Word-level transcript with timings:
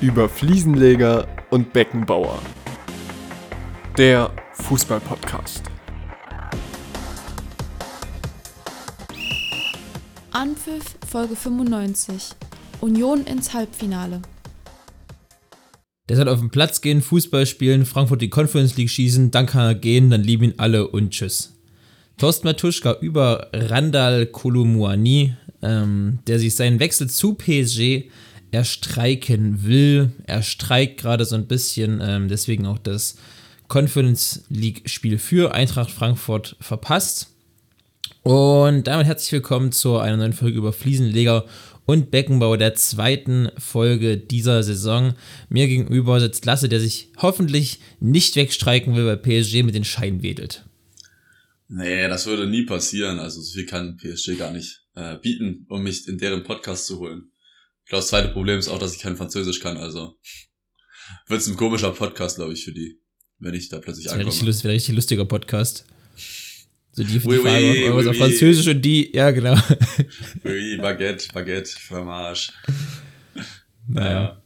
über 0.00 0.30
Fliesenleger 0.30 1.28
und 1.50 1.72
Beckenbauer. 1.72 2.40
Der 3.98 4.30
Fußball-Podcast. 4.54 5.64
Anpfiff 10.30 10.96
Folge 11.06 11.36
95. 11.36 12.30
Union 12.80 13.24
ins 13.24 13.52
Halbfinale. 13.52 14.22
Der 16.08 16.16
soll 16.16 16.28
auf 16.28 16.40
den 16.40 16.50
Platz 16.50 16.80
gehen, 16.80 17.02
Fußball 17.02 17.44
spielen, 17.44 17.84
Frankfurt 17.84 18.22
die 18.22 18.30
Conference 18.30 18.76
League 18.76 18.90
schießen, 18.90 19.30
dann 19.30 19.46
kann 19.46 19.66
er 19.66 19.74
gehen, 19.74 20.08
dann 20.08 20.22
lieben 20.22 20.44
ihn 20.44 20.54
alle 20.56 20.88
und 20.88 21.10
tschüss. 21.10 21.56
Thorsten 22.16 22.46
Matuschka 22.46 22.96
über 23.00 23.48
Randall 23.52 24.26
Kolumuani, 24.26 25.34
ähm, 25.62 26.20
der 26.26 26.38
sich 26.38 26.54
seinen 26.54 26.80
Wechsel 26.80 27.10
zu 27.10 27.34
PSG 27.34 28.10
erstreiken 28.52 29.64
will. 29.64 30.12
Er 30.26 30.42
streikt 30.42 31.00
gerade 31.00 31.24
so 31.24 31.36
ein 31.36 31.46
bisschen, 31.46 32.00
ähm, 32.02 32.28
deswegen 32.28 32.66
auch 32.66 32.78
das 32.78 33.16
Conference 33.68 34.44
League 34.48 34.88
Spiel 34.88 35.18
für 35.18 35.54
Eintracht 35.54 35.90
Frankfurt 35.90 36.56
verpasst. 36.60 37.28
Und 38.22 38.86
damit 38.86 39.06
herzlich 39.06 39.32
willkommen 39.32 39.72
zu 39.72 39.96
einer 39.96 40.16
neuen 40.16 40.32
Folge 40.32 40.58
über 40.58 40.72
Fliesenleger 40.72 41.46
und 41.86 42.10
Beckenbau 42.10 42.56
der 42.56 42.74
zweiten 42.74 43.48
Folge 43.58 44.16
dieser 44.16 44.62
Saison. 44.62 45.14
Mir 45.48 45.66
gegenüber 45.66 46.20
sitzt 46.20 46.44
Lasse, 46.44 46.68
der 46.68 46.80
sich 46.80 47.12
hoffentlich 47.16 47.80
nicht 47.98 48.36
wegstreiken 48.36 48.94
will, 48.94 49.06
weil 49.06 49.16
PSG 49.16 49.62
mit 49.62 49.74
den 49.74 49.84
Scheinen 49.84 50.22
wedelt. 50.22 50.64
Nee, 51.68 52.08
das 52.08 52.26
würde 52.26 52.46
nie 52.48 52.66
passieren. 52.66 53.18
Also 53.18 53.40
so 53.40 53.52
viel 53.52 53.66
kann 53.66 53.96
PSG 53.96 54.36
gar 54.36 54.52
nicht 54.52 54.82
äh, 54.94 55.16
bieten, 55.18 55.66
um 55.68 55.82
mich 55.82 56.06
in 56.08 56.18
deren 56.18 56.42
Podcast 56.42 56.86
zu 56.86 56.98
holen. 56.98 57.30
Ich 57.90 57.92
glaube, 57.92 58.02
das 58.02 58.10
zweite 58.10 58.28
Problem 58.28 58.56
ist 58.56 58.68
auch, 58.68 58.78
dass 58.78 58.94
ich 58.94 59.02
kein 59.02 59.16
Französisch 59.16 59.58
kann, 59.58 59.76
also 59.76 60.14
wird 61.26 61.40
es 61.40 61.48
ein 61.48 61.56
komischer 61.56 61.90
Podcast, 61.90 62.36
glaube 62.36 62.52
ich, 62.52 62.64
für 62.64 62.70
die, 62.70 63.00
wenn 63.40 63.52
ich 63.52 63.68
da 63.68 63.80
plötzlich 63.80 64.04
das 64.04 64.12
wäre 64.12 64.20
ankomme. 64.20 64.30
richtig, 64.30 64.46
lust, 64.46 64.62
wäre 64.62 64.74
richtig 64.74 64.94
lustiger 64.94 65.24
Podcast. 65.24 65.84
So 66.92 67.02
die, 67.02 67.18
die 67.18 67.26
Oui, 67.26 67.38
Frage 67.38 67.64
oui, 67.64 67.90
oui, 67.90 68.08
auf. 68.08 68.16
Französisch 68.16 68.68
und 68.68 68.80
die, 68.82 69.10
ja 69.12 69.32
genau. 69.32 69.56
Oui, 70.44 70.76
Baguette, 70.76 71.26
Baguette, 71.34 71.68
Fromage. 71.80 72.52
Naja. 73.88 74.40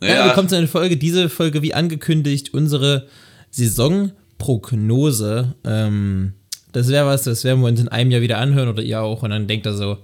Naja. 0.00 0.14
Ja, 0.16 0.26
willkommen 0.26 0.48
zu 0.48 0.56
einer 0.56 0.66
Folge. 0.66 0.96
Diese 0.96 1.28
Folge, 1.28 1.62
wie 1.62 1.72
angekündigt, 1.72 2.52
unsere 2.52 3.06
Saisonprognose. 3.52 5.54
Ähm, 5.62 6.32
das 6.72 6.88
wäre 6.88 7.06
was, 7.06 7.22
das 7.22 7.44
werden 7.44 7.60
wir 7.60 7.68
uns 7.68 7.78
in 7.78 7.86
einem 7.86 8.10
Jahr 8.10 8.22
wieder 8.22 8.38
anhören 8.38 8.68
oder 8.68 8.82
ihr 8.82 9.02
auch. 9.02 9.22
Und 9.22 9.30
dann 9.30 9.46
denkt 9.46 9.66
er 9.66 9.74
so, 9.74 9.98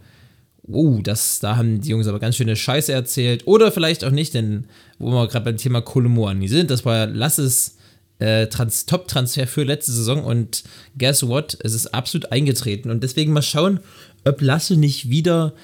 oh, 0.69 1.01
das, 1.03 1.41
da 1.41 1.57
haben 1.57 1.81
die 1.81 1.91
Jungs 1.91 2.07
aber 2.07 2.21
ganz 2.21 2.37
schöne 2.37 2.57
Scheiße 2.57 2.93
erzählt. 2.93 3.47
Oder 3.47 3.73
vielleicht 3.73 4.05
auch 4.05 4.11
nicht, 4.11 4.35
denn 4.35 4.67
wo 4.99 5.11
wir 5.11 5.29
gerade 5.29 5.45
beim 5.45 5.57
Thema 5.57 5.81
Kolomoani 5.81 6.49
sind, 6.49 6.71
das 6.71 6.85
war 6.85 7.07
Lasses 7.07 7.77
äh, 8.19 8.47
Trans 8.47 8.87
Top-Transfer 8.87 9.47
für 9.47 9.65
letzte 9.65 9.93
Saison. 9.93 10.25
Und 10.25 10.63
guess 10.97 11.27
what? 11.27 11.59
Es 11.63 11.75
ist 11.75 11.89
absolut 11.89 12.31
eingetreten. 12.31 12.91
Und 12.91 13.03
deswegen 13.03 13.33
mal 13.33 13.43
schauen, 13.43 13.81
ob 14.25 14.41
Lasse 14.41 14.77
nicht 14.77 15.11
wieder 15.11 15.55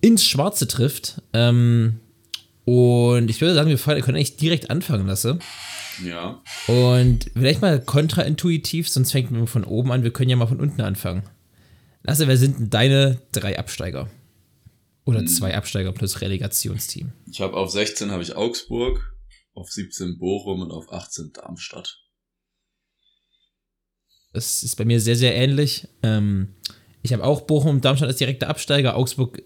ins 0.00 0.24
Schwarze 0.24 0.68
trifft. 0.68 1.20
Ähm, 1.32 2.00
und 2.64 3.30
ich 3.30 3.40
würde 3.40 3.54
sagen, 3.54 3.68
wir 3.70 3.78
können 3.78 4.16
eigentlich 4.16 4.36
direkt 4.36 4.70
anfangen 4.70 5.06
lassen. 5.06 5.40
ja. 6.04 6.40
Und 6.66 7.30
vielleicht 7.32 7.62
mal 7.62 7.80
kontraintuitiv, 7.80 8.88
sonst 8.88 9.12
fängt 9.12 9.30
man 9.30 9.46
von 9.46 9.64
oben 9.64 9.92
an. 9.92 10.02
Wir 10.02 10.12
können 10.12 10.30
ja 10.30 10.36
mal 10.36 10.46
von 10.46 10.60
unten 10.60 10.80
anfangen. 10.80 11.22
Lasse, 12.02 12.28
wer 12.28 12.36
sind 12.36 12.58
denn 12.58 12.70
deine 12.70 13.18
drei 13.32 13.58
Absteiger? 13.58 14.08
Oder 15.06 15.24
zwei 15.24 15.56
Absteiger 15.56 15.92
plus 15.92 16.20
Relegationsteam. 16.20 17.12
Ich 17.30 17.40
habe 17.40 17.56
auf 17.56 17.70
16 17.70 18.10
habe 18.10 18.24
ich 18.24 18.34
Augsburg, 18.34 19.14
auf 19.54 19.70
17 19.70 20.18
Bochum 20.18 20.62
und 20.62 20.72
auf 20.72 20.92
18 20.92 21.30
Darmstadt. 21.32 22.02
Das 24.32 24.64
ist 24.64 24.74
bei 24.74 24.84
mir 24.84 25.00
sehr, 25.00 25.14
sehr 25.16 25.34
ähnlich. 25.34 25.88
Ähm, 26.02 26.56
ich 27.02 27.12
habe 27.12 27.24
auch 27.24 27.42
Bochum 27.42 27.76
und 27.76 27.84
Darmstadt 27.84 28.08
als 28.08 28.18
direkte 28.18 28.48
Absteiger. 28.48 28.96
Augsburg 28.96 29.42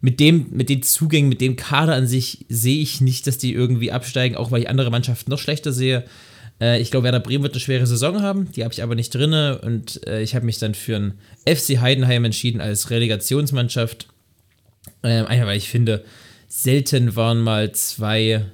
mit 0.00 0.18
dem, 0.18 0.48
mit 0.50 0.68
den 0.68 0.82
Zugängen, 0.82 1.28
mit 1.28 1.40
dem 1.40 1.54
Kader 1.54 1.94
an 1.94 2.08
sich 2.08 2.46
sehe 2.48 2.82
ich 2.82 3.00
nicht, 3.00 3.28
dass 3.28 3.38
die 3.38 3.54
irgendwie 3.54 3.92
absteigen, 3.92 4.36
auch 4.36 4.50
weil 4.50 4.62
ich 4.62 4.68
andere 4.68 4.90
Mannschaften 4.90 5.30
noch 5.30 5.38
schlechter 5.38 5.72
sehe. 5.72 6.04
Äh, 6.60 6.80
ich 6.80 6.90
glaube, 6.90 7.04
Werder 7.04 7.20
Bremen 7.20 7.44
wird 7.44 7.54
eine 7.54 7.60
schwere 7.60 7.86
Saison 7.86 8.22
haben, 8.22 8.50
die 8.52 8.64
habe 8.64 8.74
ich 8.74 8.82
aber 8.82 8.96
nicht 8.96 9.14
drinne 9.14 9.60
und 9.62 10.06
äh, 10.06 10.20
ich 10.20 10.34
habe 10.34 10.46
mich 10.46 10.58
dann 10.58 10.74
für 10.74 10.96
einen 10.96 11.18
FC 11.46 11.80
Heidenheim 11.80 12.24
entschieden 12.24 12.60
als 12.60 12.90
Relegationsmannschaft. 12.90 14.08
Ähm, 15.02 15.26
einfach 15.26 15.46
weil 15.46 15.56
ich 15.56 15.68
finde, 15.68 16.04
selten 16.48 17.16
waren 17.16 17.40
mal 17.40 17.72
zwei 17.72 18.44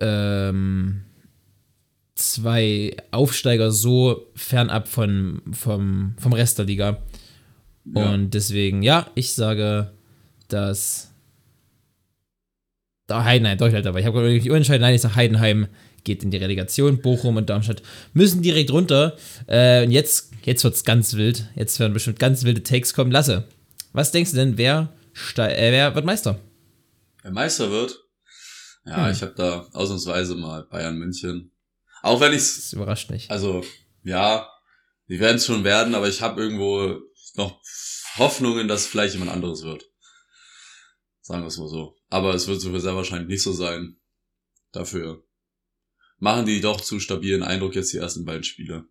ähm, 0.00 1.02
zwei 2.18 2.96
Aufsteiger 3.10 3.70
so 3.70 4.26
fernab 4.34 4.88
von, 4.88 5.40
vom, 5.52 6.14
vom 6.18 6.32
Rest 6.32 6.58
der 6.58 6.66
Liga. 6.66 6.98
Ja. 7.94 8.12
Und 8.12 8.34
deswegen, 8.34 8.82
ja, 8.82 9.06
ich 9.14 9.32
sage, 9.32 9.92
dass. 10.48 11.12
Da 13.06 13.24
Heidenheim, 13.24 13.56
doch, 13.56 13.72
halt 13.72 13.86
dabei. 13.86 14.00
Ich 14.00 14.06
habe 14.06 14.20
wirklich 14.20 14.50
unentscheiden. 14.50 14.82
Nein, 14.82 14.94
ich 14.94 15.00
sage, 15.00 15.16
Heidenheim 15.16 15.68
geht 16.04 16.22
in 16.22 16.30
die 16.30 16.36
Relegation. 16.36 17.00
Bochum 17.00 17.36
und 17.36 17.48
Darmstadt 17.48 17.82
müssen 18.12 18.42
direkt 18.42 18.70
runter. 18.70 19.16
Äh, 19.46 19.84
und 19.84 19.92
jetzt, 19.92 20.32
jetzt 20.44 20.62
wird 20.62 20.74
es 20.74 20.84
ganz 20.84 21.14
wild. 21.14 21.48
Jetzt 21.54 21.80
werden 21.80 21.94
bestimmt 21.94 22.18
ganz 22.18 22.44
wilde 22.44 22.62
Takes 22.62 22.92
kommen. 22.92 23.10
Lasse, 23.10 23.44
was 23.92 24.12
denkst 24.12 24.30
du 24.32 24.36
denn, 24.36 24.56
wer, 24.58 24.92
äh, 25.36 25.72
wer 25.72 25.94
wird 25.94 26.04
Meister? 26.04 26.40
Wer 27.22 27.30
Meister 27.32 27.70
wird? 27.70 27.98
Ja, 28.84 29.06
Hm. 29.06 29.12
ich 29.12 29.22
habe 29.22 29.34
da 29.36 29.68
ausnahmsweise 29.72 30.34
mal 30.34 30.64
Bayern 30.64 30.98
München. 30.98 31.52
Auch 32.02 32.20
wenn 32.20 32.32
ich's 32.32 32.56
Das 32.56 32.72
überrascht 32.72 33.10
mich. 33.10 33.30
Also, 33.30 33.64
ja, 34.02 34.48
die 35.08 35.18
werden 35.20 35.36
es 35.36 35.46
schon 35.46 35.64
werden, 35.64 35.94
aber 35.94 36.08
ich 36.08 36.20
habe 36.22 36.40
irgendwo 36.40 37.00
noch 37.34 37.60
Hoffnungen, 38.16 38.68
dass 38.68 38.82
es 38.82 38.86
vielleicht 38.86 39.14
jemand 39.14 39.30
anderes 39.32 39.62
wird. 39.62 39.84
Sagen 41.20 41.42
wir 41.42 41.48
es 41.48 41.58
mal 41.58 41.68
so. 41.68 41.96
Aber 42.08 42.34
es 42.34 42.46
wird 42.46 42.60
so 42.60 42.76
sehr 42.78 42.94
wahrscheinlich 42.96 43.28
nicht 43.28 43.42
so 43.42 43.52
sein. 43.52 43.98
Dafür 44.72 45.24
machen 46.18 46.46
die 46.46 46.60
doch 46.60 46.80
zu 46.80 47.00
stabilen 47.00 47.42
Eindruck 47.42 47.74
jetzt 47.74 47.92
die 47.92 47.98
ersten 47.98 48.24
beiden 48.24 48.44
Spiele. 48.44 48.86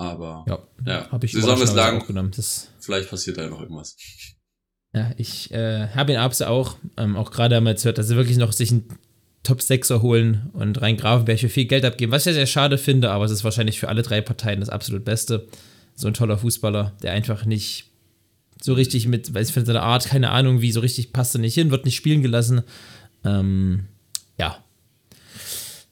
Aber 0.00 0.46
Ja, 0.48 0.58
Ja, 0.86 1.10
habe 1.10 1.26
ich 1.26 1.32
Saison 1.32 1.50
ist 1.50 1.56
überraschenderweise 1.56 1.92
lang. 1.92 2.02
auch 2.02 2.06
genommen. 2.06 2.30
Das 2.34 2.68
vielleicht 2.80 3.10
passiert 3.10 3.36
da 3.36 3.42
ja 3.42 3.50
noch 3.50 3.60
irgendwas. 3.60 3.96
Ja, 4.94 5.12
ich 5.18 5.52
äh, 5.52 5.88
habe 5.88 6.12
ihn 6.12 6.18
Abse 6.18 6.48
auch, 6.48 6.76
ähm, 6.96 7.16
auch 7.16 7.30
gerade 7.30 7.58
einmal 7.58 7.74
gehört, 7.74 7.98
dass 7.98 8.08
sie 8.08 8.16
wirklich 8.16 8.38
noch 8.38 8.52
sich 8.52 8.70
einen 8.70 8.88
Top 9.42 9.60
6er 9.60 10.00
holen 10.00 10.48
und 10.54 10.80
rein 10.80 10.96
Grafenberg 10.96 11.38
für 11.38 11.50
viel 11.50 11.66
Geld 11.66 11.84
abgeben, 11.84 12.12
was 12.12 12.22
ich 12.22 12.24
sehr, 12.24 12.32
sehr 12.32 12.46
schade 12.46 12.78
finde, 12.78 13.10
aber 13.10 13.26
es 13.26 13.30
ist 13.30 13.44
wahrscheinlich 13.44 13.78
für 13.78 13.90
alle 13.90 14.00
drei 14.00 14.22
Parteien 14.22 14.60
das 14.60 14.70
absolut 14.70 15.04
Beste. 15.04 15.46
So 15.94 16.08
ein 16.08 16.14
toller 16.14 16.38
Fußballer, 16.38 16.96
der 17.02 17.12
einfach 17.12 17.44
nicht 17.44 17.90
so 18.62 18.72
richtig 18.72 19.06
mit, 19.06 19.34
weiß 19.34 19.48
ich 19.48 19.54
von 19.54 19.66
seiner 19.66 19.82
Art, 19.82 20.06
keine 20.06 20.30
Ahnung, 20.30 20.62
wie 20.62 20.72
so 20.72 20.80
richtig 20.80 21.12
passt 21.12 21.34
er 21.34 21.42
nicht 21.42 21.54
hin, 21.54 21.70
wird 21.70 21.84
nicht 21.84 21.96
spielen 21.96 22.22
gelassen. 22.22 22.62
Ähm, 23.22 23.84
ja. 24.38 24.64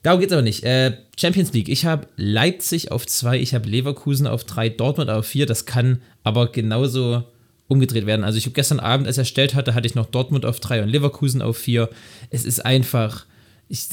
Darum 0.02 0.20
geht's 0.20 0.32
aber 0.32 0.42
nicht. 0.42 0.64
Äh, 0.64 0.96
Champions 1.18 1.52
League. 1.52 1.68
Ich 1.68 1.84
habe 1.84 2.06
Leipzig 2.16 2.92
auf 2.92 3.06
2, 3.06 3.38
ich 3.40 3.54
habe 3.54 3.68
Leverkusen 3.68 4.26
auf 4.26 4.44
3, 4.44 4.68
Dortmund 4.70 5.10
auf 5.10 5.26
4. 5.26 5.46
Das 5.46 5.66
kann 5.66 6.00
aber 6.22 6.52
genauso 6.52 7.24
umgedreht 7.66 8.06
werden. 8.06 8.24
Also 8.24 8.38
ich 8.38 8.44
habe 8.46 8.54
gestern 8.54 8.80
Abend, 8.80 9.06
als 9.06 9.18
er 9.18 9.22
erstellt 9.22 9.54
hatte, 9.54 9.74
hatte 9.74 9.86
ich 9.86 9.94
noch 9.94 10.06
Dortmund 10.06 10.46
auf 10.46 10.60
3 10.60 10.82
und 10.82 10.88
Leverkusen 10.88 11.42
auf 11.42 11.58
4. 11.58 11.88
Es 12.30 12.44
ist 12.44 12.64
einfach. 12.64 13.26
Ich, 13.68 13.86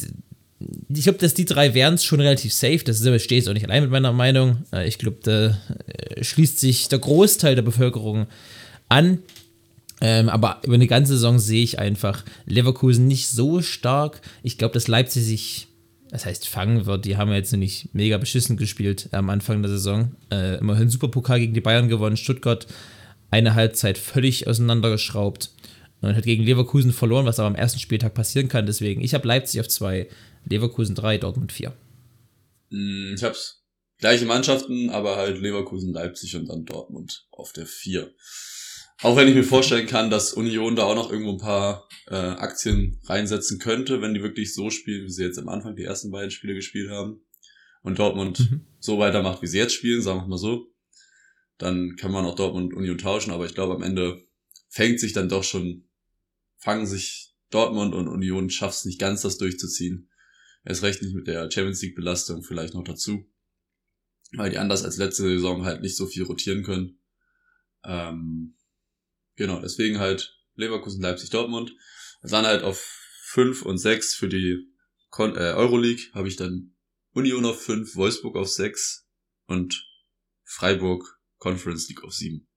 ich 0.88 1.04
glaube, 1.04 1.20
dass 1.20 1.34
die 1.34 1.46
drei 1.46 1.74
wären 1.74 1.96
es 1.96 2.06
schon 2.06 2.22
relativ 2.22 2.54
safe. 2.54 2.80
Das 2.86 3.02
ist, 3.02 3.24
stehe 3.24 3.42
ich 3.42 3.50
auch 3.50 3.54
nicht 3.54 3.66
allein 3.66 3.84
mit 3.84 3.92
meiner 3.92 4.14
Meinung. 4.14 4.64
Äh, 4.72 4.88
Ich 4.88 4.98
glaube, 4.98 5.18
da 5.24 5.58
äh, 5.88 6.24
schließt 6.24 6.60
sich 6.60 6.88
der 6.88 7.00
Großteil 7.00 7.56
der 7.56 7.62
Bevölkerung 7.64 8.28
an. 8.88 9.20
Ähm, 10.02 10.30
aber 10.30 10.60
über 10.64 10.76
eine 10.76 10.88
ganze 10.88 11.14
Saison 11.14 11.40
sehe 11.40 11.64
ich 11.64 11.80
einfach 11.80 12.24
Leverkusen 12.46 13.08
nicht 13.08 13.28
so 13.28 13.62
stark. 13.62 14.22
Ich 14.44 14.58
glaube, 14.58 14.74
dass 14.74 14.88
Leipzig 14.88 15.24
sich, 15.24 15.68
das 16.16 16.26
heißt, 16.26 16.48
fangen 16.48 16.86
wird. 16.86 17.04
Die 17.04 17.18
haben 17.18 17.30
ja 17.30 17.36
jetzt 17.36 17.52
nicht 17.52 17.94
mega 17.94 18.18
beschissen 18.18 18.56
gespielt 18.56 19.10
am 19.12 19.30
Anfang 19.30 19.62
der 19.62 19.70
Saison. 19.70 20.16
Äh, 20.32 20.60
immerhin 20.60 20.90
Superpokal 20.90 21.42
gegen 21.42 21.54
die 21.54 21.60
Bayern 21.60 21.90
gewonnen. 21.90 22.16
Stuttgart 22.16 22.68
eine 23.32 23.54
Halbzeit 23.54 23.98
völlig 23.98 24.48
auseinandergeschraubt 24.48 25.52
und 26.00 26.16
hat 26.16 26.24
gegen 26.24 26.44
Leverkusen 26.44 26.94
verloren, 26.94 27.26
was 27.26 27.38
aber 27.38 27.50
am 27.50 27.56
ersten 27.56 27.80
Spieltag 27.80 28.14
passieren 28.14 28.48
kann. 28.48 28.66
Deswegen, 28.66 29.02
ich 29.02 29.14
habe 29.14 29.28
Leipzig 29.28 29.60
auf 29.60 29.68
2, 29.68 30.08
Leverkusen 30.46 30.96
3, 30.96 31.18
Dortmund 31.18 31.52
4. 31.52 31.74
Hm, 32.72 33.16
Ich 33.18 33.24
hab's 33.24 33.66
gleiche 33.98 34.26
Mannschaften, 34.26 34.90
aber 34.92 35.18
halt 35.18 35.42
Leverkusen, 35.42 35.92
Leipzig 35.92 36.38
und 36.38 36.48
dann 36.48 36.64
Dortmund 36.64 37.28
auf 37.32 37.52
der 37.52 37.66
4. 37.66 38.10
Auch 39.02 39.18
wenn 39.18 39.28
ich 39.28 39.36
mir 39.36 39.44
vorstellen 39.44 39.88
kann, 39.88 40.10
dass 40.10 40.34
Union 40.34 40.76
da 40.76 40.84
auch 40.84 40.96
noch 40.96 41.12
irgendwo 41.12 41.34
ein 41.34 41.38
paar 41.38 41.88
äh, 42.08 42.16
Aktien 42.16 43.00
reinsetzen 43.04 43.60
könnte, 43.60 44.02
wenn 44.02 44.14
die 44.14 44.24
wirklich 44.24 44.54
so 44.54 44.70
spielen, 44.70 45.06
wie 45.06 45.12
sie 45.12 45.24
jetzt 45.24 45.38
am 45.38 45.50
Anfang 45.50 45.76
die 45.76 45.84
ersten 45.84 46.12
beiden 46.12 46.32
Spiele 46.32 46.54
gespielt 46.54 46.90
haben. 46.90 47.22
Und 47.82 48.00
Dortmund 48.00 48.40
Mhm. 48.40 48.68
so 48.80 48.98
weitermacht, 48.98 49.42
wie 49.42 49.48
sie 49.48 49.58
jetzt 49.58 49.74
spielen, 49.74 50.02
sagen 50.02 50.22
wir 50.22 50.28
mal 50.28 50.38
so. 50.38 50.74
Dann 51.58 51.96
kann 51.98 52.12
man 52.12 52.26
auch 52.26 52.36
Dortmund 52.36 52.74
und 52.74 52.80
Union 52.80 52.98
tauschen, 52.98 53.32
aber 53.32 53.46
ich 53.46 53.54
glaube 53.54 53.76
am 53.76 53.84
Ende 53.84 54.22
fängt 54.70 55.00
sich 55.00 55.14
dann 55.14 55.30
doch 55.30 55.44
schon, 55.44 55.88
fangen 56.58 56.88
sich 56.88 57.36
Dortmund 57.52 57.94
und 57.94 58.08
Union 58.08 58.50
schafft 58.50 58.80
es 58.80 58.86
nicht 58.86 59.00
ganz, 59.00 59.22
das 59.22 59.38
durchzuziehen. 59.38 60.10
Erst 60.64 60.84
recht 60.84 61.02
nicht 61.02 61.14
mit 61.14 61.28
der 61.28 61.52
Champions 61.52 61.82
League 61.82 61.96
Belastung 61.96 62.44
vielleicht 62.44 62.74
noch 62.74 62.84
dazu. 62.84 63.30
Weil 64.34 64.50
die 64.50 64.58
anders 64.58 64.84
als 64.84 64.98
letzte 64.98 65.24
Saison 65.24 65.64
halt 65.64 65.82
nicht 65.82 65.96
so 65.96 66.08
viel 66.08 66.24
rotieren 66.24 66.64
können. 66.64 67.00
Ähm, 67.84 68.56
genau, 69.36 69.60
deswegen 69.60 70.00
halt 70.00 70.36
Leverkusen, 70.56 71.02
Leipzig, 71.02 71.30
Dortmund. 71.30 71.74
Dann 72.22 72.46
halt 72.46 72.64
auf 72.64 72.80
5 73.26 73.64
und 73.64 73.78
6 73.78 74.16
für 74.16 74.30
die 74.30 74.68
Kon 75.10 75.36
äh, 75.36 75.54
Euroleague 75.54 76.12
habe 76.14 76.28
ich 76.28 76.36
dann 76.36 76.76
Union 77.14 77.46
auf 77.46 77.62
5, 77.62 77.96
Wolfsburg 77.96 78.36
auf 78.36 78.50
6 78.50 79.08
und 79.48 79.88
Freiburg 80.44 81.20
Conference 81.38 81.88
League 81.88 82.04
auf 82.04 82.14
7. 82.14 82.48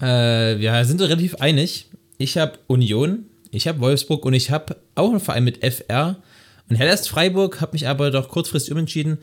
Äh, 0.00 0.58
wir 0.58 0.84
sind 0.84 1.00
relativ 1.00 1.36
einig. 1.36 1.90
Ich 2.18 2.36
habe 2.36 2.58
Union, 2.66 3.30
ich 3.50 3.66
habe 3.68 3.80
Wolfsburg 3.80 4.24
und 4.24 4.34
ich 4.34 4.50
habe 4.50 4.82
auch 4.94 5.10
einen 5.10 5.20
Verein 5.20 5.44
mit 5.44 5.64
FR. 5.64 6.22
Und 6.68 6.76
Hellas 6.76 7.08
Freiburg 7.08 7.60
habe 7.60 7.72
mich 7.72 7.88
aber 7.88 8.10
doch 8.10 8.28
kurzfristig 8.28 8.72
umentschieden 8.72 9.18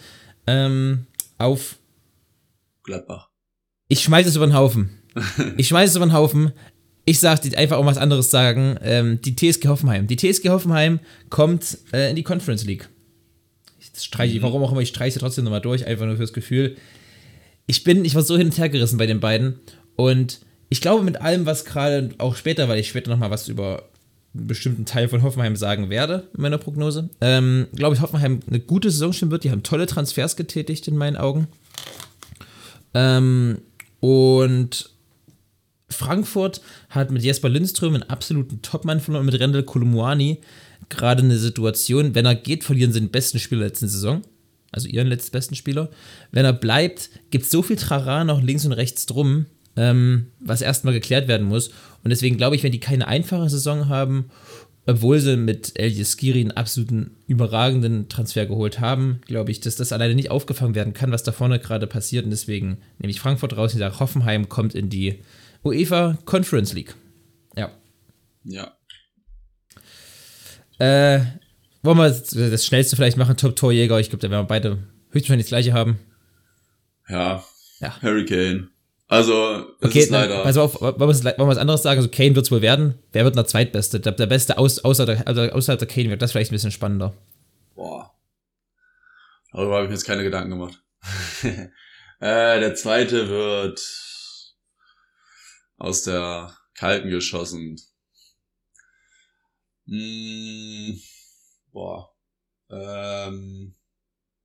ähm, 0.47 1.07
auf. 1.37 1.77
Gladbach. 2.83 3.29
Ich 3.87 4.01
schmeiße 4.01 4.29
es 4.29 4.35
über 4.35 4.47
den 4.47 4.53
Haufen. 4.53 4.98
Ich 5.57 5.67
schmeiße 5.67 5.91
es 5.91 5.95
über 5.95 6.05
den 6.05 6.13
Haufen. 6.13 6.51
Ich 7.05 7.19
sage 7.19 7.49
dir 7.49 7.57
einfach 7.57 7.77
auch 7.77 7.85
was 7.85 7.97
anderes 7.97 8.29
sagen. 8.29 8.77
Ähm, 8.83 9.19
die 9.21 9.35
TSG 9.35 9.67
Hoffenheim. 9.67 10.07
Die 10.07 10.15
TSG 10.15 10.49
Hoffenheim 10.49 10.99
kommt 11.29 11.79
äh, 11.91 12.09
in 12.09 12.15
die 12.15 12.23
Conference 12.23 12.65
League. 12.65 12.89
Ich 13.79 13.91
streiche, 14.03 14.37
mhm. 14.37 14.43
warum 14.43 14.63
auch 14.63 14.71
immer, 14.71 14.81
ich 14.81 14.89
streiche 14.89 15.19
trotzdem 15.19 15.45
nochmal 15.45 15.61
durch, 15.61 15.85
einfach 15.87 16.05
nur 16.05 16.17
fürs 16.17 16.33
Gefühl. 16.33 16.75
Ich 17.65 17.83
bin, 17.83 18.05
ich 18.05 18.15
war 18.15 18.21
so 18.21 18.37
hin 18.37 18.47
und 18.47 18.57
her 18.57 18.69
gerissen 18.69 18.97
bei 18.97 19.05
den 19.05 19.19
beiden. 19.19 19.59
Und 19.95 20.39
ich 20.69 20.81
glaube, 20.81 21.03
mit 21.03 21.21
allem, 21.21 21.45
was 21.45 21.65
gerade 21.65 22.09
auch 22.19 22.35
später, 22.35 22.69
weil 22.69 22.79
ich 22.79 22.89
später 22.89 23.09
nochmal 23.09 23.31
was 23.31 23.47
über 23.47 23.89
einen 24.35 24.47
bestimmten 24.47 24.85
Teil 24.85 25.09
von 25.09 25.23
Hoffenheim 25.23 25.55
sagen 25.55 25.89
werde, 25.89 26.27
in 26.35 26.41
meiner 26.41 26.59
Prognose, 26.59 27.09
ähm, 27.21 27.67
glaube 27.73 27.95
ich, 27.95 28.01
Hoffenheim 28.01 28.41
eine 28.47 28.59
gute 28.59 28.91
Saison 28.91 29.13
stimmen 29.13 29.31
wird. 29.31 29.43
Die 29.43 29.51
haben 29.51 29.63
tolle 29.63 29.87
Transfers 29.87 30.35
getätigt, 30.35 30.87
in 30.87 30.95
meinen 30.95 31.17
Augen. 31.17 31.47
Ähm, 32.93 33.59
und 33.99 34.91
Frankfurt 35.89 36.61
hat 36.89 37.11
mit 37.11 37.23
Jesper 37.23 37.49
Lindström 37.49 37.95
einen 37.95 38.03
absoluten 38.03 38.61
Topmann 38.61 38.99
verloren 38.99 39.25
und 39.25 39.31
mit 39.31 39.39
Rendel 39.39 39.63
Kolumuani 39.63 40.39
gerade 40.89 41.23
eine 41.23 41.37
Situation, 41.37 42.15
wenn 42.15 42.25
er 42.25 42.35
geht, 42.35 42.63
verlieren 42.63 42.91
sie 42.91 42.99
den 42.99 43.09
besten 43.09 43.39
Spieler 43.39 43.61
der 43.61 43.69
letzten 43.69 43.89
Saison. 43.89 44.21
Also 44.71 44.87
ihren 44.87 45.07
letzten 45.07 45.31
besten 45.31 45.55
Spieler. 45.55 45.89
Wenn 46.31 46.45
er 46.45 46.53
bleibt, 46.53 47.09
gibt 47.31 47.45
es 47.45 47.51
so 47.51 47.63
viel 47.63 47.75
Trara 47.75 48.23
noch 48.23 48.41
links 48.41 48.65
und 48.65 48.71
rechts 48.71 49.07
drum, 49.07 49.47
ähm, 49.75 50.27
was 50.39 50.61
erstmal 50.61 50.93
geklärt 50.93 51.27
werden 51.27 51.47
muss. 51.47 51.69
Und 52.03 52.11
deswegen 52.11 52.37
glaube 52.37 52.55
ich, 52.55 52.63
wenn 52.63 52.71
die 52.71 52.79
keine 52.79 53.07
einfache 53.07 53.49
Saison 53.49 53.89
haben, 53.89 54.29
obwohl 54.85 55.19
sie 55.19 55.37
mit 55.37 55.77
El 55.77 55.93
Skiri 56.03 56.41
einen 56.41 56.51
absoluten 56.51 57.11
überragenden 57.27 58.09
Transfer 58.09 58.45
geholt 58.45 58.79
haben, 58.79 59.21
glaube 59.27 59.51
ich, 59.51 59.59
dass 59.59 59.75
das 59.75 59.91
alleine 59.91 60.15
nicht 60.15 60.31
aufgefangen 60.31 60.75
werden 60.75 60.93
kann, 60.93 61.11
was 61.11 61.23
da 61.23 61.31
vorne 61.31 61.59
gerade 61.59 61.85
passiert. 61.85 62.25
Und 62.25 62.31
deswegen 62.31 62.77
nehme 62.97 63.11
ich 63.11 63.19
Frankfurt 63.19 63.57
raus 63.57 63.73
und 63.73 63.79
sage, 63.79 63.99
Hoffenheim 63.99 64.49
kommt 64.49 64.75
in 64.75 64.89
die 64.89 65.19
UEFA 65.63 66.17
Conference 66.25 66.73
League. 66.73 66.95
Ja. 67.55 67.71
Ja. 68.43 68.77
Äh, 70.79 71.21
wollen 71.83 71.97
wir 71.97 72.09
das 72.09 72.65
schnellste 72.65 72.95
vielleicht 72.95 73.17
machen? 73.17 73.37
Top-Torjäger. 73.37 73.99
Ich 73.99 74.09
glaube, 74.09 74.21
da 74.21 74.29
werden 74.31 74.43
wir 74.43 74.47
beide 74.47 74.79
höchstwahrscheinlich 75.11 75.45
das 75.45 75.49
gleiche 75.49 75.73
haben. 75.73 75.99
Ja. 77.07 77.43
Ja. 77.79 78.01
Harry 78.01 78.25
Kane. 78.25 78.69
Also, 79.07 79.65
das 79.79 79.89
okay, 79.89 79.99
ist 79.99 80.11
leider. 80.11 80.45
Also, 80.45 80.61
wollen 80.79 80.99
wir, 80.99 80.99
wollen 80.99 81.13
wir 81.13 81.47
was 81.47 81.57
anderes 81.57 81.81
sagen? 81.81 81.97
Also, 81.97 82.09
Kane 82.09 82.35
wird 82.35 82.45
es 82.45 82.51
wohl 82.51 82.61
werden. 82.61 82.95
Wer 83.11 83.23
wird 83.23 83.35
der 83.35 83.45
Zweitbeste? 83.45 83.99
Der, 83.99 84.11
der 84.11 84.27
Beste 84.27 84.57
aus, 84.57 84.79
außer, 84.79 85.05
der, 85.05 85.27
also 85.27 85.41
außerhalb 85.41 85.79
der 85.79 85.87
Kane 85.87 86.09
wird 86.09 86.21
das 86.21 86.31
vielleicht 86.31 86.51
ein 86.51 86.55
bisschen 86.55 86.71
spannender. 86.71 87.13
Boah. 87.75 88.13
Darüber 89.51 89.75
habe 89.75 89.85
ich 89.85 89.89
mir 89.89 89.95
jetzt 89.95 90.05
keine 90.05 90.23
Gedanken 90.23 90.51
gemacht. 90.51 90.83
äh, 91.43 92.59
der 92.59 92.75
Zweite 92.75 93.29
wird 93.29 93.79
aus 95.79 96.03
der 96.03 96.55
Kalten 96.75 97.09
geschossen. 97.09 97.81
Hm, 99.87 100.99
boah. 101.71 102.13
Ähm, 102.69 103.75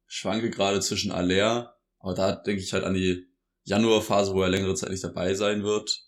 schwanke 0.07 0.49
gerade 0.49 0.81
zwischen 0.81 1.13
Aller, 1.13 1.77
aber 1.99 2.15
da 2.15 2.37
denke 2.37 2.63
ich 2.63 2.73
halt 2.73 2.85
an 2.85 2.95
die 2.95 3.27
Januarphase, 3.65 4.33
wo 4.33 4.43
er 4.43 4.49
längere 4.49 4.75
Zeit 4.75 4.91
nicht 4.91 5.05
dabei 5.05 5.35
sein 5.35 5.65
wird. 5.65 6.07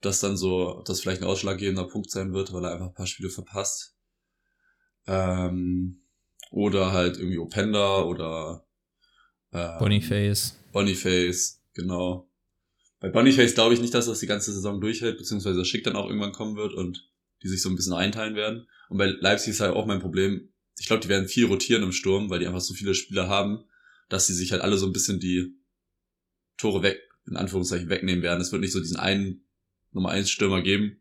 Das 0.00 0.20
dann 0.20 0.36
so, 0.36 0.82
das 0.84 1.00
vielleicht 1.00 1.22
ein 1.22 1.28
ausschlaggebender 1.28 1.86
Punkt 1.86 2.10
sein 2.10 2.32
wird, 2.32 2.52
weil 2.52 2.64
er 2.64 2.72
einfach 2.72 2.88
ein 2.88 2.94
paar 2.94 3.06
Spiele 3.06 3.30
verpasst. 3.30 3.96
Ähm, 5.06 6.02
oder 6.50 6.92
halt 6.92 7.18
irgendwie 7.18 7.38
Openda 7.38 8.02
oder 8.02 8.66
ähm, 9.52 9.78
Boniface. 9.78 10.58
Boniface, 10.72 11.62
genau. 11.74 12.28
Bei 13.00 13.10
Boniface 13.10 13.54
glaube 13.54 13.74
ich 13.74 13.80
nicht, 13.80 13.94
dass 13.94 14.06
das 14.06 14.20
die 14.20 14.26
ganze 14.26 14.52
Saison 14.52 14.80
durchhält, 14.80 15.18
beziehungsweise 15.18 15.64
Schick 15.64 15.84
dann 15.84 15.96
auch 15.96 16.06
irgendwann 16.06 16.32
kommen 16.32 16.56
wird 16.56 16.72
und 16.72 17.08
die 17.42 17.48
sich 17.48 17.60
so 17.60 17.68
ein 17.68 17.76
bisschen 17.76 17.92
einteilen 17.92 18.34
werden. 18.34 18.66
Und 18.88 18.98
bei 18.98 19.06
Leipzig 19.06 19.50
ist 19.50 19.60
halt 19.60 19.74
auch 19.74 19.86
mein 19.86 20.00
Problem. 20.00 20.48
Ich 20.78 20.86
glaube, 20.86 21.02
die 21.02 21.08
werden 21.08 21.28
viel 21.28 21.46
rotieren 21.46 21.82
im 21.82 21.92
Sturm, 21.92 22.30
weil 22.30 22.38
die 22.38 22.46
einfach 22.46 22.60
so 22.60 22.74
viele 22.74 22.94
Spieler 22.94 23.28
haben, 23.28 23.64
dass 24.08 24.26
sie 24.26 24.34
sich 24.34 24.52
halt 24.52 24.62
alle 24.62 24.78
so 24.78 24.86
ein 24.86 24.92
bisschen 24.92 25.20
die 25.20 25.54
Tore 26.56 26.82
weg, 26.82 27.00
in 27.26 27.36
Anführungszeichen, 27.36 27.88
wegnehmen 27.88 28.22
werden. 28.22 28.40
Es 28.40 28.52
wird 28.52 28.62
nicht 28.62 28.72
so 28.72 28.80
diesen 28.80 28.96
einen 28.96 29.44
Nummer 29.92 30.10
1 30.10 30.30
Stürmer 30.30 30.62
geben. 30.62 30.98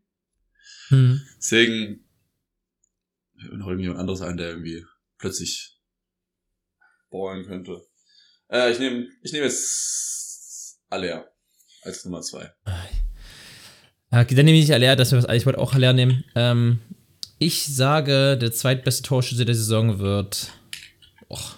Hm. 0.90 1.22
Deswegen 1.38 2.06
noch 3.52 3.68
irgendjemand 3.68 4.00
anderes 4.00 4.22
ein, 4.22 4.38
der 4.38 4.50
irgendwie 4.50 4.86
plötzlich 5.18 5.80
ballen 7.10 7.46
könnte. 7.46 7.86
Äh, 8.50 8.72
ich 8.72 8.80
nehme 8.80 9.08
ich 9.22 9.32
nehm 9.32 9.44
jetzt 9.44 10.80
Aller 10.90 11.35
als 11.86 12.06
Nummer 12.06 12.22
2. 12.22 12.52
Okay, 14.12 14.36
dann 14.36 14.46
nehme 14.46 14.58
ich 14.58 14.74
Aller, 14.74 14.96
das 14.96 15.12
wir 15.12 15.28
ich 15.30 15.46
wollte 15.46 15.60
auch 15.60 15.74
Aller 15.74 15.94
nehmen. 15.94 16.24
Ähm, 16.36 16.80
ich 17.38 17.66
sage, 17.76 18.38
der 18.38 18.52
zweitbeste 18.52 19.04
Torschütze 19.04 19.46
der 19.46 19.56
Saison 19.56 20.00
wird. 20.00 20.52
Och, 21.30 21.56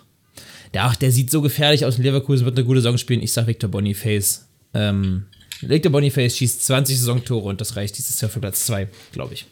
der, 0.74 0.92
der 1.00 1.12
sieht 1.12 1.30
so 1.30 1.42
gefährlich 1.42 1.86
aus 1.86 1.98
in 1.98 2.04
Leverkusen, 2.04 2.46
wird 2.46 2.58
eine 2.58 2.66
gute 2.66 2.82
Saison 2.82 2.98
spielen. 2.98 3.22
Ich 3.22 3.32
sage 3.32 3.48
Victor 3.48 3.70
Boniface. 3.70 4.48
Ähm, 4.74 5.28
Victor 5.62 5.92
Boniface 5.92 6.38
schießt 6.38 6.66
20 6.66 6.98
Saisontore 6.98 7.48
und 7.50 7.62
das 7.62 7.76
reicht 7.76 7.98
dieses 7.98 8.20
Jahr 8.22 8.30
für 8.30 8.40
Platz 8.40 8.66
2, 8.66 8.88
glaube 9.12 9.34
ich. 9.34 9.46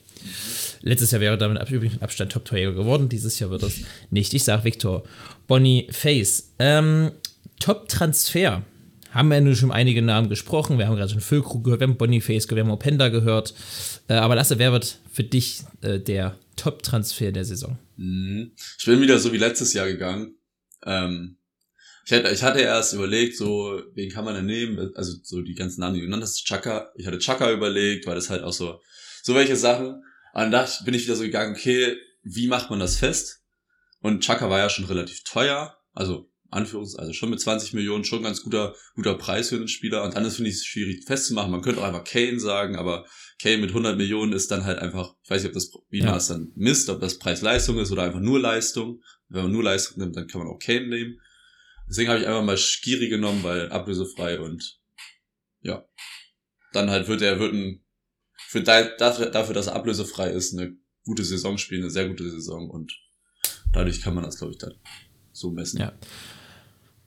Letztes 0.81 1.11
Jahr 1.11 1.21
wäre 1.21 1.37
damit 1.37 1.69
übrigens 1.69 1.93
mit 1.93 2.03
Abstand 2.03 2.31
Top-Torjäger 2.31 2.73
geworden. 2.73 3.09
Dieses 3.09 3.39
Jahr 3.39 3.49
wird 3.49 3.63
das 3.63 3.75
nicht. 4.09 4.33
Ich 4.33 4.43
sage 4.43 4.63
Victor 4.63 5.03
Boniface. 5.47 6.53
Ähm, 6.59 7.11
Top-Transfer 7.59 8.63
haben 9.15 9.29
wir 9.29 9.35
ja 9.35 9.41
nur 9.41 9.55
schon 9.55 9.71
einige 9.71 10.01
Namen 10.01 10.29
gesprochen. 10.29 10.77
Wir 10.77 10.87
haben 10.87 10.97
gerade 10.97 11.09
schon 11.11 11.21
Füllkrug 11.21 11.63
gehört, 11.63 11.79
wir 11.79 11.87
haben 11.87 11.97
Boniface 11.97 12.47
gehört, 12.47 12.65
wir 12.65 12.69
haben 12.69 12.77
Openda 12.77 13.07
gehört. 13.07 13.53
Äh, 14.09 14.15
aber 14.15 14.35
Lasse, 14.35 14.59
wer 14.59 14.73
wird 14.73 14.99
für 15.11 15.23
dich 15.23 15.61
äh, 15.81 15.99
der 15.99 16.37
Top-Transfer 16.57 17.31
der 17.31 17.45
Saison? 17.45 17.79
Mhm. 17.95 18.51
Ich 18.77 18.85
bin 18.85 19.01
wieder 19.01 19.17
so 19.17 19.31
wie 19.31 19.37
letztes 19.37 19.73
Jahr 19.73 19.87
gegangen. 19.87 20.35
Ähm, 20.85 21.37
ich, 22.05 22.11
hatte, 22.11 22.29
ich 22.29 22.43
hatte 22.43 22.59
erst 22.59 22.93
überlegt, 22.93 23.37
so, 23.37 23.81
wen 23.93 24.11
kann 24.11 24.25
man 24.25 24.35
denn 24.35 24.45
nehmen? 24.45 24.91
Also 24.95 25.13
so 25.23 25.41
die 25.41 25.55
ganzen 25.55 25.79
Namen, 25.79 25.95
die 25.95 26.01
du 26.01 26.07
genannt 26.07 26.23
hast, 26.23 26.45
Chaka. 26.45 26.91
Ich 26.95 27.07
hatte 27.07 27.19
Chaka 27.19 27.51
überlegt, 27.53 28.05
weil 28.07 28.15
das 28.15 28.29
halt 28.29 28.43
auch 28.43 28.53
so, 28.53 28.81
so 29.23 29.33
welche 29.33 29.55
Sachen. 29.55 29.87
Und 29.87 30.03
dann 30.41 30.51
dachte, 30.51 30.83
bin 30.83 30.93
ich 30.93 31.05
wieder 31.05 31.15
so 31.15 31.23
gegangen, 31.23 31.55
okay, 31.55 31.95
wie 32.23 32.47
macht 32.47 32.69
man 32.69 32.79
das 32.79 32.97
fest? 32.97 33.43
Und 34.01 34.25
Chaka 34.25 34.49
war 34.49 34.59
ja 34.59 34.69
schon 34.69 34.85
relativ 34.85 35.23
teuer. 35.23 35.77
Also 35.93 36.29
Anführungs, 36.55 36.95
also 36.95 37.13
schon 37.13 37.29
mit 37.29 37.39
20 37.39 37.73
Millionen 37.73 38.03
schon 38.03 38.23
ganz 38.23 38.41
guter, 38.41 38.75
guter 38.95 39.15
Preis 39.15 39.49
für 39.49 39.57
den 39.57 39.67
Spieler. 39.67 40.03
Und 40.03 40.15
dann 40.15 40.25
ist, 40.25 40.35
finde 40.35 40.49
ich, 40.49 40.57
es 40.57 40.65
schwierig 40.65 41.05
festzumachen. 41.05 41.51
Man 41.51 41.61
könnte 41.61 41.81
auch 41.81 41.85
einfach 41.85 42.03
Kane 42.03 42.39
sagen, 42.39 42.75
aber 42.75 43.05
Kane 43.41 43.57
mit 43.57 43.69
100 43.69 43.97
Millionen 43.97 44.33
ist 44.33 44.51
dann 44.51 44.65
halt 44.65 44.79
einfach, 44.79 45.15
ich 45.23 45.29
weiß 45.29 45.43
nicht, 45.43 45.49
ob 45.49 45.53
das, 45.53 45.71
wie 45.89 46.01
man 46.01 46.15
es 46.15 46.27
dann 46.27 46.51
misst, 46.55 46.89
ob 46.89 47.01
das 47.01 47.19
Preis-Leistung 47.19 47.77
ist 47.79 47.91
oder 47.91 48.03
einfach 48.03 48.19
nur 48.19 48.39
Leistung. 48.39 49.01
Wenn 49.27 49.43
man 49.43 49.51
nur 49.51 49.63
Leistung 49.63 49.99
nimmt, 49.99 50.15
dann 50.15 50.27
kann 50.27 50.39
man 50.41 50.49
auch 50.49 50.59
Kane 50.59 50.87
nehmen. 50.87 51.19
Deswegen 51.89 52.09
habe 52.09 52.19
ich 52.19 52.27
einfach 52.27 52.43
mal 52.43 52.57
Skiri 52.57 53.09
genommen, 53.09 53.43
weil 53.43 53.71
ablösefrei 53.71 54.39
und 54.39 54.79
ja. 55.61 55.85
Dann 56.73 56.89
halt 56.89 57.07
wird 57.07 57.21
er, 57.21 57.39
wird 57.39 57.53
ein, 57.53 57.83
für 58.47 58.61
dafür, 58.61 59.27
dafür, 59.27 59.53
dass 59.53 59.67
er 59.67 59.75
ablösefrei 59.75 60.29
ist, 60.29 60.53
eine 60.53 60.75
gute 61.03 61.23
Saison 61.23 61.57
spielen, 61.57 61.83
eine 61.83 61.91
sehr 61.91 62.07
gute 62.07 62.29
Saison 62.29 62.69
und 62.69 62.93
dadurch 63.73 64.01
kann 64.01 64.15
man 64.15 64.23
das, 64.23 64.37
glaube 64.37 64.53
ich, 64.53 64.59
dann 64.59 64.73
so 65.31 65.51
messen. 65.51 65.79
Ja. 65.79 65.93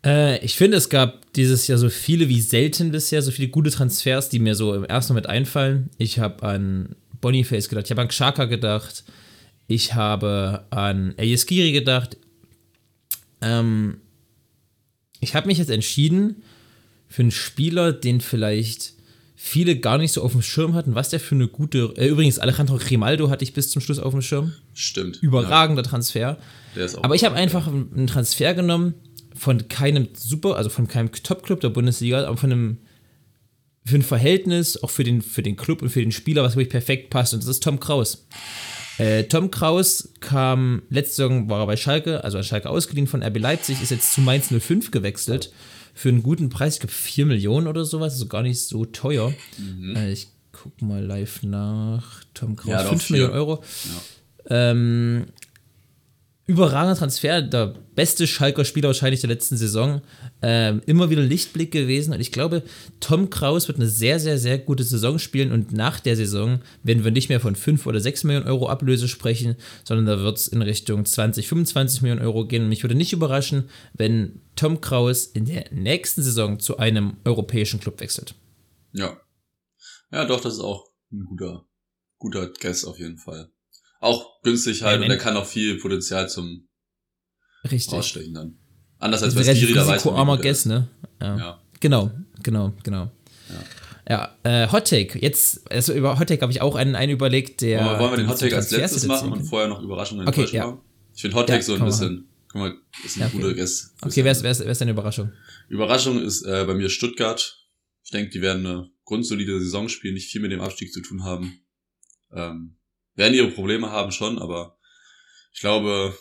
Äh, 0.09 0.43
ich 0.45 0.57
finde, 0.57 0.79
es 0.79 0.89
gab 0.89 1.33
dieses 1.35 1.67
Jahr 1.67 1.79
so 1.79 1.91
viele 1.91 2.29
wie 2.29 2.41
selten 2.41 2.91
bisher, 2.93 3.21
so 3.21 3.31
viele 3.31 3.49
gute 3.49 3.71
Transfers, 3.71 4.31
die 4.31 4.39
mir 4.39 4.55
so 4.55 4.75
im 4.75 4.85
ersten 4.85 5.13
Moment 5.13 5.27
einfallen. 5.27 5.91
Ich 5.99 6.19
habe 6.19 6.43
an 6.45 6.97
Boniface 7.21 7.69
gedacht, 7.69 7.87
ich 7.87 7.91
habe 7.91 8.03
an 8.03 8.09
Xhaka 8.09 8.47
gedacht, 8.47 9.05
ich 9.67 9.95
habe 9.95 10.65
an 10.71 11.15
Eyeskiri 11.19 11.73
gedacht. 11.73 12.17
Ähm, 13.43 13.99
ich 15.21 15.35
habe 15.35 15.47
mich 15.47 15.59
jetzt 15.59 15.71
entschieden 15.71 16.43
für 17.09 17.23
einen 17.23 17.31
Spieler, 17.31 17.93
den 17.93 18.23
vielleicht 18.23 18.95
viele 19.37 19.77
gar 19.79 19.99
nicht 19.99 20.13
so 20.13 20.23
auf 20.23 20.33
dem 20.33 20.43
Schirm 20.43 20.75
hatten, 20.75 20.95
was 20.95 21.11
der 21.11 21.21
für 21.21 21.35
eine 21.35 21.49
gute. 21.49 21.93
Äh, 21.97 22.09
übrigens, 22.09 22.39
Alejandro 22.39 22.79
Grimaldo 22.79 23.29
hatte 23.29 23.45
ich 23.45 23.53
bis 23.53 23.71
zum 23.71 23.83
Schluss 23.83 23.99
auf 23.99 24.13
dem 24.13 24.23
Schirm. 24.23 24.55
Stimmt. 24.73 25.19
Überragender 25.21 25.83
Transfer. 25.83 26.39
Der 26.75 26.87
ist 26.87 26.97
auch 26.97 27.05
Aber 27.05 27.15
ich 27.15 27.25
habe 27.25 27.35
einfach 27.35 27.67
einen 27.67 28.07
Transfer 28.07 28.55
genommen 28.55 28.95
von 29.39 29.69
keinem 29.69 30.09
super, 30.15 30.57
also 30.57 30.71
von 30.71 30.89
keinem 30.89 31.13
Top-Club 31.13 31.61
der 31.61 31.71
Bundesliga, 31.71 32.27
aber 32.27 32.37
von 32.37 32.53
einem 32.53 32.79
für 33.85 33.97
ein 33.97 34.03
Verhältnis, 34.03 34.83
auch 34.83 34.91
für 34.91 35.05
den, 35.05 35.23
für 35.23 35.43
den 35.43 35.57
Club 35.57 35.81
und 35.83 35.89
für 35.89 36.01
den 36.01 36.13
Spieler, 36.13 36.43
was 36.43 36.57
wirklich 36.57 36.69
perfekt 36.71 37.11
passt. 37.11 37.33
Und 37.33 37.43
das 37.43 37.49
ist 37.49 37.63
Tom 37.63 37.81
Kraus. 37.81 38.27
Äh, 38.99 39.25
Tom 39.25 39.51
Kraus 39.51 40.11
kam, 40.21 40.83
letzte 40.91 41.17
Saison 41.23 41.49
war 41.49 41.61
er 41.61 41.67
bei 41.67 41.77
Schalke, 41.77 42.23
also 42.25 42.37
an 42.37 42.45
Schalke 42.45 42.69
ausgeliehen 42.69 43.07
von 43.07 43.23
RB 43.23 43.39
Leipzig, 43.39 43.81
ist 43.81 43.91
jetzt 43.91 44.13
zu 44.13 44.21
Mainz 44.21 44.49
05 44.49 44.91
gewechselt. 44.91 45.53
Für 45.95 46.11
einen 46.11 46.23
guten 46.23 46.49
Preis, 46.49 46.75
ich 46.75 46.81
glaube 46.81 46.93
4 46.93 47.27
Millionen 47.27 47.67
oder 47.67 47.85
sowas, 47.85 48.13
also 48.15 48.27
gar 48.27 48.43
nicht 48.43 48.61
so 48.61 48.85
teuer. 48.85 49.33
Äh, 49.95 50.13
ich 50.13 50.29
guck 50.53 50.83
mal 50.83 51.03
live 51.03 51.43
nach. 51.45 52.23
Tom 52.35 52.57
Kraus, 52.57 52.71
Ja, 52.71 52.83
doch, 52.83 52.91
5 52.91 53.03
vier. 53.03 53.17
Millionen 53.17 53.35
Euro. 53.35 53.65
Ja. 54.51 54.71
Ähm, 54.71 55.27
überragender 56.49 56.97
Transfer, 56.97 57.43
der 57.43 57.75
beste 57.95 58.27
Schalker 58.27 58.65
Spieler 58.65 58.89
wahrscheinlich 58.89 59.21
der 59.21 59.29
letzten 59.29 59.59
Saison. 59.59 60.01
Ähm, 60.41 60.81
immer 60.87 61.11
wieder 61.11 61.21
Lichtblick 61.21 61.71
gewesen 61.71 62.15
und 62.15 62.21
ich 62.21 62.33
glaube, 62.33 62.63
Tom 63.01 63.29
Kraus 63.29 63.69
wird 63.69 63.77
eine 63.77 63.87
sehr, 63.87 64.19
sehr, 64.19 64.39
sehr 64.39 64.57
gute 64.59 64.83
Saison 64.83 65.19
spielen 65.19 65.53
und 65.53 65.73
nach 65.73 66.01
der 66.01 66.17
Saison 66.17 66.61
werden 66.83 67.05
wir 67.05 67.11
nicht 67.11 67.29
mehr 67.29 67.41
von 67.41 67.55
5 67.55 67.87
oder 67.87 68.01
6 68.01 68.25
Millionen 68.25 68.47
Euro 68.47 68.71
Ablöse 68.71 69.09
sprechen, 69.09 69.57
sondern 69.85 70.07
da 70.07 70.25
wird 70.25 70.39
es 70.39 70.49
in 70.49 70.63
Richtung 70.63 71.05
20, 71.05 71.47
25 71.47 72.01
Millionen 72.01 72.23
Euro 72.23 72.47
gehen. 72.47 72.63
Und 72.63 72.71
mich 72.71 72.83
würde 72.83 72.95
nicht 72.95 73.13
überraschen, 73.13 73.69
wenn 73.93 74.41
Tom 74.57 74.81
Kraus 74.81 75.27
in 75.27 75.45
der 75.45 75.67
nächsten 75.71 76.23
Saison 76.23 76.59
zu 76.61 76.79
einem 76.79 77.19
europäischen 77.27 77.79
Club 77.79 78.01
wechselt. 78.01 78.35
Ja. 78.93 79.21
Ja, 80.11 80.25
doch, 80.25 80.41
das 80.41 80.55
ist 80.55 80.61
auch 80.61 80.87
ein 81.13 81.27
guter, 81.27 81.67
guter 82.17 82.51
Guess 82.59 82.87
auf 82.87 82.99
jeden 82.99 83.19
Fall. 83.19 83.51
Auch 84.01 84.41
günstig 84.43 84.83
halt 84.83 85.01
Ja, 85.01 85.05
und 85.07 85.11
er 85.11 85.19
kann 85.19 85.37
auch 85.37 85.47
viel 85.47 85.79
Potenzial 85.79 86.29
zum 86.29 86.69
Richtig. 87.71 87.93
Rausstechen 87.93 88.35
dann. 88.35 88.59
Anders 88.99 89.23
als 89.23 89.35
bei 89.35 89.41
ein 89.47 89.57
Skiri, 89.57 89.73
da 89.75 89.87
weiß 89.87 90.05
man, 90.05 90.41
Guess, 90.41 90.67
ne? 90.67 90.89
Ja. 91.21 91.37
Ja. 91.37 91.63
Genau, 91.81 92.11
genau, 92.43 92.73
genau. 92.83 93.11
Ja, 94.09 94.35
äh, 94.43 94.67
Hot 94.73 94.89
Take. 94.89 95.19
Jetzt, 95.19 95.71
also 95.71 95.93
über 95.93 96.19
Hot 96.19 96.29
Take 96.29 96.41
habe 96.41 96.51
ich 96.51 96.63
auch 96.63 96.77
einen, 96.77 96.95
einen 96.97 97.13
überlegt, 97.13 97.61
der. 97.61 97.83
Aber 97.83 97.99
wollen 98.01 98.13
wir 98.13 98.17
den 98.19 98.29
Hot 98.29 98.39
Take 98.39 98.57
als 98.57 98.71
letztes 98.71 99.07
machen 99.07 99.33
und 99.33 99.45
vorher 99.45 99.69
noch 99.69 99.83
Überraschungen 99.83 100.27
Okay, 100.27 100.47
ja. 100.51 100.67
machen? 100.67 100.81
Ich 101.15 101.21
finde 101.21 101.37
Hot 101.37 101.47
Take 101.47 101.59
Ja, 101.59 101.63
so 101.63 101.75
ein 101.75 101.85
bisschen, 101.85 102.29
guck 102.49 102.61
mal, 102.61 102.75
ist 103.05 103.17
ein 103.17 103.21
Ja, 103.21 103.27
okay. 103.27 103.37
guter 103.37 103.55
Guess. 103.55 103.95
Okay, 104.01 104.25
wer 104.25 104.33
ist, 104.33 104.43
wer, 104.43 104.51
ist, 104.51 104.61
wer 104.61 104.71
ist 104.71 104.81
deine 104.81 104.93
Überraschung? 104.93 105.33
Überraschung 105.69 106.23
ist 106.23 106.43
äh, 106.43 106.65
bei 106.67 106.75
mir 106.75 106.89
Stuttgart. 106.89 107.67
Ich 108.03 108.11
denke, 108.11 108.31
die 108.31 108.41
werden 108.41 108.65
eine 108.67 108.91
grundsolide 109.05 109.61
Saison 109.61 109.91
spielen, 109.91 110.15
nicht 110.15 110.31
viel 110.31 110.41
mit 110.41 110.53
dem 110.53 110.63
Abstieg 110.63 110.91
zu 110.93 111.03
tun 111.03 111.25
haben. 111.25 111.61
Ähm, 112.33 112.78
werden 113.19 113.35
ihre 113.35 113.51
Probleme 113.51 113.91
haben 113.91 114.13
schon, 114.13 114.39
aber 114.39 114.79
ich 115.53 115.61
glaube, 115.61 116.17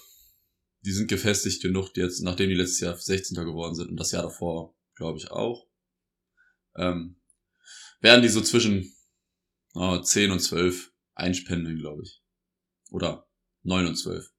die 0.81 0.91
sind 0.91 1.07
gefestigt 1.07 1.61
genug 1.61 1.95
jetzt, 1.95 2.21
nachdem 2.21 2.49
die 2.49 2.55
letztes 2.55 2.79
Jahr 2.79 2.97
16. 2.97 3.37
geworden 3.45 3.75
sind 3.75 3.89
und 3.89 3.97
das 3.97 4.11
Jahr 4.11 4.23
davor, 4.23 4.75
glaube 4.95 5.19
ich, 5.19 5.29
auch. 5.31 5.67
Ähm, 6.75 7.21
werden 8.01 8.21
die 8.21 8.29
so 8.29 8.41
zwischen 8.41 8.93
äh, 9.75 10.01
10 10.01 10.31
und 10.31 10.39
12 10.39 10.91
einpendeln, 11.13 11.77
glaube 11.77 12.03
ich. 12.03 12.21
Oder 12.89 13.27
9 13.63 13.87
und 13.87 13.95
12. 13.95 14.31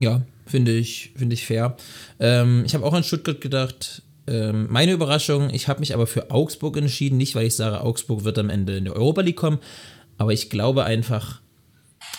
Ja, 0.00 0.26
finde 0.46 0.76
ich, 0.76 1.12
finde 1.16 1.34
ich 1.34 1.46
fair. 1.46 1.76
Ähm, 2.18 2.64
ich 2.66 2.74
habe 2.74 2.84
auch 2.84 2.92
an 2.92 3.04
Stuttgart 3.04 3.40
gedacht. 3.40 4.02
Ähm, 4.26 4.66
meine 4.70 4.92
Überraschung, 4.92 5.50
ich 5.50 5.68
habe 5.68 5.80
mich 5.80 5.94
aber 5.94 6.06
für 6.06 6.30
Augsburg 6.30 6.76
entschieden, 6.76 7.18
nicht 7.18 7.34
weil 7.34 7.46
ich 7.46 7.54
sage, 7.54 7.80
Augsburg 7.80 8.24
wird 8.24 8.38
am 8.38 8.50
Ende 8.50 8.78
in 8.78 8.84
die 8.84 8.90
Europa 8.90 9.20
League 9.20 9.36
kommen, 9.36 9.58
aber 10.18 10.32
ich 10.32 10.50
glaube 10.50 10.84
einfach, 10.84 11.40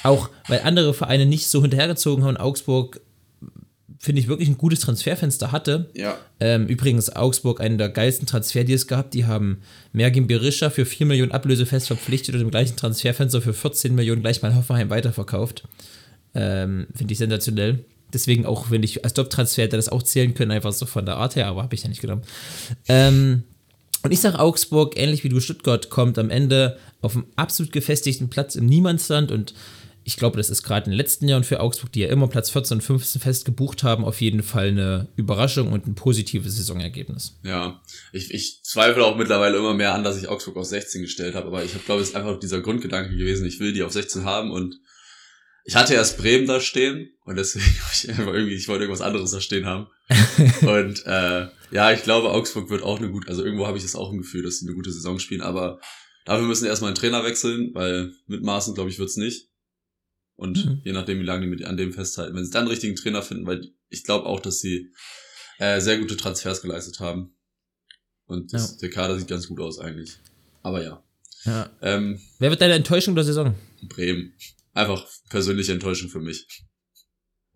auch 0.04 0.30
weil 0.48 0.62
andere 0.62 0.94
Vereine 0.94 1.26
nicht 1.26 1.48
so 1.48 1.62
hinterhergezogen 1.62 2.24
haben, 2.24 2.38
Augsburg 2.38 3.02
finde 4.06 4.22
ich 4.22 4.28
wirklich 4.28 4.48
ein 4.48 4.58
gutes 4.58 4.82
Transferfenster 4.82 5.52
hatte. 5.52 5.90
Ja. 5.96 6.18
Ähm, 6.40 6.68
übrigens 6.68 7.16
Augsburg 7.16 7.60
einen 7.60 7.80
der 7.80 7.90
geilsten 7.90 8.28
Transferdeals 8.28 8.86
gehabt. 8.86 9.16
Die 9.16 9.26
haben 9.26 9.62
Mergin 9.94 10.28
Berisha 10.28 10.70
für 10.70 10.86
4 10.86 11.08
Millionen 11.08 11.32
Ablöse 11.32 11.66
fest 11.66 11.88
verpflichtet 11.88 12.36
und 12.36 12.42
im 12.42 12.52
gleichen 12.52 12.76
Transferfenster 12.76 13.42
für 13.42 13.54
14 13.54 13.96
Millionen 13.96 14.22
gleich 14.22 14.44
mal 14.44 14.56
Hoffenheim 14.56 14.92
weiterverkauft. 14.92 15.64
Ähm, 16.36 16.86
Finde 16.94 17.14
ich 17.14 17.18
sensationell. 17.18 17.84
Deswegen 18.14 18.46
auch, 18.46 18.70
wenn 18.70 18.84
ich 18.84 19.04
als 19.04 19.14
Top-Transfer 19.14 19.64
hätte 19.64 19.76
das 19.76 19.90
auch 19.90 20.04
zählen 20.04 20.36
können, 20.36 20.52
einfach 20.52 20.72
so 20.72 20.86
von 20.86 21.06
der 21.06 21.18
Art 21.18 21.36
her, 21.36 21.48
aber 21.48 21.64
habe 21.64 21.74
ich 21.74 21.82
ja 21.82 21.90
nicht 21.90 22.02
genommen. 22.02 22.22
Ähm, 22.88 23.44
und 24.04 24.12
ich 24.12 24.20
sage 24.20 24.38
Augsburg, 24.38 25.00
ähnlich 25.00 25.24
wie 25.24 25.30
du 25.30 25.40
Stuttgart, 25.40 25.90
kommt 25.90 26.20
am 26.20 26.30
Ende 26.30 26.78
auf 27.06 27.16
einem 27.16 27.28
absolut 27.36 27.72
gefestigten 27.72 28.30
Platz 28.30 28.56
im 28.56 28.66
Niemandsland 28.66 29.32
und 29.32 29.54
ich 30.08 30.18
glaube, 30.18 30.38
das 30.38 30.52
ist 30.52 30.62
gerade 30.62 30.86
in 30.86 30.92
den 30.92 30.98
letzten 30.98 31.28
Jahren 31.28 31.44
für 31.44 31.60
Augsburg, 31.60 31.92
die 31.92 32.02
ja 32.02 32.10
immer 32.10 32.28
Platz 32.28 32.52
14 32.52 32.78
und 32.78 32.82
15 32.82 33.22
fest 33.22 33.44
gebucht 33.44 33.82
haben, 33.82 34.06
auf 34.06 34.22
jeden 34.22 34.44
Fall 34.44 34.68
eine 34.68 35.08
Überraschung 35.16 35.72
und 35.72 35.88
ein 35.88 35.96
positives 35.96 36.58
Saisonergebnis. 36.58 37.40
Ja, 37.42 37.82
ich, 38.14 38.32
ich 38.32 38.62
zweifle 38.64 39.04
auch 39.04 39.18
mittlerweile 39.18 39.58
immer 39.58 39.74
mehr 39.74 39.96
an, 39.96 40.04
dass 40.04 40.22
ich 40.22 40.28
Augsburg 40.28 40.58
auf 40.58 40.66
16 40.66 41.02
gestellt 41.02 41.34
habe, 41.34 41.48
aber 41.48 41.64
ich 41.64 41.72
glaube, 41.86 42.04
es 42.04 42.10
ist 42.10 42.16
einfach 42.16 42.40
dieser 42.40 42.62
Grundgedanke 42.62 43.18
gewesen, 43.18 43.48
ich 43.48 43.60
will 43.60 43.74
die 43.74 43.82
auf 43.82 43.94
16 43.94 44.26
haben 44.26 44.52
und 44.52 44.80
ich 45.68 45.76
hatte 45.76 45.96
erst 45.96 46.20
Bremen 46.20 46.46
da 46.46 46.62
stehen 46.62 47.10
und 47.26 47.38
deswegen 47.38 47.66
habe 47.82 47.92
ich 47.92 48.08
einfach 48.08 48.34
irgendwie, 48.34 48.54
ich 48.54 48.68
wollte 48.68 48.84
irgendwas 48.84 49.06
anderes 49.06 49.32
da 49.32 49.42
stehen 49.42 49.66
haben. 49.66 49.88
und 50.62 51.04
äh, 51.08 51.48
ja, 51.72 51.92
ich 51.92 52.04
glaube, 52.04 52.30
Augsburg 52.30 52.70
wird 52.70 52.84
auch 52.84 53.00
eine 53.00 53.10
gute, 53.10 53.28
also 53.28 53.44
irgendwo 53.44 53.66
habe 53.66 53.78
ich 53.78 53.84
das 53.84 53.96
auch 53.96 54.12
im 54.12 54.20
Gefühl, 54.20 54.44
dass 54.44 54.60
sie 54.60 54.68
eine 54.68 54.76
gute 54.76 54.92
Saison 54.92 55.18
spielen, 55.18 55.42
aber 55.42 55.80
dafür 56.26 56.46
müssen 56.48 56.64
sie 56.64 56.68
erstmal 56.70 56.90
einen 56.90 56.96
Trainer 56.98 57.24
wechseln, 57.24 57.74
weil 57.74 58.12
mit 58.28 58.44
Maßen, 58.44 58.74
glaube 58.76 58.90
ich, 58.90 59.00
wird's 59.00 59.16
nicht. 59.18 59.50
Und 60.36 60.66
Mhm. 60.66 60.82
je 60.84 60.92
nachdem, 60.92 61.20
wie 61.20 61.24
lange 61.26 61.42
die 61.46 61.48
mit 61.48 61.64
an 61.64 61.78
dem 61.78 61.94
festhalten, 61.94 62.36
wenn 62.36 62.44
sie 62.44 62.52
dann 62.52 62.62
einen 62.64 62.70
richtigen 62.72 62.96
Trainer 62.98 63.22
finden, 63.22 63.46
weil 63.48 63.72
ich 63.90 64.04
glaube 64.04 64.26
auch, 64.26 64.42
dass 64.42 64.60
sie 64.60 64.92
äh, 65.60 65.80
sehr 65.80 65.98
gute 66.00 66.18
Transfers 66.18 66.62
geleistet 66.62 67.00
haben. 67.00 67.34
Und 68.26 68.52
das, 68.54 68.72
Ja. 68.72 68.78
der 68.82 68.90
Kader 68.90 69.18
sieht 69.18 69.30
ganz 69.30 69.48
gut 69.48 69.62
aus 69.62 69.80
eigentlich. 69.80 70.18
Aber 70.64 70.84
ja. 70.84 71.02
Ja. 71.46 71.70
Ähm, 71.82 72.20
Wer 72.40 72.50
wird 72.50 72.60
deine 72.60 72.74
Enttäuschung 72.74 73.16
der 73.16 73.24
Saison? 73.24 73.56
Bremen. 73.88 74.34
Einfach 74.74 75.08
persönliche 75.30 75.72
Enttäuschung 75.72 76.10
für 76.10 76.20
mich. 76.20 76.46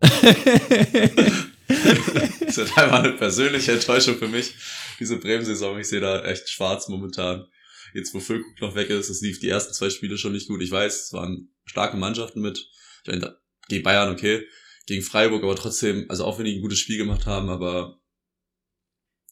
Das 1.68 2.58
ist 2.58 2.76
einfach 2.78 3.04
eine 3.04 3.12
persönliche 3.12 3.72
Enttäuschung 3.72 4.16
für 4.16 4.26
mich. 4.26 4.54
Diese 4.98 5.16
Bremen-Saison, 5.18 5.78
ich 5.78 5.86
sehe 5.88 6.00
da 6.00 6.24
echt 6.24 6.48
schwarz 6.48 6.88
momentan. 6.88 7.46
Jetzt, 7.94 8.14
wo 8.14 8.20
Füllkrug 8.20 8.60
noch 8.60 8.74
weg 8.74 8.90
ist, 8.90 9.08
es 9.08 9.20
lief 9.20 9.40
die 9.40 9.48
ersten 9.48 9.74
zwei 9.74 9.90
Spiele 9.90 10.16
schon 10.18 10.32
nicht 10.32 10.48
gut. 10.48 10.62
Ich 10.62 10.70
weiß, 10.70 11.04
es 11.04 11.12
waren 11.12 11.52
starke 11.64 11.96
Mannschaften 11.96 12.40
mit. 12.40 12.58
Ich 13.04 13.08
meine, 13.08 13.36
gegen 13.68 13.82
Bayern, 13.82 14.12
okay. 14.12 14.46
Gegen 14.86 15.02
Freiburg, 15.02 15.42
aber 15.42 15.56
trotzdem, 15.56 16.06
also 16.08 16.24
auch 16.24 16.38
wenn 16.38 16.44
die 16.44 16.56
ein 16.56 16.62
gutes 16.62 16.78
Spiel 16.78 16.98
gemacht 16.98 17.26
haben, 17.26 17.48
aber 17.48 18.00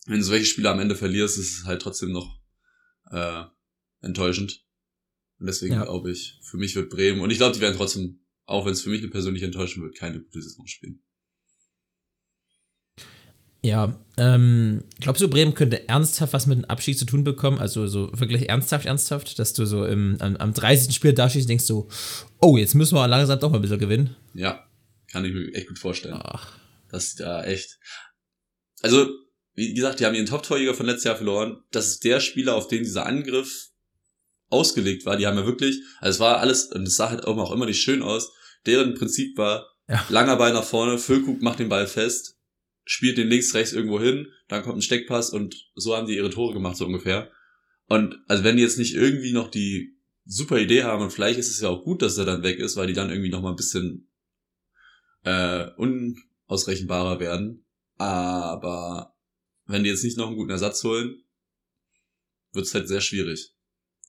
wenn 0.06 0.18
du 0.18 0.24
solche 0.24 0.44
Spiele 0.46 0.70
am 0.70 0.80
Ende 0.80 0.96
verlierst, 0.96 1.38
ist 1.38 1.58
es 1.58 1.64
halt 1.64 1.82
trotzdem 1.82 2.12
noch 2.12 2.40
äh, 3.10 3.44
enttäuschend. 4.00 4.64
Und 5.38 5.46
deswegen 5.46 5.74
Ja. 5.74 5.84
glaube 5.84 6.10
ich, 6.10 6.38
für 6.42 6.56
mich 6.56 6.74
wird 6.74 6.90
Bremen, 6.90 7.20
und 7.20 7.30
ich 7.30 7.38
glaube, 7.38 7.54
die 7.54 7.60
werden 7.60 7.76
trotzdem, 7.76 8.20
auch 8.44 8.66
wenn 8.66 8.72
es 8.72 8.82
für 8.82 8.90
mich 8.90 9.00
eine 9.02 9.10
persönliche 9.10 9.46
Enttäuschung 9.46 9.82
wird, 9.82 9.96
keine 9.96 10.20
gute 10.20 10.42
Saison 10.42 10.66
spielen. 10.66 11.02
Ja, 13.62 13.98
ähm, 14.16 14.84
glaubst 15.00 15.20
du, 15.22 15.28
Bremen 15.28 15.54
könnte 15.54 15.88
ernsthaft 15.88 16.32
was 16.32 16.46
mit 16.46 16.58
dem 16.58 16.64
Abstieg 16.66 16.96
zu 16.98 17.04
tun 17.06 17.24
bekommen? 17.24 17.58
Also 17.58 17.86
so 17.88 18.10
wirklich 18.18 18.48
ernsthaft, 18.48 18.86
ernsthaft, 18.86 19.38
dass 19.38 19.52
du 19.52 19.64
so 19.66 19.84
im, 19.84 20.16
am, 20.20 20.36
am 20.36 20.52
30. 20.54 20.94
Spiel 20.94 21.12
dastehst 21.12 21.46
und 21.46 21.50
denkst 21.50 21.64
so, 21.64 21.88
oh, 22.40 22.56
jetzt 22.56 22.74
müssen 22.74 22.94
wir 22.94 23.06
langsam 23.08 23.38
doch 23.40 23.50
mal 23.50 23.56
ein 23.58 23.62
bisschen 23.62 23.78
gewinnen. 23.80 24.14
Ja, 24.34 24.64
kann 25.10 25.24
ich 25.24 25.32
mir 25.32 25.52
echt 25.54 25.68
gut 25.68 25.78
vorstellen. 25.78 26.20
Ach, 26.22 26.56
dass 26.90 27.14
die 27.16 27.22
da 27.22 27.44
echt. 27.44 27.78
Also, 28.82 29.08
wie 29.54 29.74
gesagt, 29.74 29.98
die 29.98 30.06
haben 30.06 30.14
ihren 30.14 30.26
Top-Torjäger 30.26 30.74
von 30.74 30.86
letztes 30.86 31.04
Jahr 31.04 31.16
verloren. 31.16 31.58
Das 31.72 31.88
ist 31.88 32.04
der 32.04 32.20
Spieler, 32.20 32.54
auf 32.54 32.68
den 32.68 32.84
dieser 32.84 33.06
Angriff 33.06 33.70
ausgelegt 34.50 35.04
war. 35.04 35.16
Die 35.16 35.26
haben 35.26 35.36
ja 35.36 35.46
wirklich, 35.46 35.80
also 36.00 36.16
es 36.16 36.20
war 36.20 36.38
alles, 36.38 36.66
und 36.66 36.86
es 36.86 36.94
sah 36.96 37.10
halt 37.10 37.24
auch 37.26 37.50
immer 37.52 37.66
nicht 37.66 37.82
schön 37.82 38.02
aus. 38.02 38.30
Deren 38.66 38.94
Prinzip 38.94 39.36
war, 39.36 39.66
Ja. 39.88 40.04
langer 40.10 40.36
Ball 40.36 40.52
nach 40.52 40.64
vorne, 40.64 40.98
Füllkrug 40.98 41.42
macht 41.42 41.58
den 41.58 41.68
Ball 41.68 41.86
fest, 41.88 42.37
spielt 42.90 43.18
den 43.18 43.28
links, 43.28 43.52
rechts 43.54 43.74
irgendwo 43.74 44.00
hin, 44.00 44.28
dann 44.48 44.62
kommt 44.62 44.78
ein 44.78 44.82
Steckpass 44.82 45.28
und 45.30 45.70
so 45.74 45.94
haben 45.94 46.06
die 46.06 46.16
ihre 46.16 46.30
Tore 46.30 46.54
gemacht, 46.54 46.76
so 46.78 46.86
ungefähr. 46.86 47.30
Und 47.86 48.18
also 48.28 48.44
wenn 48.44 48.56
die 48.56 48.62
jetzt 48.62 48.78
nicht 48.78 48.94
irgendwie 48.94 49.32
noch 49.32 49.50
die 49.50 49.98
super 50.24 50.58
Idee 50.58 50.84
haben, 50.84 51.02
und 51.02 51.10
vielleicht 51.12 51.38
ist 51.38 51.50
es 51.50 51.60
ja 51.60 51.68
auch 51.68 51.84
gut, 51.84 52.00
dass 52.00 52.16
er 52.16 52.24
dann 52.24 52.42
weg 52.42 52.58
ist, 52.58 52.76
weil 52.76 52.86
die 52.86 52.94
dann 52.94 53.10
irgendwie 53.10 53.28
noch 53.30 53.42
mal 53.42 53.50
ein 53.50 53.56
bisschen 53.56 54.10
äh, 55.24 55.68
unausrechenbarer 55.76 57.20
werden. 57.20 57.66
Aber 57.96 59.14
wenn 59.66 59.84
die 59.84 59.90
jetzt 59.90 60.04
nicht 60.04 60.16
noch 60.16 60.28
einen 60.28 60.36
guten 60.36 60.50
Ersatz 60.50 60.82
holen, 60.82 61.22
wird's 62.52 62.72
halt 62.74 62.88
sehr 62.88 63.00
schwierig. 63.02 63.54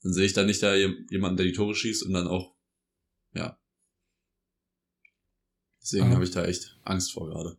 Dann 0.03 0.13
sehe 0.13 0.25
ich 0.25 0.33
da 0.33 0.43
nicht 0.43 0.63
da 0.63 0.73
jem- 0.75 1.05
jemanden, 1.09 1.35
der 1.37 1.45
die 1.47 1.51
Tore 1.53 1.75
schießt 1.75 2.03
und 2.03 2.13
dann 2.13 2.27
auch, 2.27 2.55
ja. 3.33 3.59
Deswegen 5.81 6.11
Ah. 6.11 6.15
habe 6.15 6.23
ich 6.23 6.31
da 6.31 6.45
echt 6.45 6.77
Angst 6.83 7.11
vor 7.11 7.27
gerade. 7.29 7.57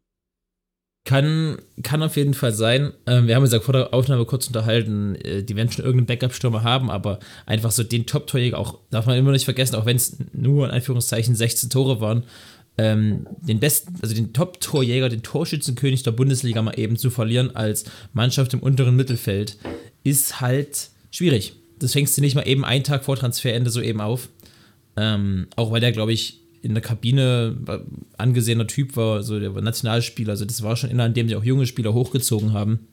Kann, 1.04 1.58
kann 1.82 2.02
auf 2.02 2.16
jeden 2.16 2.34
Fall 2.34 2.52
sein. 2.52 2.92
Ähm, 3.06 3.26
wir 3.26 3.34
haben 3.34 3.42
uns 3.42 3.52
ja 3.52 3.60
vor 3.60 3.72
der 3.72 3.94
Aufnahme 3.94 4.26
kurz 4.26 4.46
unterhalten, 4.48 5.14
äh, 5.16 5.42
die 5.42 5.56
werden 5.56 5.72
schon 5.72 5.84
irgendeinen 5.84 6.06
Backup-Stürmer 6.06 6.62
haben, 6.62 6.90
aber 6.90 7.20
einfach 7.46 7.70
so 7.70 7.82
den 7.82 8.06
Top-Torjäger 8.06 8.58
auch, 8.58 8.78
darf 8.90 9.06
man 9.06 9.16
immer 9.16 9.32
nicht 9.32 9.46
vergessen, 9.46 9.76
auch 9.76 9.86
wenn 9.86 9.96
es 9.96 10.18
nur 10.34 10.66
in 10.66 10.72
Anführungszeichen 10.72 11.34
16 11.34 11.70
Tore 11.70 12.02
waren, 12.02 12.24
ähm, 12.76 13.26
den 13.40 13.60
besten, 13.60 13.94
also 14.02 14.14
den 14.14 14.32
Top-Torjäger, 14.34 15.08
den 15.08 15.22
Torschützenkönig 15.22 16.02
der 16.02 16.12
Bundesliga 16.12 16.60
mal 16.60 16.78
eben 16.78 16.96
zu 16.96 17.10
verlieren 17.10 17.56
als 17.56 17.84
Mannschaft 18.12 18.52
im 18.52 18.60
unteren 18.60 18.94
Mittelfeld, 18.94 19.56
ist 20.04 20.40
halt 20.40 20.90
schwierig. 21.10 21.54
Das 21.78 21.92
fängst 21.92 22.16
du 22.16 22.20
nicht 22.20 22.34
mal 22.34 22.46
eben 22.46 22.64
einen 22.64 22.84
Tag 22.84 23.04
vor 23.04 23.16
Transferende 23.16 23.70
so 23.70 23.80
eben 23.80 24.00
auf. 24.00 24.28
Ähm, 24.96 25.46
auch 25.56 25.70
weil 25.70 25.80
der, 25.80 25.92
glaube 25.92 26.12
ich, 26.12 26.39
in 26.62 26.74
der 26.74 26.82
Kabine 26.82 27.84
angesehener 28.16 28.66
Typ 28.66 28.96
war, 28.96 29.22
so 29.22 29.38
der 29.38 29.54
war 29.54 29.62
Nationalspieler. 29.62 30.32
Also 30.32 30.44
das 30.44 30.62
war 30.62 30.76
schon 30.76 30.90
innerhalb 30.90 31.14
dem 31.14 31.28
sie 31.28 31.36
auch 31.36 31.44
junge 31.44 31.66
Spieler 31.66 31.94
hochgezogen 31.94 32.52
haben. 32.52 32.86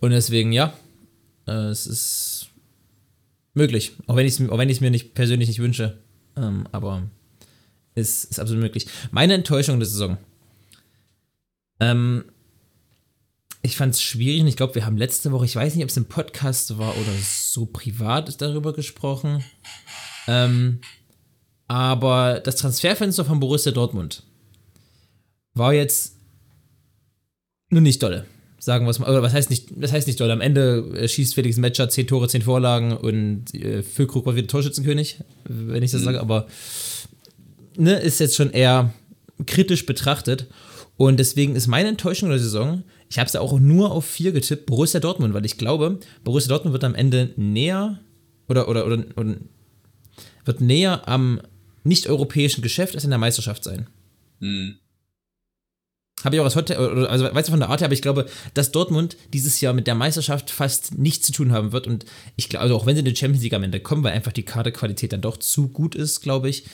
Und 0.00 0.10
deswegen, 0.10 0.52
ja, 0.52 0.72
äh, 1.46 1.68
es 1.68 1.86
ist 1.86 2.48
möglich. 3.54 3.92
Auch 4.06 4.16
wenn 4.16 4.26
ich 4.26 4.38
es 4.38 4.80
mir 4.80 4.90
nicht 4.90 5.14
persönlich 5.14 5.48
nicht 5.48 5.60
wünsche. 5.60 5.98
Ähm, 6.36 6.66
aber 6.72 7.02
es 7.94 8.24
ist 8.24 8.40
absolut 8.40 8.62
möglich. 8.62 8.86
Meine 9.10 9.34
Enttäuschung 9.34 9.78
der 9.78 9.86
Saison. 9.86 10.16
Ähm, 11.80 12.24
ich 13.62 13.76
fand 13.76 13.94
es 13.94 14.02
schwierig 14.02 14.40
und 14.40 14.48
ich 14.48 14.56
glaube, 14.56 14.74
wir 14.74 14.86
haben 14.86 14.96
letzte 14.96 15.30
Woche, 15.30 15.44
ich 15.44 15.54
weiß 15.54 15.74
nicht, 15.74 15.84
ob 15.84 15.90
es 15.90 15.96
im 15.96 16.06
Podcast 16.06 16.78
war 16.78 16.96
oder 16.96 17.12
so 17.22 17.66
privat 17.66 18.40
darüber 18.40 18.72
gesprochen. 18.72 19.44
Ähm, 20.26 20.80
aber 21.72 22.40
das 22.40 22.56
Transferfenster 22.56 23.24
von 23.24 23.40
Borussia 23.40 23.72
Dortmund 23.72 24.24
war 25.54 25.72
jetzt 25.72 26.16
nur 27.70 27.80
nicht 27.80 28.02
dolle. 28.02 28.26
Sagen 28.58 28.84
wir 28.84 28.90
es 28.90 28.98
mal. 28.98 29.08
Oder 29.08 29.22
was 29.22 29.32
heißt 29.32 29.48
nicht, 29.48 29.68
das 29.74 29.90
heißt 29.90 30.06
nicht 30.06 30.20
dolle. 30.20 30.34
Am 30.34 30.42
Ende 30.42 30.84
äh, 30.94 31.08
schießt 31.08 31.34
Felix 31.34 31.56
Metscher 31.56 31.88
10 31.88 32.08
Tore, 32.08 32.28
10 32.28 32.42
Vorlagen 32.42 32.92
und 32.92 33.54
äh, 33.54 33.82
Füllkrug 33.82 34.26
war 34.26 34.36
wieder 34.36 34.48
Torschützenkönig, 34.48 35.20
wenn 35.44 35.82
ich 35.82 35.92
das 35.92 36.02
mhm. 36.02 36.04
sage. 36.04 36.20
Aber 36.20 36.46
ne, 37.78 37.94
ist 38.00 38.20
jetzt 38.20 38.36
schon 38.36 38.50
eher 38.50 38.92
kritisch 39.46 39.86
betrachtet. 39.86 40.48
Und 40.98 41.18
deswegen 41.18 41.56
ist 41.56 41.68
meine 41.68 41.88
Enttäuschung 41.88 42.28
der 42.28 42.38
Saison, 42.38 42.82
ich 43.08 43.18
habe 43.18 43.28
es 43.28 43.32
ja 43.32 43.40
auch 43.40 43.58
nur 43.58 43.92
auf 43.92 44.04
4 44.04 44.32
getippt, 44.32 44.66
Borussia 44.66 45.00
Dortmund, 45.00 45.32
weil 45.32 45.46
ich 45.46 45.56
glaube, 45.56 46.00
Borussia 46.22 46.50
Dortmund 46.50 46.74
wird 46.74 46.84
am 46.84 46.94
Ende 46.94 47.30
näher 47.36 47.98
oder, 48.46 48.68
oder, 48.68 48.84
oder, 48.84 49.04
oder 49.16 49.36
wird 50.44 50.60
näher 50.60 51.08
am 51.08 51.40
nicht-europäischen 51.84 52.62
Geschäft 52.62 52.94
als 52.94 53.04
in 53.04 53.10
der 53.10 53.18
Meisterschaft 53.18 53.64
sein. 53.64 53.88
Mhm. 54.40 54.76
Habe 56.24 56.36
ich 56.36 56.40
auch 56.40 56.44
als 56.44 56.56
Hot 56.56 56.70
also 56.70 57.34
weißt 57.34 57.48
du 57.48 57.52
von 57.52 57.60
der 57.60 57.68
Art 57.68 57.80
her, 57.80 57.86
aber 57.86 57.94
ich 57.94 58.02
glaube, 58.02 58.26
dass 58.54 58.70
Dortmund 58.70 59.16
dieses 59.32 59.60
Jahr 59.60 59.72
mit 59.72 59.86
der 59.86 59.94
Meisterschaft 59.94 60.50
fast 60.50 60.96
nichts 60.96 61.26
zu 61.26 61.32
tun 61.32 61.52
haben 61.52 61.72
wird. 61.72 61.86
Und 61.86 62.04
ich 62.36 62.48
glaube, 62.48 62.62
also 62.62 62.76
auch 62.76 62.86
wenn 62.86 62.94
sie 62.94 63.00
in 63.00 63.06
die 63.06 63.16
Champions 63.16 63.42
League 63.42 63.54
am 63.54 63.64
Ende 63.64 63.80
kommen, 63.80 64.04
weil 64.04 64.12
einfach 64.12 64.32
die 64.32 64.44
Kaderqualität 64.44 65.12
dann 65.12 65.20
doch 65.20 65.36
zu 65.36 65.68
gut 65.68 65.94
ist, 65.94 66.20
glaube 66.20 66.48
ich, 66.48 66.66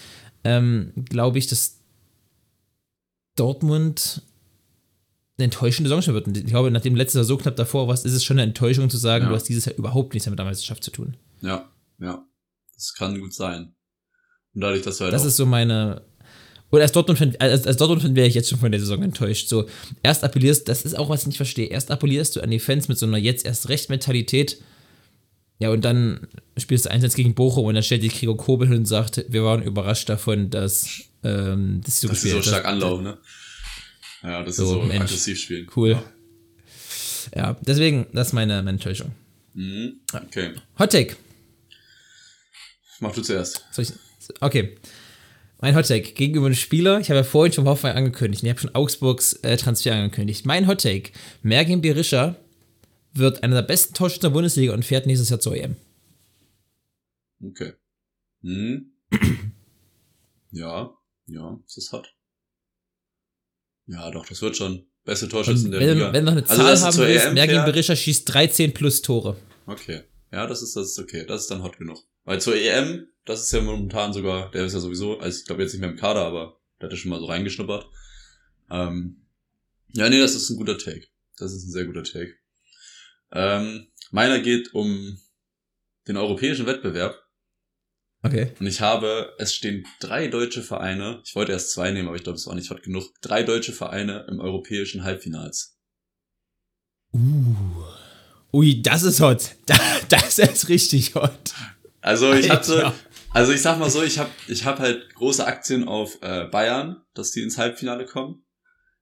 ähm, 0.45 0.93
glaube 1.09 1.39
ich, 1.39 1.47
dass 1.47 1.79
Dortmund 3.37 4.23
eine 5.39 5.45
enttäuschende 5.45 5.89
Saison 5.89 6.15
wird. 6.15 6.27
Und 6.27 6.37
ich 6.37 6.47
glaube, 6.47 6.71
nachdem 6.71 6.97
letztes 6.97 7.21
Jahr 7.21 7.25
so 7.25 7.37
knapp 7.39 7.57
davor 7.57 7.89
warst, 7.89 8.05
ist 8.05 8.13
es 8.13 8.25
schon 8.25 8.39
eine 8.39 8.49
Enttäuschung 8.49 8.91
zu 8.91 8.99
sagen, 8.99 9.25
ja. 9.25 9.31
du 9.31 9.37
hast 9.37 9.45
dieses 9.45 9.65
Jahr 9.65 9.77
überhaupt 9.77 10.13
nichts 10.13 10.27
mehr 10.27 10.33
mit 10.33 10.39
der 10.39 10.47
Meisterschaft 10.47 10.85
zu 10.85 10.91
tun. 10.91 11.17
Ja, 11.41 11.71
ja. 11.99 12.25
Das 12.75 12.93
kann 12.95 13.19
gut 13.19 13.33
sein. 13.33 13.75
Und 14.55 14.61
dadurch, 14.61 14.83
dass 14.83 15.01
wir 15.01 15.05
halt 15.05 15.15
Das 15.15 15.25
ist 15.25 15.37
so 15.37 15.47
meine. 15.47 16.03
Oder 16.71 16.83
als 16.83 16.93
Dortmund-Fan 16.93 17.37
als, 17.39 17.67
als 17.67 17.77
Dortmund 17.79 18.15
wäre 18.15 18.27
ich 18.27 18.35
jetzt 18.35 18.51
schon 18.51 18.59
von 18.59 18.71
der 18.71 18.81
Saison 18.81 19.03
enttäuscht. 19.03 19.49
So, 19.49 19.69
erst 20.03 20.23
appellierst, 20.23 20.69
das 20.69 20.83
ist 20.83 20.99
auch, 20.99 21.09
was 21.09 21.23
ich 21.23 21.29
nicht 21.29 21.37
verstehe, 21.39 21.67
erst 21.67 21.91
appellierst 21.91 22.37
du 22.37 22.43
an 22.43 22.51
die 22.51 22.59
Fans 22.59 22.89
mit 22.89 22.99
so 22.99 23.07
einer 23.07 23.17
jetzt 23.17 23.47
erst 23.47 23.71
recht 23.71 23.89
Mentalität. 23.89 24.59
Ja, 25.61 25.71
und 25.71 25.85
dann 25.85 26.29
spielst 26.57 26.85
du 26.85 26.91
1 26.91 27.15
gegen 27.15 27.35
Bochum 27.35 27.65
und 27.65 27.75
dann 27.75 27.83
stellt 27.83 28.03
sich 28.03 28.19
Gregor 28.19 28.37
Kobel 28.37 28.69
hin 28.69 28.77
und 28.79 28.85
sagt, 28.85 29.25
wir 29.29 29.45
waren 29.45 29.63
überrascht 29.63 30.09
davon, 30.09 30.51
dass, 30.51 31.01
ähm, 31.25 31.81
dass 31.85 32.01
sie 32.01 32.07
so, 32.07 32.13
dass 32.13 32.23
sie 32.23 32.31
so 32.31 32.43
stark 32.43 32.63
das, 32.63 32.73
anlaufen, 32.73 33.05
ne? 33.05 33.19
Ja, 34.23 34.43
das 34.43 34.57
so, 34.57 34.65
ist 34.65 34.71
so 34.71 34.83
Mensch, 34.83 35.03
aggressiv 35.03 35.41
spielen. 35.41 35.67
Cool. 35.75 35.91
Ja. 35.91 36.03
ja. 37.35 37.57
deswegen, 37.63 38.07
das 38.13 38.29
ist 38.29 38.33
meine 38.35 38.59
Enttäuschung. 38.59 39.13
Mhm. 39.55 40.01
Okay. 40.13 40.53
Hot 40.79 40.93
Take. 40.93 41.17
Mach 43.01 43.13
du 43.13 43.23
zuerst. 43.23 43.65
Soll 43.73 43.85
ich, 43.85 43.93
Okay. 44.41 44.77
Mein 45.61 45.75
Hottake 45.75 46.13
gegenüber 46.13 46.47
einem 46.47 46.55
Spieler, 46.55 47.01
ich 47.01 47.11
habe 47.11 47.19
ja 47.19 47.25
vorhin 47.25 47.53
schon 47.53 47.67
Hoffenheim 47.67 47.97
angekündigt, 47.97 48.45
ich 48.45 48.49
habe 48.49 48.61
schon 48.61 48.75
Augsburgs 48.77 49.33
äh, 49.43 49.57
Transfer 49.57 49.93
angekündigt. 49.93 50.47
Mein 50.47 50.69
Hottake, 50.69 51.11
Mergin 51.43 51.83
Berisha 51.83 52.37
wird 53.13 53.43
einer 53.43 53.57
der 53.57 53.67
besten 53.67 53.93
Torschützen 53.93 54.23
der 54.23 54.31
Bundesliga 54.31 54.73
und 54.73 54.85
fährt 54.85 55.07
nächstes 55.07 55.31
Jahr 55.31 55.41
zur 55.41 55.57
EM. 55.57 55.75
Okay. 57.43 57.73
Hm. 58.43 58.93
ja, 60.53 60.95
ja, 61.27 61.61
ist 61.67 61.77
das 61.77 61.93
hot. 61.93 62.15
Ja, 63.87 64.11
doch, 64.11 64.27
das 64.27 64.41
wird 64.43 64.57
schon. 64.57 64.85
Beste 65.05 65.29
Torschützen 65.29 65.71
der 65.71 65.81
wenn, 65.81 65.95
Liga. 65.95 66.13
Wenn 66.13 66.27
du 66.27 66.33
noch 66.33 66.39
eine 66.39 66.49
also, 66.49 66.63
Zahl 66.63 66.71
also, 66.71 66.87
haben 66.87 67.09
willst, 67.09 67.33
Mergin 67.33 67.65
Berisha 67.65 67.97
schießt 67.97 68.33
13 68.33 68.75
plus 68.75 69.01
Tore. 69.01 69.37
Okay. 69.67 70.03
Ja, 70.31 70.47
das 70.47 70.63
ist, 70.63 70.77
das 70.77 70.91
ist 70.91 70.99
okay. 70.99 71.25
Das 71.27 71.43
ist 71.43 71.51
dann 71.51 71.63
hot 71.63 71.79
genug. 71.79 72.05
Weil 72.25 72.41
zur 72.43 72.55
EM 72.55 73.07
das 73.29 73.43
ist 73.43 73.53
ja 73.53 73.61
momentan 73.61 74.13
sogar, 74.13 74.51
der 74.51 74.65
ist 74.65 74.73
ja 74.73 74.81
sowieso, 74.81 75.19
also 75.19 75.39
ich 75.39 75.45
glaube 75.45 75.63
jetzt 75.63 75.73
nicht 75.73 75.81
mehr 75.81 75.91
im 75.91 75.97
Kader, 75.97 76.25
aber 76.25 76.59
der 76.81 76.87
hat 76.87 76.93
ja 76.93 76.99
schon 76.99 77.11
mal 77.11 77.21
so 77.21 77.27
reingeschnuppert. 77.27 77.87
Ähm, 78.71 79.27
ja, 79.93 80.09
nee, 80.09 80.19
das 80.19 80.35
ist 80.35 80.49
ein 80.49 80.57
guter 80.57 80.79
Take. 80.79 81.07
Das 81.37 81.53
ist 81.53 81.67
ein 81.67 81.73
sehr 81.73 81.85
guter 81.85 82.05
Take. 82.05 82.35
Ähm, 83.33 83.89
meiner 84.11 84.41
geht 84.41 84.73
um 84.73 85.19
den 86.07 86.17
europäischen 86.17 86.67
Wettbewerb. 86.67 87.17
Okay. 88.23 88.53
Und 88.59 88.67
ich 88.67 88.81
habe, 88.81 89.35
es 89.39 89.55
stehen 89.55 89.87
drei 90.01 90.29
deutsche 90.29 90.63
Vereine, 90.63 91.21
ich 91.25 91.35
wollte 91.35 91.53
erst 91.53 91.73
zwei 91.73 91.91
nehmen, 91.91 92.09
aber 92.09 92.17
ich 92.17 92.25
glaube, 92.25 92.37
es 92.37 92.47
war 92.47 92.55
nicht 92.55 92.71
hot 92.71 92.83
genug, 92.83 93.13
drei 93.21 93.43
deutsche 93.43 93.73
Vereine 93.73 94.27
im 94.29 94.41
europäischen 94.41 95.05
Halbfinals. 95.05 95.79
Uh. 97.13 97.85
Ui, 98.53 98.81
das 98.83 99.03
ist 99.03 99.21
hot. 99.21 99.57
Das 100.09 100.39
ist 100.39 100.71
richtig 100.71 101.15
hot. 101.15 101.53
Also 102.01 102.33
ich 102.33 102.49
hatte, 102.49 102.95
also 103.33 103.53
ich 103.53 103.63
sag 103.63 103.79
mal 103.79 103.91
so, 103.91 104.03
ich 104.03 104.19
habe 104.19 104.31
ich 104.49 104.65
hab 104.65 104.79
halt 104.79 105.15
große 105.15 105.47
Aktien 105.47 105.87
auf 105.87 106.19
äh, 106.23 106.47
Bayern, 106.47 107.03
dass 107.15 107.31
die 107.31 107.43
ins 107.43 107.59
Halbfinale 107.59 108.07
kommen. 108.07 108.45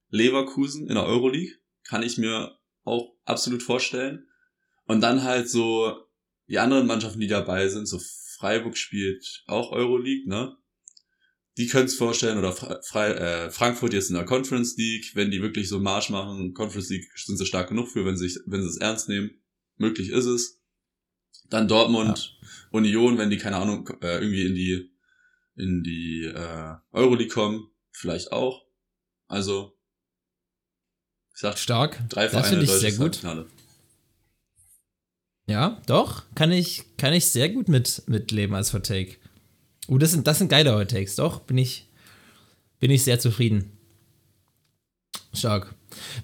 Leverkusen 0.08 0.88
in 0.88 0.94
der 0.94 1.04
Euroleague 1.04 1.54
kann 1.84 2.02
ich 2.02 2.18
mir 2.18 2.58
auch 2.84 3.16
absolut 3.24 3.62
vorstellen. 3.62 4.26
Und 4.86 5.00
dann 5.00 5.24
halt 5.24 5.50
so 5.50 6.06
die 6.48 6.58
anderen 6.58 6.86
Mannschaften, 6.86 7.20
die 7.20 7.26
dabei 7.26 7.68
sind, 7.68 7.86
so 7.86 8.00
Freiburg 8.38 8.76
spielt 8.76 9.42
auch 9.46 9.72
Euroleague, 9.72 10.28
ne? 10.28 10.56
Die 11.56 11.68
können 11.68 11.86
es 11.86 11.94
vorstellen, 11.94 12.36
oder 12.36 12.52
Fre 12.52 13.16
äh, 13.18 13.50
Frankfurt 13.50 13.94
jetzt 13.94 14.10
in 14.10 14.14
der 14.14 14.26
Conference 14.26 14.76
League, 14.76 15.12
wenn 15.14 15.30
die 15.30 15.40
wirklich 15.40 15.70
so 15.70 15.80
Marsch 15.80 16.10
machen, 16.10 16.52
Conference 16.52 16.90
League 16.90 17.06
sind 17.16 17.38
sie 17.38 17.46
stark 17.46 17.70
genug 17.70 17.88
für, 17.88 18.04
wenn 18.04 18.18
sie, 18.18 18.38
wenn 18.44 18.60
sie 18.60 18.68
es 18.68 18.76
ernst 18.76 19.08
nehmen. 19.08 19.30
Möglich 19.78 20.10
ist 20.10 20.26
es. 20.26 20.55
Dann 21.50 21.68
Dortmund, 21.68 22.36
ja. 22.40 22.48
Union, 22.70 23.18
wenn 23.18 23.30
die, 23.30 23.38
keine 23.38 23.56
Ahnung, 23.56 23.88
äh, 24.02 24.18
irgendwie 24.18 24.46
in 24.46 24.54
die, 24.54 24.90
in 25.56 25.82
die 25.82 26.24
äh, 26.24 26.74
Euroleague 26.92 27.32
kommen, 27.32 27.68
vielleicht 27.92 28.32
auch. 28.32 28.64
Also, 29.28 29.76
ich 31.34 31.40
sag 31.40 31.58
stark. 31.58 32.02
Drei 32.08 32.28
Vereine 32.28 32.42
das 32.42 32.48
finde 32.48 32.64
ich 32.64 32.70
sehr 32.70 32.92
gut. 32.92 33.16
Finale. 33.16 33.46
Ja, 35.48 35.80
doch, 35.86 36.24
kann 36.34 36.50
ich, 36.50 36.84
kann 36.96 37.12
ich 37.12 37.26
sehr 37.26 37.48
gut 37.48 37.68
mit, 37.68 38.02
mitleben 38.06 38.56
als 38.56 38.72
Hot 38.72 38.86
Take. 38.86 39.16
Uh, 39.88 39.98
das 39.98 40.10
sind, 40.10 40.26
das 40.26 40.38
sind 40.38 40.48
geile 40.48 40.74
Hot 40.74 40.90
Takes, 40.90 41.14
doch, 41.14 41.40
bin 41.40 41.58
ich, 41.58 41.88
bin 42.80 42.90
ich 42.90 43.04
sehr 43.04 43.20
zufrieden. 43.20 43.70
Stark. 45.32 45.74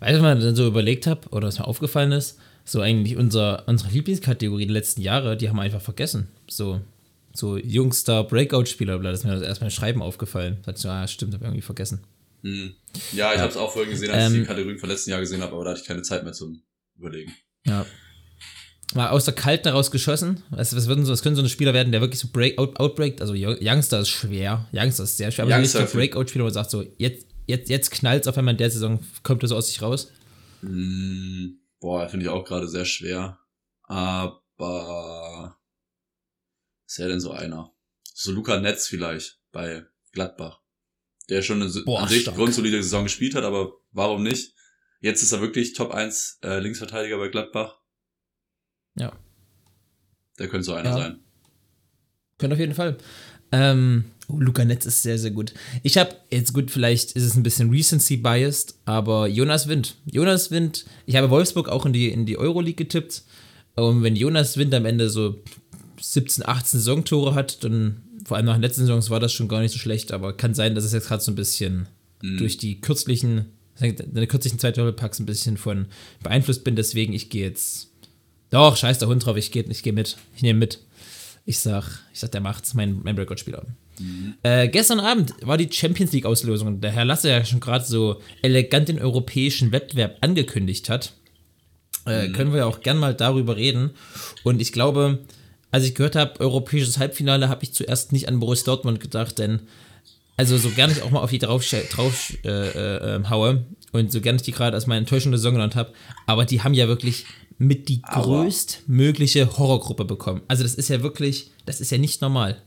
Weißt 0.00 0.18
du, 0.18 0.22
was 0.22 0.38
ich 0.38 0.44
dann 0.44 0.56
so 0.56 0.66
überlegt 0.66 1.06
habe, 1.06 1.28
oder 1.28 1.46
was 1.46 1.58
mir 1.58 1.66
aufgefallen 1.66 2.12
ist? 2.12 2.40
So 2.64 2.80
eigentlich 2.80 3.16
unser, 3.16 3.66
unsere 3.66 3.90
Lieblingskategorie 3.90 4.66
der 4.66 4.74
letzten 4.74 5.00
Jahre, 5.00 5.36
die 5.36 5.48
haben 5.48 5.56
wir 5.56 5.62
einfach 5.62 5.80
vergessen. 5.80 6.28
So, 6.48 6.80
so 7.34 7.56
Jungster 7.56 8.24
Breakout-Spieler, 8.24 8.98
das 8.98 9.20
ist 9.20 9.24
mir 9.24 9.32
das 9.32 9.42
erstmal 9.42 9.70
Schreiben 9.70 10.02
aufgefallen. 10.02 10.58
Da 10.64 10.72
ich, 10.72 10.86
ah, 10.86 11.06
stimmt, 11.06 11.34
habe 11.34 11.44
ich 11.44 11.48
irgendwie 11.48 11.62
vergessen. 11.62 12.00
Hm. 12.42 12.74
Ja, 13.12 13.30
ich 13.30 13.36
ja. 13.36 13.42
habe 13.42 13.50
es 13.50 13.56
auch 13.56 13.72
vorhin 13.72 13.90
gesehen, 13.90 14.10
als 14.10 14.26
ähm, 14.26 14.34
ich 14.34 14.40
die 14.40 14.46
Kategorien 14.46 14.78
vom 14.78 14.88
letzten 14.88 15.10
Jahr 15.10 15.20
gesehen 15.20 15.42
habe, 15.42 15.52
aber 15.52 15.64
da 15.64 15.70
hatte 15.70 15.80
ich 15.80 15.86
keine 15.86 16.02
Zeit 16.02 16.24
mehr 16.24 16.32
zum 16.32 16.62
Überlegen. 16.98 17.32
Ja. 17.66 17.86
Mal 18.94 19.08
aus 19.08 19.24
der 19.24 19.34
Kalten 19.34 19.68
heraus 19.68 19.90
geschossen. 19.90 20.42
Was, 20.50 20.76
was, 20.76 20.86
würden 20.86 21.04
so, 21.06 21.12
was 21.12 21.22
können 21.22 21.36
so 21.36 21.42
ein 21.42 21.48
Spieler 21.48 21.72
werden, 21.72 21.92
der 21.92 22.02
wirklich 22.02 22.20
so 22.20 22.28
Break, 22.30 22.58
out, 22.58 22.78
outbreakt? 22.78 23.22
Also 23.22 23.34
Youngster 23.34 24.00
ist 24.00 24.10
schwer. 24.10 24.68
Youngster 24.72 25.04
ist 25.04 25.16
sehr 25.16 25.30
schwer. 25.30 25.46
Aber 25.46 25.56
Youngster 25.56 25.80
nicht 25.80 25.94
der 25.94 25.98
Breakout-Spieler, 25.98 26.44
wo 26.44 26.46
man 26.46 26.54
sagt 26.54 26.70
so, 26.70 26.84
jetzt, 26.98 27.26
jetzt, 27.46 27.70
jetzt 27.70 27.90
knallt 27.90 28.22
es 28.22 28.28
auf 28.28 28.36
einmal 28.36 28.52
in 28.52 28.58
der 28.58 28.70
Saison, 28.70 29.00
kommt 29.22 29.42
er 29.42 29.48
so 29.48 29.56
aus 29.56 29.68
sich 29.68 29.80
raus. 29.80 30.10
Hm. 30.60 31.61
Boah, 31.82 32.08
finde 32.08 32.24
ich 32.26 32.30
auch 32.30 32.44
gerade 32.44 32.68
sehr 32.68 32.84
schwer. 32.84 33.40
Aber 33.82 35.58
ist 36.86 36.98
ja 36.98 37.08
denn 37.08 37.18
so 37.20 37.32
einer? 37.32 37.72
So 38.14 38.30
Luca 38.30 38.60
Netz 38.60 38.86
vielleicht 38.86 39.40
bei 39.50 39.84
Gladbach. 40.12 40.60
Der 41.28 41.42
schon 41.42 41.60
eine 41.60 41.68
Boah, 41.84 42.02
an 42.02 42.08
sich 42.08 42.22
stark. 42.22 42.36
grundsolide 42.36 42.80
Saison 42.82 43.02
gespielt 43.02 43.34
hat, 43.34 43.42
aber 43.42 43.72
warum 43.90 44.22
nicht? 44.22 44.54
Jetzt 45.00 45.22
ist 45.22 45.32
er 45.32 45.40
wirklich 45.40 45.72
Top 45.72 45.90
1 45.90 46.38
äh, 46.44 46.60
Linksverteidiger 46.60 47.18
bei 47.18 47.28
Gladbach. 47.28 47.80
Ja. 48.94 49.12
Der 50.38 50.48
könnte 50.48 50.64
so 50.64 50.74
einer 50.74 50.90
Ja. 50.90 50.96
sein. 50.96 51.24
Könnte 52.38 52.54
auf 52.54 52.60
jeden 52.60 52.74
Fall. 52.74 52.96
Ähm, 53.50 54.12
oh, 54.28 54.38
Luca 54.38 54.64
Netz 54.64 54.86
ist 54.86 55.02
sehr, 55.02 55.18
sehr 55.18 55.30
gut. 55.30 55.54
Ich 55.82 55.98
habe, 55.98 56.14
jetzt 56.30 56.52
gut, 56.52 56.70
vielleicht 56.70 57.12
ist 57.12 57.24
es 57.24 57.36
ein 57.36 57.42
bisschen 57.42 57.70
Recency-biased, 57.70 58.74
aber 58.84 59.28
Jonas 59.28 59.68
Wind. 59.68 59.96
Jonas 60.06 60.50
Wind, 60.50 60.84
ich 61.06 61.16
habe 61.16 61.30
Wolfsburg 61.30 61.68
auch 61.68 61.86
in 61.86 61.92
die, 61.92 62.10
in 62.10 62.26
die 62.26 62.38
Euroleague 62.38 62.84
getippt. 62.84 63.22
Und 63.74 64.02
wenn 64.02 64.16
Jonas 64.16 64.56
Wind 64.56 64.74
am 64.74 64.84
Ende 64.84 65.08
so 65.08 65.42
17, 66.00 66.46
18 66.46 66.80
Saisontore 66.80 67.34
hat, 67.34 67.64
dann, 67.64 68.02
vor 68.24 68.36
allem 68.36 68.46
nach 68.46 68.54
den 68.54 68.62
letzten 68.62 68.82
Saisons, 68.82 69.10
war 69.10 69.20
das 69.20 69.32
schon 69.32 69.48
gar 69.48 69.60
nicht 69.60 69.72
so 69.72 69.78
schlecht, 69.78 70.12
aber 70.12 70.36
kann 70.36 70.54
sein, 70.54 70.74
dass 70.74 70.84
es 70.84 70.92
jetzt 70.92 71.08
gerade 71.08 71.22
so 71.22 71.32
ein 71.32 71.36
bisschen 71.36 71.88
durch 72.22 72.56
die 72.56 72.80
kürzlichen, 72.80 73.46
deine 73.80 74.26
kürzlichen 74.26 74.58
zwei 74.58 74.70
Doppelpacks 74.70 75.18
ein 75.18 75.26
bisschen 75.26 75.56
von 75.56 75.86
beeinflusst 76.22 76.64
bin. 76.64 76.76
Deswegen, 76.76 77.12
ich 77.12 77.30
gehe 77.30 77.44
jetzt. 77.44 77.90
Doch, 78.50 78.76
scheiß 78.76 78.98
der 78.98 79.08
Hund 79.08 79.24
drauf, 79.24 79.36
ich 79.36 79.50
gehe 79.50 79.64
ich 79.64 79.82
geh 79.82 79.92
mit. 79.92 80.16
Ich 80.36 80.42
nehme 80.42 80.58
mit. 80.58 80.80
Ich 81.44 81.58
sag, 81.58 82.00
ich 82.12 82.20
sag, 82.20 82.30
der 82.30 82.40
macht's, 82.40 82.74
mein, 82.74 83.00
mein 83.02 83.16
Rekordspieler. 83.98 84.34
Äh, 84.42 84.68
gestern 84.68 85.00
Abend 85.00 85.34
war 85.42 85.56
die 85.56 85.70
Champions 85.70 86.12
League-Auslosung. 86.12 86.80
Der 86.80 86.92
Herr 86.92 87.04
Lasse 87.04 87.30
ja 87.30 87.44
schon 87.44 87.60
gerade 87.60 87.84
so 87.84 88.20
elegant 88.42 88.88
den 88.88 88.98
europäischen 88.98 89.72
Wettbewerb 89.72 90.18
angekündigt 90.20 90.88
hat. 90.88 91.14
Äh, 92.04 92.28
Können 92.30 92.52
wir 92.52 92.60
ja 92.60 92.66
auch 92.66 92.80
gern 92.80 92.98
mal 92.98 93.14
darüber 93.14 93.56
reden. 93.56 93.90
Und 94.42 94.60
ich 94.60 94.72
glaube, 94.72 95.20
als 95.70 95.84
ich 95.84 95.94
gehört 95.94 96.16
habe, 96.16 96.40
europäisches 96.40 96.98
Halbfinale, 96.98 97.48
habe 97.48 97.62
ich 97.62 97.72
zuerst 97.72 98.12
nicht 98.12 98.28
an 98.28 98.40
Borussia 98.40 98.66
Dortmund 98.66 99.00
gedacht, 99.00 99.38
denn 99.38 99.60
also 100.36 100.56
so 100.56 100.70
gerne 100.70 100.92
ich 100.92 101.02
auch 101.02 101.10
mal 101.10 101.20
auf 101.20 101.30
die 101.30 101.38
drauf, 101.38 101.64
drauf 101.90 102.32
äh, 102.44 102.48
äh, 102.48 103.14
ähm, 103.14 103.30
haue 103.30 103.64
und 103.92 104.10
so 104.10 104.20
gerne 104.20 104.36
ich 104.36 104.42
die 104.42 104.52
gerade 104.52 104.74
als 104.74 104.86
meine 104.86 105.00
enttäuschende 105.00 105.38
Saison 105.38 105.54
genannt 105.54 105.76
habe, 105.76 105.92
aber 106.26 106.46
die 106.46 106.62
haben 106.62 106.74
ja 106.74 106.88
wirklich 106.88 107.26
mit 107.58 107.88
die 107.88 108.02
größtmögliche 108.02 109.56
Horrorgruppe 109.58 110.04
bekommen. 110.04 110.40
Also 110.48 110.62
das 110.62 110.74
ist 110.74 110.88
ja 110.88 111.02
wirklich, 111.02 111.52
das 111.66 111.80
ist 111.80 111.92
ja 111.92 111.98
nicht 111.98 112.22
normal. 112.22 112.60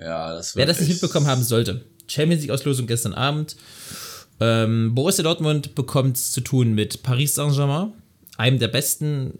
Ja, 0.00 0.34
das 0.34 0.56
Wer 0.56 0.66
das 0.66 0.80
nicht 0.80 0.88
mitbekommen 0.88 1.26
haben 1.26 1.42
sollte. 1.42 1.84
Champions 2.08 2.42
League 2.42 2.50
Auslosung 2.50 2.86
gestern 2.86 3.12
Abend. 3.12 3.56
Ähm, 4.40 4.94
Borussia 4.94 5.22
Dortmund 5.22 5.74
bekommt 5.74 6.16
es 6.16 6.32
zu 6.32 6.40
tun 6.40 6.72
mit 6.74 7.02
Paris 7.02 7.34
Saint-Germain, 7.34 7.92
einem 8.38 8.58
der 8.58 8.68
besten 8.68 9.38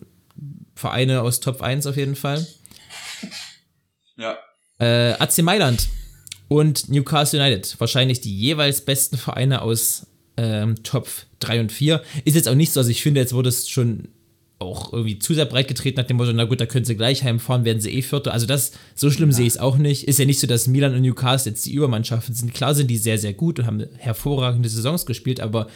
Vereine 0.74 1.22
aus 1.22 1.40
Top 1.40 1.62
1 1.62 1.86
auf 1.86 1.96
jeden 1.96 2.16
Fall. 2.16 2.46
Ja. 4.16 4.36
Äh, 4.78 5.12
AC 5.14 5.38
Mailand 5.38 5.88
und 6.48 6.90
Newcastle 6.90 7.40
United, 7.40 7.80
wahrscheinlich 7.80 8.20
die 8.20 8.36
jeweils 8.36 8.82
besten 8.82 9.16
Vereine 9.16 9.62
aus 9.62 10.06
ähm, 10.36 10.82
Top 10.82 11.08
3 11.40 11.60
und 11.60 11.72
4. 11.72 12.02
Ist 12.24 12.34
jetzt 12.34 12.48
auch 12.48 12.54
nicht 12.54 12.72
so, 12.72 12.80
also 12.80 12.90
ich 12.90 13.02
finde, 13.02 13.20
jetzt 13.20 13.32
wurde 13.32 13.48
es 13.48 13.68
schon 13.68 14.08
auch 14.60 14.92
irgendwie 14.92 15.18
zu 15.18 15.34
sehr 15.34 15.46
breit 15.46 15.68
getreten 15.68 15.98
nach 15.98 16.06
dem 16.06 16.18
Motto, 16.18 16.32
na 16.32 16.44
gut, 16.44 16.60
da 16.60 16.66
können 16.66 16.84
sie 16.84 16.96
gleich 16.96 17.24
heimfahren, 17.24 17.64
werden 17.64 17.80
sie 17.80 17.90
eh 17.90 18.02
Vierter. 18.02 18.32
Also 18.32 18.46
das, 18.46 18.72
so 18.94 19.10
schlimm 19.10 19.32
sehe 19.32 19.46
ich 19.46 19.54
es 19.54 19.58
auch 19.58 19.78
nicht. 19.78 20.06
Ist 20.06 20.18
ja 20.18 20.26
nicht 20.26 20.38
so, 20.38 20.46
dass 20.46 20.68
Milan 20.68 20.94
und 20.94 21.00
Newcastle 21.00 21.50
jetzt 21.50 21.64
die 21.64 21.72
Übermannschaften 21.72 22.34
sind. 22.34 22.52
Klar 22.52 22.74
sind 22.74 22.88
die 22.88 22.98
sehr, 22.98 23.18
sehr 23.18 23.32
gut 23.32 23.58
und 23.58 23.66
haben 23.66 23.86
hervorragende 23.96 24.68
Saisons 24.68 25.06
gespielt, 25.06 25.40
aber 25.40 25.66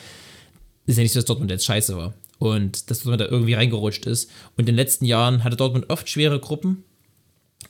ist 0.87 0.97
ja 0.97 1.03
nicht 1.03 1.13
so, 1.13 1.19
dass 1.19 1.25
Dortmund 1.25 1.51
jetzt 1.51 1.65
scheiße 1.65 1.97
war. 1.97 2.13
Und 2.39 2.91
dass 2.91 2.99
Dortmund 2.99 3.23
da 3.23 3.27
irgendwie 3.27 3.55
reingerutscht 3.55 4.05
ist. 4.05 4.31
Und 4.57 4.61
in 4.61 4.67
den 4.67 4.77
letzten 4.77 5.07
Jahren 5.07 5.45
hatte 5.45 5.57
Dortmund 5.57 5.89
oft 5.89 6.09
schwere 6.11 6.39
Gruppen, 6.39 6.85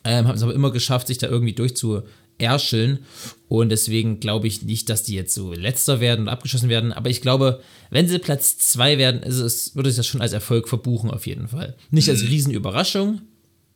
ähm, 0.02 0.26
haben 0.26 0.34
es 0.34 0.42
aber 0.42 0.54
immer 0.54 0.72
geschafft, 0.72 1.06
sich 1.06 1.18
da 1.18 1.28
irgendwie 1.28 1.54
durchzuerscheln. 2.38 3.00
Und 3.48 3.68
deswegen 3.68 4.20
glaube 4.20 4.46
ich 4.46 4.62
nicht, 4.62 4.88
dass 4.88 5.04
die 5.04 5.14
jetzt 5.14 5.34
so 5.34 5.52
letzter 5.52 6.00
werden 6.00 6.22
und 6.22 6.28
abgeschossen 6.28 6.68
werden. 6.68 6.92
Aber 6.92 7.10
ich 7.10 7.20
glaube, 7.20 7.60
wenn 7.90 8.08
sie 8.08 8.18
Platz 8.18 8.58
2 8.58 8.98
werden, 8.98 9.22
ist 9.22 9.38
es, 9.38 9.76
würde 9.76 9.90
ich 9.90 9.96
das 9.96 10.06
schon 10.06 10.20
als 10.20 10.32
Erfolg 10.32 10.68
verbuchen, 10.68 11.10
auf 11.10 11.26
jeden 11.26 11.48
Fall. 11.48 11.76
Nicht 11.90 12.08
als 12.08 12.22
Riesenüberraschung, 12.22 13.20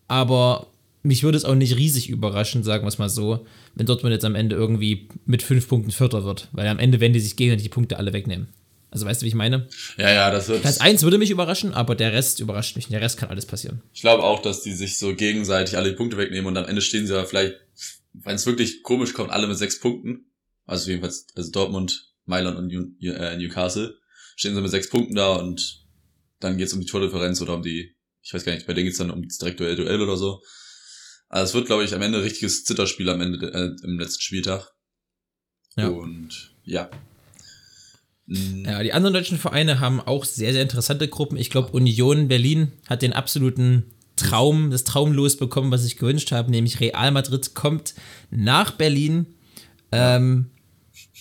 aber 0.09 0.69
mich 1.03 1.23
würde 1.23 1.39
es 1.39 1.45
auch 1.45 1.55
nicht 1.55 1.77
riesig 1.77 2.09
überraschen, 2.09 2.65
sagen 2.65 2.85
wir 2.85 2.89
es 2.89 2.99
mal 2.99 3.09
so, 3.09 3.47
wenn 3.77 3.87
Dortmund 3.87 4.13
jetzt 4.13 4.25
am 4.25 4.35
Ende 4.35 4.57
irgendwie 4.57 5.09
mit 5.27 5.43
fünf 5.43 5.69
Punkten 5.69 5.93
Vierter 5.93 6.25
wird. 6.25 6.49
Weil 6.53 6.67
am 6.67 6.81
Ende 6.81 6.99
werden 6.99 7.13
die 7.13 7.21
sich 7.21 7.37
gegenseitig 7.37 7.65
die 7.65 7.69
Punkte 7.75 7.99
alle 7.99 8.13
wegnehmen. 8.13 8.49
Also 8.91 9.05
weißt 9.07 9.21
du, 9.21 9.25
wie 9.25 9.29
ich 9.29 9.35
meine? 9.35 9.69
Ja, 9.99 10.11
ja, 10.11 10.31
das 10.31 10.49
wird. 10.49 10.63
Platz 10.63 10.79
1 10.79 11.03
würde 11.03 11.19
mich 11.19 11.31
überraschen, 11.31 11.75
aber 11.75 11.95
der 11.95 12.13
Rest 12.15 12.41
überrascht 12.41 12.75
mich. 12.75 12.89
Der 12.89 13.03
Rest 13.03 13.19
kann 13.19 13.29
alles 13.29 13.45
passieren. 13.45 13.83
Ich 13.93 14.01
glaube 14.01 14.25
auch, 14.25 14.41
dass 14.41 14.63
die 14.63 14.73
sich 14.73 14.99
so 14.99 15.15
gegenseitig 15.15 15.77
alle 15.77 15.91
die 15.91 15.97
Punkte 15.97 16.17
wegnehmen 16.17 16.47
und 16.47 16.57
am 16.57 16.65
Ende 16.65 16.81
stehen 16.81 17.07
sie 17.07 17.15
ja 17.15 17.25
vielleicht, 17.25 17.57
wenn 18.23 18.37
es 18.37 18.47
wirklich 18.47 18.83
komisch 18.83 19.13
kommt, 19.13 19.31
alle 19.31 19.47
mit 19.47 19.59
sechs 19.59 19.81
Punkten. 19.81 20.33
Also 20.65 20.91
jedenfalls, 20.91 21.27
also 21.35 21.51
Dortmund, 21.51 22.13
Mailand 22.25 22.59
und 22.59 22.67
New, 22.69 23.13
äh, 23.13 23.37
Newcastle 23.37 23.97
stehen 24.37 24.55
sie 24.55 24.61
mit 24.61 24.71
sechs 24.71 24.89
Punkten 24.89 25.15
da 25.15 25.35
und 25.37 25.87
dann 26.41 26.59
geht's 26.59 26.73
um 26.73 26.81
die 26.81 26.87
Tordifferenz 26.87 27.41
oder 27.41 27.55
um 27.55 27.63
die, 27.63 27.97
ich 28.23 28.33
weiß 28.33 28.45
gar 28.45 28.53
nicht, 28.55 28.67
bei 28.67 28.75
denen 28.75 28.87
geht's 28.87 28.99
dann 28.99 29.11
um 29.11 29.23
das 29.23 29.39
direkte 29.39 29.75
Duell 29.75 30.01
oder 30.01 30.17
so. 30.17 30.41
Also 31.29 31.51
es 31.51 31.55
wird, 31.55 31.67
glaube 31.67 31.85
ich, 31.85 31.95
am 31.95 32.03
Ende 32.03 32.19
ein 32.19 32.25
richtiges 32.25 32.65
Zitterspiel 32.65 33.09
am 33.09 33.21
Ende 33.21 33.53
äh, 33.53 33.85
im 33.85 33.99
letzten 33.99 34.23
Spieltag. 34.23 34.71
Ja. 35.77 35.89
Und 35.89 36.55
ja. 36.65 36.91
Mm, 38.27 38.65
Ja, 38.65 38.83
die 38.83 38.93
anderen 38.93 39.15
deutschen 39.15 39.39
Vereine 39.39 39.81
haben 39.81 40.01
auch 40.01 40.25
sehr, 40.25 40.53
sehr 40.53 40.63
interessante 40.63 41.09
Gruppen. 41.09 41.37
Ich 41.37 41.51
glaube, 41.51 41.73
Union 41.73 42.29
Berlin 42.29 42.73
hat 42.87 43.03
den 43.03 43.13
absoluten 43.13 43.95
Traum, 44.19 44.71
das 44.71 44.85
Traumlos 44.85 45.37
bekommen, 45.37 45.71
was 45.71 45.85
ich 45.85 45.97
gewünscht 45.97 46.33
habe, 46.33 46.51
nämlich 46.51 46.81
Real 46.81 47.11
Madrid 47.11 47.55
kommt 47.55 47.95
nach 48.31 48.73
Berlin. 48.73 49.27
Ähm, 49.93 50.51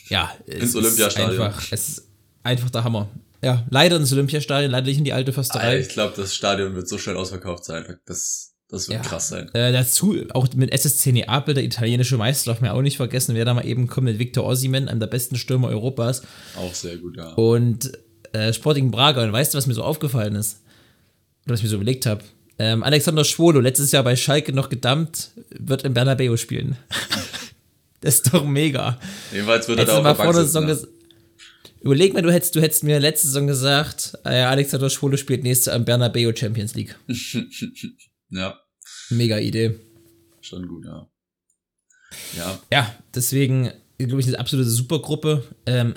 ja, 0.09 0.31
Ins 0.45 0.75
Olympiastadion. 0.75 1.31
Ist 1.33 1.39
einfach, 1.39 1.63
es 1.71 1.87
ist 1.89 2.07
einfach 2.43 2.69
der 2.69 2.83
Hammer. 2.83 3.07
Ja, 3.41 3.65
leider 3.69 3.97
ins 3.97 4.11
Olympiastadion, 4.11 4.71
leider 4.71 4.87
nicht 4.87 4.97
in 4.97 5.03
die 5.03 5.13
alte 5.13 5.31
Försterei. 5.31 5.79
Ich 5.79 5.89
glaube, 5.89 6.13
das 6.17 6.33
Stadion 6.33 6.75
wird 6.75 6.87
so 6.89 6.97
schnell 6.97 7.15
ausverkauft 7.15 7.65
sein. 7.65 7.85
Das, 8.05 8.55
das 8.67 8.89
wird 8.89 9.03
Ja. 9.03 9.09
krass 9.09 9.29
sein. 9.29 9.53
Äh, 9.53 9.71
dazu 9.71 10.15
auch 10.33 10.47
mit 10.55 10.71
SSC 10.71 11.11
Neapel, 11.11 11.53
der 11.53 11.63
italienische 11.63 12.17
Meister, 12.17 12.51
darf 12.51 12.61
man 12.61 12.71
auch 12.71 12.81
nicht 12.81 12.97
vergessen, 12.97 13.35
wer 13.35 13.45
da 13.45 13.53
mal 13.53 13.65
eben 13.65 13.87
kommt 13.87 14.05
mit 14.05 14.17
Victor 14.19 14.43
Osimhen, 14.45 14.89
einem 14.89 14.99
der 14.99 15.07
besten 15.07 15.35
Stürmer 15.35 15.67
Europas. 15.67 16.23
Auch 16.57 16.73
sehr 16.73 16.97
gut, 16.97 17.15
ja. 17.15 17.29
und 17.33 17.91
äh, 18.33 18.51
Sporting 18.53 18.89
Braga. 18.91 19.23
Und 19.23 19.31
weißt 19.33 19.53
du, 19.53 19.57
was 19.57 19.67
mir 19.67 19.73
so 19.75 19.83
aufgefallen 19.83 20.35
ist? 20.35 20.61
Oder 21.45 21.53
was 21.53 21.59
ich 21.59 21.63
mir 21.63 21.69
so 21.69 21.75
überlegt 21.75 22.05
habe? 22.07 22.23
Ähm, 22.59 22.83
Alexander 22.83 23.23
Schwolo, 23.23 23.59
letztes 23.59 23.91
Jahr 23.91 24.03
bei 24.03 24.15
Schalke 24.15 24.51
noch 24.53 24.69
gedammt, 24.69 25.31
wird 25.49 25.83
im 25.83 25.93
Bernabeu 25.93 26.37
spielen. 26.37 26.75
das 28.01 28.15
ist 28.15 28.33
doch 28.33 28.43
mega. 28.45 28.99
Jedenfalls 29.31 29.67
wird 29.67 29.79
er 29.79 29.85
da 29.85 29.97
auf 29.97 30.03
mal 30.03 30.15
vor 30.15 30.33
der 30.33 30.43
Saison 30.45 30.65
ges- 30.65 30.87
Überleg 31.81 32.13
mal, 32.13 32.23
du 32.23 32.31
hättest, 32.33 32.55
du 32.55 32.61
hättest 32.61 32.83
mir 32.83 32.99
letzte 32.99 33.27
Saison 33.27 33.45
gesagt, 33.47 34.17
äh, 34.25 34.29
Alexander 34.41 34.89
Schwolo 34.89 35.15
spielt 35.17 35.43
nächstes 35.43 35.67
Jahr 35.67 35.75
im 35.75 35.85
Bernabeu 35.85 36.33
Champions 36.35 36.73
League. 36.75 36.95
ne? 37.07 37.15
Ja, 38.29 38.59
Mega 39.09 39.37
Idee. 39.39 39.75
schon 40.41 40.67
gut, 40.67 40.83
ja. 40.85 41.07
Ja, 42.35 42.59
Ja, 42.73 42.95
deswegen, 43.15 43.71
glaube 43.99 44.19
ich, 44.19 44.27
eine 44.27 44.39
absolute 44.39 44.69
Supergruppe. 44.69 45.43
Ähm, 45.65 45.93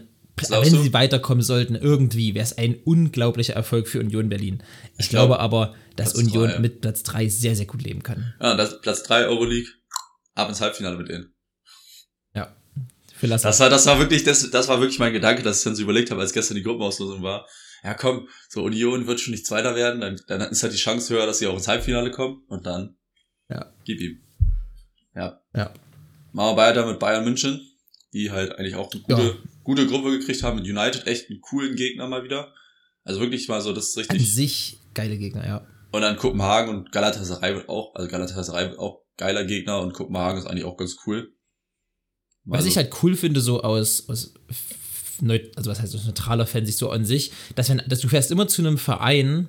wenn 0.49 0.73
du? 0.73 0.83
sie 0.83 0.93
weiterkommen 0.93 1.43
sollten, 1.43 1.75
irgendwie, 1.75 2.35
wäre 2.35 2.45
es 2.45 2.57
ein 2.57 2.77
unglaublicher 2.85 3.55
Erfolg 3.55 3.89
für 3.89 3.99
Union 4.01 4.29
Berlin. 4.29 4.63
Ich, 4.97 5.09
glaub, 5.09 5.27
glaube 5.27 5.41
aber, 5.41 5.75
dass 6.05 6.13
Platz 6.15 6.25
Union 6.27 6.49
drei. 6.51 6.59
mit 6.59 6.81
Platz 6.81 7.03
3 7.03 7.29
sehr, 7.29 7.57
sehr 7.57 7.67
gut 7.67 7.83
leben 7.83 8.03
kann. 8.03 8.35
ja 8.41 8.55
das, 8.57 8.81
Platz 8.81 9.03
3 9.05 9.27
Euroleague, 9.27 9.69
ab 10.35 10.49
ins 10.49 10.61
Halbfinale 10.61 10.97
mit 10.97 11.09
denen. 11.09 11.35
Ja. 12.35 12.55
Das 13.21 13.61
war, 13.61 13.69
das 13.71 13.87
war 13.87 13.99
wirklich, 13.99 14.25
das, 14.25 14.51
das 14.51 14.69
war 14.69 14.81
wirklich 14.81 14.99
mein 14.99 15.13
Gedanke, 15.13 15.43
dass 15.43 15.59
ich 15.59 15.65
dann 15.65 15.75
so 15.77 15.83
überlegt 15.83 16.11
habe, 16.11 16.21
als 16.21 16.33
gestern 16.33 16.57
die 16.57 16.63
Gruppenauslosung 16.63 17.23
war. 17.23 17.47
Ja, 17.85 17.95
komm, 17.95 18.29
so 18.49 18.63
Union 18.63 19.07
wird 19.07 19.21
schon 19.21 19.33
nicht 19.33 19.47
Zweiter 19.47 19.75
werden, 19.75 20.01
dann, 20.01 20.21
dann 20.27 20.41
ist 20.51 20.63
halt 20.63 20.73
die 20.73 20.79
Chance 20.79 21.15
höher, 21.15 21.27
dass 21.27 21.39
sie 21.39 21.47
auch 21.47 21.55
ins 21.55 21.69
Halbfinale 21.69 22.11
kommen 22.11 22.43
und 22.49 22.67
dann 22.67 22.97
Ja. 23.49 23.73
gib 23.85 24.01
ihm. 24.01 24.21
Ja. 25.15 25.41
Ja. 25.55 25.73
Machen 26.33 26.57
wir 26.57 26.63
weiter 26.63 26.87
mit 26.87 26.99
Bayern 26.99 27.25
München, 27.25 27.61
die 28.13 28.31
halt 28.31 28.53
eigentlich 28.59 28.75
auch 28.77 28.91
eine 28.93 29.03
gute, 29.03 29.23
Ja. 29.23 29.35
gute 29.65 29.87
Gruppe 29.87 30.11
gekriegt 30.19 30.43
haben 30.43 30.57
mit 30.61 30.67
United, 30.69 31.07
echt 31.07 31.29
einen 31.31 31.41
coolen 31.41 31.75
Gegner 31.77 32.07
mal 32.07 32.23
wieder. 32.25 32.55
Also 33.05 33.21
wirklich 33.21 33.49
mal 33.49 33.61
so, 33.61 33.73
das 33.73 33.89
ist 33.97 34.11
An 34.11 34.17
richtig. 34.17 34.35
sich 34.35 34.79
geile 34.95 35.17
Gegner, 35.19 35.47
ja. 35.47 35.67
Und 35.93 36.03
dann 36.03 36.17
Kopenhagen 36.17 36.75
und 36.75 36.93
Galatasaray 36.93 37.55
wird 37.55 37.69
auch, 37.69 37.95
also 37.95 38.09
Galatasaray 38.09 38.71
wird 38.71 38.79
auch 38.79 39.03
geiler 39.17 39.45
Gegner 39.45 39.81
und 39.81 39.93
Kopenhagen 39.93 40.39
ist 40.39 40.47
eigentlich 40.47 40.65
auch 40.65 40.77
ganz 40.77 40.97
cool. 41.07 41.33
Was 42.45 42.59
Also, 42.59 42.69
ich 42.69 42.77
halt 42.77 42.93
cool 43.03 43.17
finde, 43.17 43.41
so 43.41 43.63
aus, 43.63 44.09
aus 44.09 44.35
also 45.57 45.71
was 45.71 45.81
heißt 45.81 45.95
aus 45.95 46.07
neutraler 46.07 46.47
Fansicht 46.47 46.79
so 46.79 46.91
an 46.91 47.05
sich, 47.05 47.33
dass, 47.55 47.69
wenn, 47.69 47.83
dass 47.87 48.01
du 48.01 48.09
fährst 48.09 48.31
immer 48.31 48.49
zu 48.49 48.63
einem 48.63 48.79
Verein, 48.79 49.49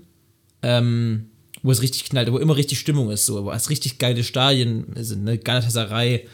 ähm, 0.61 1.31
wo 1.63 1.71
es 1.71 1.81
richtig 1.81 2.05
knallt, 2.05 2.31
wo 2.31 2.37
immer 2.37 2.57
richtig 2.57 2.79
Stimmung 2.79 3.09
ist, 3.11 3.25
so, 3.25 3.45
wo 3.45 3.51
es 3.51 3.69
richtig 3.69 3.97
geile 3.97 4.23
Stadien 4.23 4.87
sind, 4.97 5.23
ne? 5.23 5.37
Galatasaray, 5.37 6.27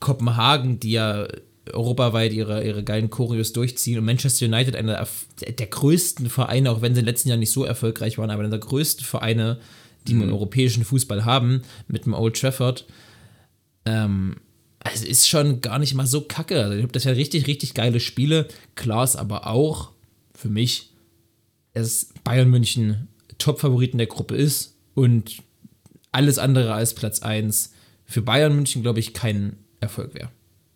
Kopenhagen, 0.00 0.80
die 0.80 0.92
ja 0.92 1.28
europaweit 1.70 2.32
ihre, 2.32 2.64
ihre 2.64 2.82
geilen 2.82 3.10
Choreos 3.10 3.52
durchziehen 3.52 3.98
und 3.98 4.04
Manchester 4.04 4.46
United, 4.46 4.74
einer 4.74 5.06
der, 5.40 5.66
größten 5.66 6.28
Vereine, 6.28 6.70
auch 6.70 6.82
wenn 6.82 6.94
sie 6.94 7.00
in 7.00 7.06
den 7.06 7.12
letzten 7.12 7.28
Jahren 7.28 7.40
nicht 7.40 7.52
so 7.52 7.64
erfolgreich 7.64 8.18
waren, 8.18 8.30
aber 8.30 8.40
einer 8.40 8.50
der 8.50 8.58
größten 8.58 9.04
Vereine, 9.04 9.58
die 10.06 10.16
wir 10.16 10.24
im 10.24 10.32
europäischen 10.32 10.84
Fußball 10.84 11.24
haben, 11.24 11.62
mit 11.86 12.06
dem 12.06 12.14
Old 12.14 12.40
Trafford. 12.40 12.86
Ähm, 13.84 14.36
also 14.80 15.06
ist 15.06 15.28
schon 15.28 15.60
gar 15.60 15.78
nicht 15.78 15.94
mal 15.94 16.06
so 16.06 16.22
kacke. 16.22 16.60
Also 16.60 16.72
ich 16.72 16.80
glaube, 16.80 16.92
das 16.92 17.04
sind 17.04 17.14
richtig, 17.14 17.46
richtig 17.46 17.74
geile 17.74 18.00
Spiele. 18.00 18.48
Klar 18.74 19.04
ist 19.04 19.16
aber 19.16 19.46
auch 19.46 19.92
für 20.34 20.48
mich 20.48 20.92
es 21.74 22.12
Bayern 22.24 22.50
München 22.50 23.08
Top-Favoriten 23.38 23.98
der 23.98 24.08
Gruppe 24.08 24.34
ist 24.34 24.76
und 24.94 25.42
alles 26.10 26.38
andere 26.38 26.74
als 26.74 26.94
Platz 26.94 27.20
1 27.22 27.72
für 28.04 28.22
Bayern 28.22 28.54
München, 28.54 28.82
glaube 28.82 29.00
ich, 29.00 29.14
kein 29.14 29.56
Erfolg 29.80 30.14
wäre. 30.14 30.30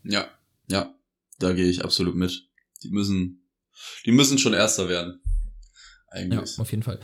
Ja, 0.04 0.26
ja, 0.68 0.94
da 1.38 1.52
gehe 1.52 1.66
ich 1.66 1.84
absolut 1.84 2.14
mit. 2.14 2.48
Die 2.82 2.90
müssen, 2.90 3.48
die 4.04 4.12
müssen 4.12 4.38
schon 4.38 4.54
Erster 4.54 4.88
werden. 4.88 5.20
Ja, 6.12 6.20
Eigentlich. 6.22 6.58
auf 6.58 6.70
jeden 6.70 6.82
Fall. 6.82 6.98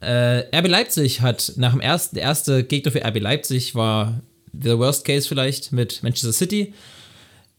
Äh, 0.00 0.56
RB 0.56 0.68
Leipzig 0.68 1.20
hat 1.20 1.52
nach 1.56 1.72
dem 1.72 1.80
ersten, 1.80 2.16
der 2.16 2.24
erste 2.24 2.64
Gegner 2.64 2.92
für 2.92 3.04
RB 3.04 3.20
Leipzig 3.20 3.74
war 3.74 4.22
der 4.52 4.78
Worst 4.78 5.04
Case 5.04 5.28
vielleicht 5.28 5.72
mit 5.72 6.02
Manchester 6.02 6.32
City. 6.32 6.74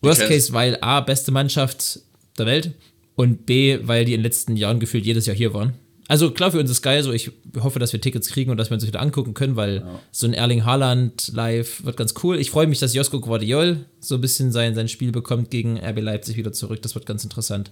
Worst 0.02 0.22
Okay. 0.22 0.34
Case, 0.36 0.54
weil 0.54 0.78
A, 0.82 1.02
beste 1.02 1.32
Mannschaft 1.32 2.02
der 2.38 2.46
Welt 2.46 2.74
und 3.16 3.46
B, 3.46 3.80
weil 3.84 4.06
die 4.06 4.14
in 4.14 4.20
den 4.20 4.24
letzten 4.26 4.56
Jahren 4.56 4.80
gefühlt 4.80 5.06
jedes 5.06 5.26
Jahr 5.26 5.36
hier 5.36 5.54
waren. 5.54 5.74
Also 6.10 6.32
klar, 6.32 6.52
für 6.52 6.60
uns 6.60 6.72
ist 6.72 6.82
geil, 6.82 7.04
so 7.04 7.12
ich 7.12 7.32
hoffe, 7.60 7.80
dass 7.80 7.92
wir 7.92 8.00
Tickets 8.00 8.30
kriegen 8.30 8.50
und 8.50 8.58
dass 8.58 8.70
wir 8.70 8.76
uns 8.76 8.88
wieder 8.88 9.02
angucken 9.02 9.34
können, 9.34 9.56
weil 9.58 9.86
so 10.12 10.26
ein 10.26 10.34
Erling 10.34 10.64
Haaland 10.66 11.32
live 11.34 11.84
wird 11.84 11.98
ganz 11.98 12.14
cool. 12.24 12.40
Ich 12.40 12.50
freue 12.52 12.68
mich, 12.68 12.80
dass 12.80 12.94
Josko 12.94 13.20
Guardiol 13.20 13.86
so 14.00 14.16
ein 14.16 14.22
bisschen 14.22 14.52
sein, 14.52 14.74
sein 14.76 14.88
Spiel 14.88 15.12
bekommt 15.12 15.52
gegen 15.52 15.78
RB 15.78 16.00
Leipzig 16.02 16.38
wieder 16.38 16.54
zurück. 16.54 16.82
Das 16.82 16.96
wird 16.96 17.06
ganz 17.06 17.24
interessant. 17.24 17.72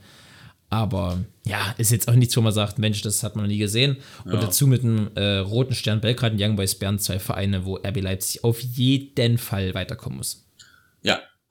Aber 0.70 1.20
ja, 1.46 1.74
ist 1.78 1.92
jetzt 1.92 2.08
auch 2.10 2.16
nichts, 2.16 2.36
wo 2.36 2.42
man 2.42 2.52
sagt, 2.52 2.80
Mensch, 2.80 3.02
das 3.04 3.24
hat 3.24 3.36
man 3.36 3.46
noch 3.46 3.50
nie 3.50 3.60
gesehen. 3.60 3.98
Und 4.26 4.34
Ja. 4.34 4.40
dazu 4.42 4.68
mit 4.68 4.84
dem 4.84 5.10
äh, 5.16 5.38
Roten 5.38 5.76
Stern 5.76 6.02
Belgrad 6.02 6.34
und 6.34 6.42
Young 6.42 6.56
Boys 6.56 6.76
Bern 6.76 7.00
zwei 7.00 7.20
Vereine, 7.20 7.66
wo 7.66 7.76
RB 7.78 8.02
Leipzig 8.02 8.44
auf 8.44 8.60
jeden 8.60 9.38
Fall 9.38 9.74
weiterkommen 9.76 10.18
muss. 10.18 10.45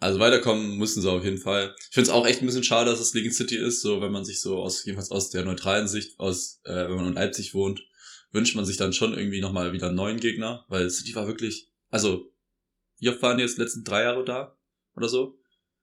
Also 0.05 0.21
weiterkommen 0.21 0.77
müssen 0.77 1.01
sie 1.01 1.11
auf 1.11 1.25
jeden 1.25 1.38
Fall. 1.38 1.75
Ich 1.79 1.95
finde 1.95 2.11
es 2.11 2.14
auch 2.14 2.27
echt 2.27 2.43
ein 2.43 2.47
bisschen 2.47 2.62
schade, 2.62 2.90
dass 2.90 3.01
es 3.01 3.14
League 3.14 3.33
City 3.33 3.57
ist, 3.57 3.81
so 3.81 4.03
wenn 4.03 4.12
man 4.12 4.27
sich 4.27 4.38
so 4.38 4.59
aus, 4.59 4.85
jedenfalls 4.85 5.11
aus 5.11 5.31
der 5.31 5.47
neutralen 5.47 5.88
Sicht, 5.88 6.21
aus, 6.21 6.61
äh, 6.64 6.75
wenn 6.75 6.97
man 6.97 7.07
in 7.07 7.14
Leipzig 7.14 7.55
wohnt, 7.55 7.81
wünscht 8.31 8.55
man 8.55 8.67
sich 8.67 8.77
dann 8.77 8.93
schon 8.93 9.17
irgendwie 9.17 9.40
nochmal 9.40 9.73
wieder 9.73 9.87
einen 9.87 9.97
neuen 9.97 10.21
Gegner, 10.21 10.67
weil 10.69 10.90
City 10.90 11.14
war 11.14 11.27
wirklich, 11.27 11.71
also, 11.88 12.31
oft 13.03 13.23
waren 13.23 13.38
die 13.38 13.45
jetzt 13.45 13.57
die 13.57 13.62
letzten 13.62 13.83
drei 13.83 14.03
Jahre 14.03 14.27
da? 14.27 14.55
Oder 14.95 15.09
so? 15.09 15.38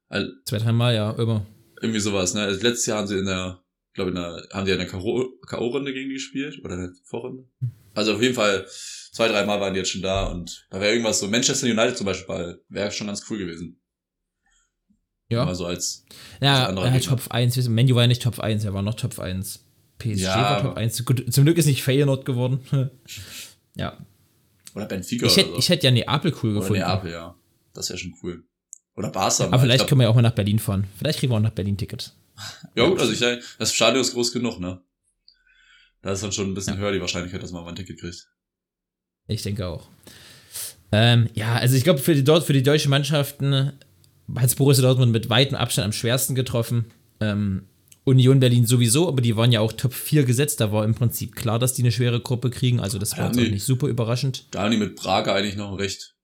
Also, 0.07 0.29
Zwei, 0.45 0.59
dreimal, 0.59 0.93
ja, 0.93 1.13
immer. 1.13 1.47
irgendwie 1.81 1.99
sowas, 1.99 2.35
ne? 2.35 2.41
Also 2.41 2.61
letztes 2.61 2.85
Jahr 2.85 2.99
haben 2.99 3.07
sie 3.07 3.17
in 3.17 3.25
der, 3.25 3.63
ich 3.87 3.95
glaube 3.95 4.11
in 4.11 4.17
der, 4.17 4.47
haben 4.53 4.67
die 4.67 4.71
in 4.71 4.77
der 4.77 4.87
K.O.-Runde 4.87 5.93
gegen 5.93 6.09
die 6.09 6.13
gespielt, 6.13 6.63
oder 6.63 6.75
in 6.75 6.81
der 6.81 6.91
Vorrunde? 7.05 7.47
Also 7.95 8.13
auf 8.13 8.21
jeden 8.21 8.35
Fall, 8.35 8.67
zwei, 8.67 9.29
dreimal 9.29 9.59
waren 9.59 9.73
die 9.73 9.79
jetzt 9.79 9.89
schon 9.89 10.03
da 10.03 10.27
und 10.27 10.67
da 10.69 10.79
wäre 10.79 10.91
irgendwas 10.91 11.19
so, 11.19 11.27
Manchester 11.27 11.65
United 11.65 11.97
zum 11.97 12.05
Beispiel, 12.05 12.61
wäre 12.69 12.91
schon 12.91 13.07
ganz 13.07 13.25
cool 13.27 13.39
gewesen. 13.39 13.80
Ja. 15.31 15.55
So 15.55 15.65
als, 15.65 16.05
Ja, 16.41 16.67
als 16.67 16.75
Gegner. 16.93 17.01
Top 17.01 17.31
1. 17.31 17.67
Menu 17.69 17.95
war 17.95 18.03
ja 18.03 18.07
nicht 18.07 18.21
Top 18.21 18.39
1, 18.39 18.65
er 18.65 18.73
war 18.73 18.81
noch 18.81 18.95
Top 18.95 19.17
1. 19.19 19.63
PSG 19.97 20.21
Ja, 20.21 20.41
war 20.41 20.61
Top 20.61 20.77
1. 20.77 21.05
Gut, 21.05 21.33
zum 21.33 21.45
Glück 21.45 21.57
ist 21.57 21.65
nicht 21.65 21.83
Feyenoord 21.83 22.25
geworden. 22.25 22.59
ja. 23.75 23.97
Oder 24.73 24.85
Benfica 24.85 25.25
Ich 25.25 25.37
hätte 25.37 25.47
oder 25.47 25.55
so. 25.55 25.59
ich 25.59 25.69
hätte 25.69 25.85
ja 25.85 25.91
Neapel 25.91 26.33
cool 26.41 26.51
oder 26.51 26.59
gefunden. 26.61 26.81
Neapel, 26.81 27.11
ja. 27.11 27.35
Das 27.73 27.89
wäre 27.89 27.99
schon 27.99 28.13
cool. 28.23 28.43
Oder 28.95 29.09
Barca. 29.09 29.45
Aber 29.45 29.59
vielleicht 29.59 29.87
können 29.87 29.99
wir 29.99 30.05
ja 30.05 30.09
auch 30.09 30.15
mal 30.15 30.21
nach 30.21 30.35
Berlin 30.35 30.59
fahren. 30.59 30.87
Vielleicht 30.97 31.19
kriegen 31.19 31.31
wir 31.31 31.37
auch 31.37 31.41
nach 31.41 31.51
Berlin 31.51 31.77
Ticket. 31.77 32.13
Ja 32.75 32.87
gut, 32.87 32.99
also 32.99 33.11
ich 33.13 33.19
das 33.59 33.73
Stadion 33.73 34.01
ist 34.01 34.13
groß 34.13 34.31
genug, 34.31 34.59
ne? 34.59 34.81
Da 36.01 36.11
ist 36.11 36.23
dann 36.23 36.31
schon 36.31 36.49
ein 36.49 36.53
bisschen 36.55 36.77
höher 36.77 36.91
die 36.91 37.01
Wahrscheinlichkeit, 37.01 37.43
dass 37.43 37.51
man 37.51 37.63
mal 37.63 37.69
ein 37.69 37.75
Ticket 37.75 37.99
kriegt. 37.99 38.27
Ich 39.27 39.43
denke 39.43 39.67
auch. 39.67 39.87
Ähm, 40.91 41.29
ja, 41.35 41.55
also 41.55 41.75
ich 41.75 41.83
glaube, 41.83 41.99
für 41.99 42.15
die, 42.15 42.23
dort, 42.23 42.43
für 42.43 42.53
die 42.53 42.63
deutschen 42.63 42.89
Mannschaften 42.89 43.73
hat 44.35 44.55
Borussia 44.55 44.81
Dortmund 44.83 45.11
mit 45.11 45.29
weitem 45.29 45.55
Abstand 45.57 45.85
am 45.85 45.91
schwersten 45.93 46.35
getroffen. 46.35 46.85
Ähm, 47.19 47.67
Union 48.03 48.39
Berlin 48.39 48.65
sowieso, 48.65 49.07
aber 49.07 49.21
die 49.21 49.35
waren 49.37 49.51
ja 49.51 49.59
auch 49.59 49.71
Top 49.73 49.93
4 49.93 50.23
gesetzt. 50.25 50.59
Da 50.59 50.71
war 50.71 50.85
im 50.85 50.95
Prinzip 50.95 51.35
klar, 51.35 51.59
dass 51.59 51.73
die 51.73 51.83
eine 51.83 51.91
schwere 51.91 52.19
Gruppe 52.19 52.49
kriegen. 52.49 52.79
Also 52.79 52.97
das 52.97 53.17
war 53.17 53.25
Ja, 53.27 53.31
nee. 53.41 53.49
nicht 53.49 53.63
super 53.63 53.87
überraschend. 53.87 54.47
Da 54.51 54.63
haben 54.63 54.71
die 54.71 54.77
mit 54.77 54.95
Braga 54.95 55.35
eigentlich 55.35 55.55
noch 55.55 55.77
recht, 55.77 56.15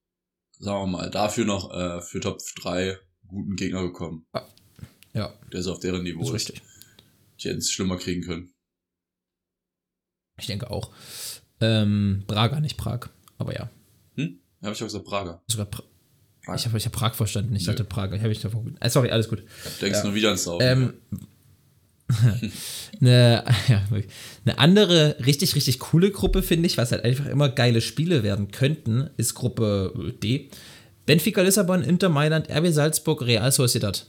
sagen 0.60 0.92
wir 0.92 0.98
mal, 0.98 1.10
dafür 1.12 1.46
noch 1.46 1.72
äh, 1.72 2.02
für 2.02 2.20
Top 2.20 2.40
3 2.62 2.98
guten 3.28 3.56
Gegner 3.56 3.82
bekommen. 3.84 4.26
Ja, 5.14 5.34
Der 5.52 5.60
ist 5.60 5.68
auf 5.68 5.80
deren 5.80 6.04
Niveau 6.04 6.22
ist 6.22 6.28
ist. 6.30 6.34
richtig. 6.34 6.62
Die 7.42 7.50
hätten 7.50 7.60
es 7.60 7.70
schlimmer 7.72 7.98
kriegen 7.98 8.24
können. 8.24 8.54
Ich 10.40 10.48
denke 10.48 10.70
auch. 10.72 10.92
Ähm, 11.62 12.24
Braga, 12.28 12.60
nicht 12.60 12.78
Prag. 12.78 13.10
Aber 13.38 13.54
ja. 13.56 13.70
Hm? 14.16 14.40
Habe 14.62 14.74
ich 14.74 14.82
auch 14.82 14.88
gesagt, 14.88 15.06
Braga. 15.06 15.42
Sogar 15.48 15.66
pra 15.68 15.84
ich 16.56 16.66
habe 16.66 16.78
ich 16.78 16.86
hab 16.86 16.92
Prag 16.94 17.14
verstanden. 17.16 17.56
Ich 17.56 17.64
Nö. 17.66 17.72
dachte 17.74 17.84
Prag. 17.84 18.12
Ich 18.14 18.22
habe 18.22 18.32
ich 18.32 18.40
davon. 18.40 18.78
Äh, 18.80 18.90
sorry, 18.90 19.10
alles 19.12 19.28
gut. 19.30 19.44
Denkst 19.82 20.00
Ja. 20.00 20.04
nur 20.06 20.16
wieder 20.16 20.30
ans 20.30 20.44
Sauer. 20.44 20.62
Ähm, 20.62 20.94
eine, 23.02 23.44
ja, 23.68 23.82
eine 24.46 24.60
andere 24.60 25.18
richtig, 25.26 25.56
richtig 25.56 25.80
coole 25.80 26.12
Gruppe, 26.12 26.42
finde 26.44 26.68
ich, 26.68 26.78
was 26.78 26.92
halt 26.92 27.04
einfach 27.04 27.26
immer 27.26 27.50
geile 27.50 27.82
Spiele 27.82 28.24
werden 28.24 28.52
könnten, 28.52 29.10
ist 29.18 29.34
Gruppe 29.36 30.14
D. 30.24 30.50
Benfica 31.06 31.42
Lissabon, 31.42 31.84
Inter 31.84 32.10
Mailand, 32.10 32.50
RB 32.50 32.68
Salzburg, 32.72 33.22
Real 33.22 33.52
Sociedad. 33.52 34.08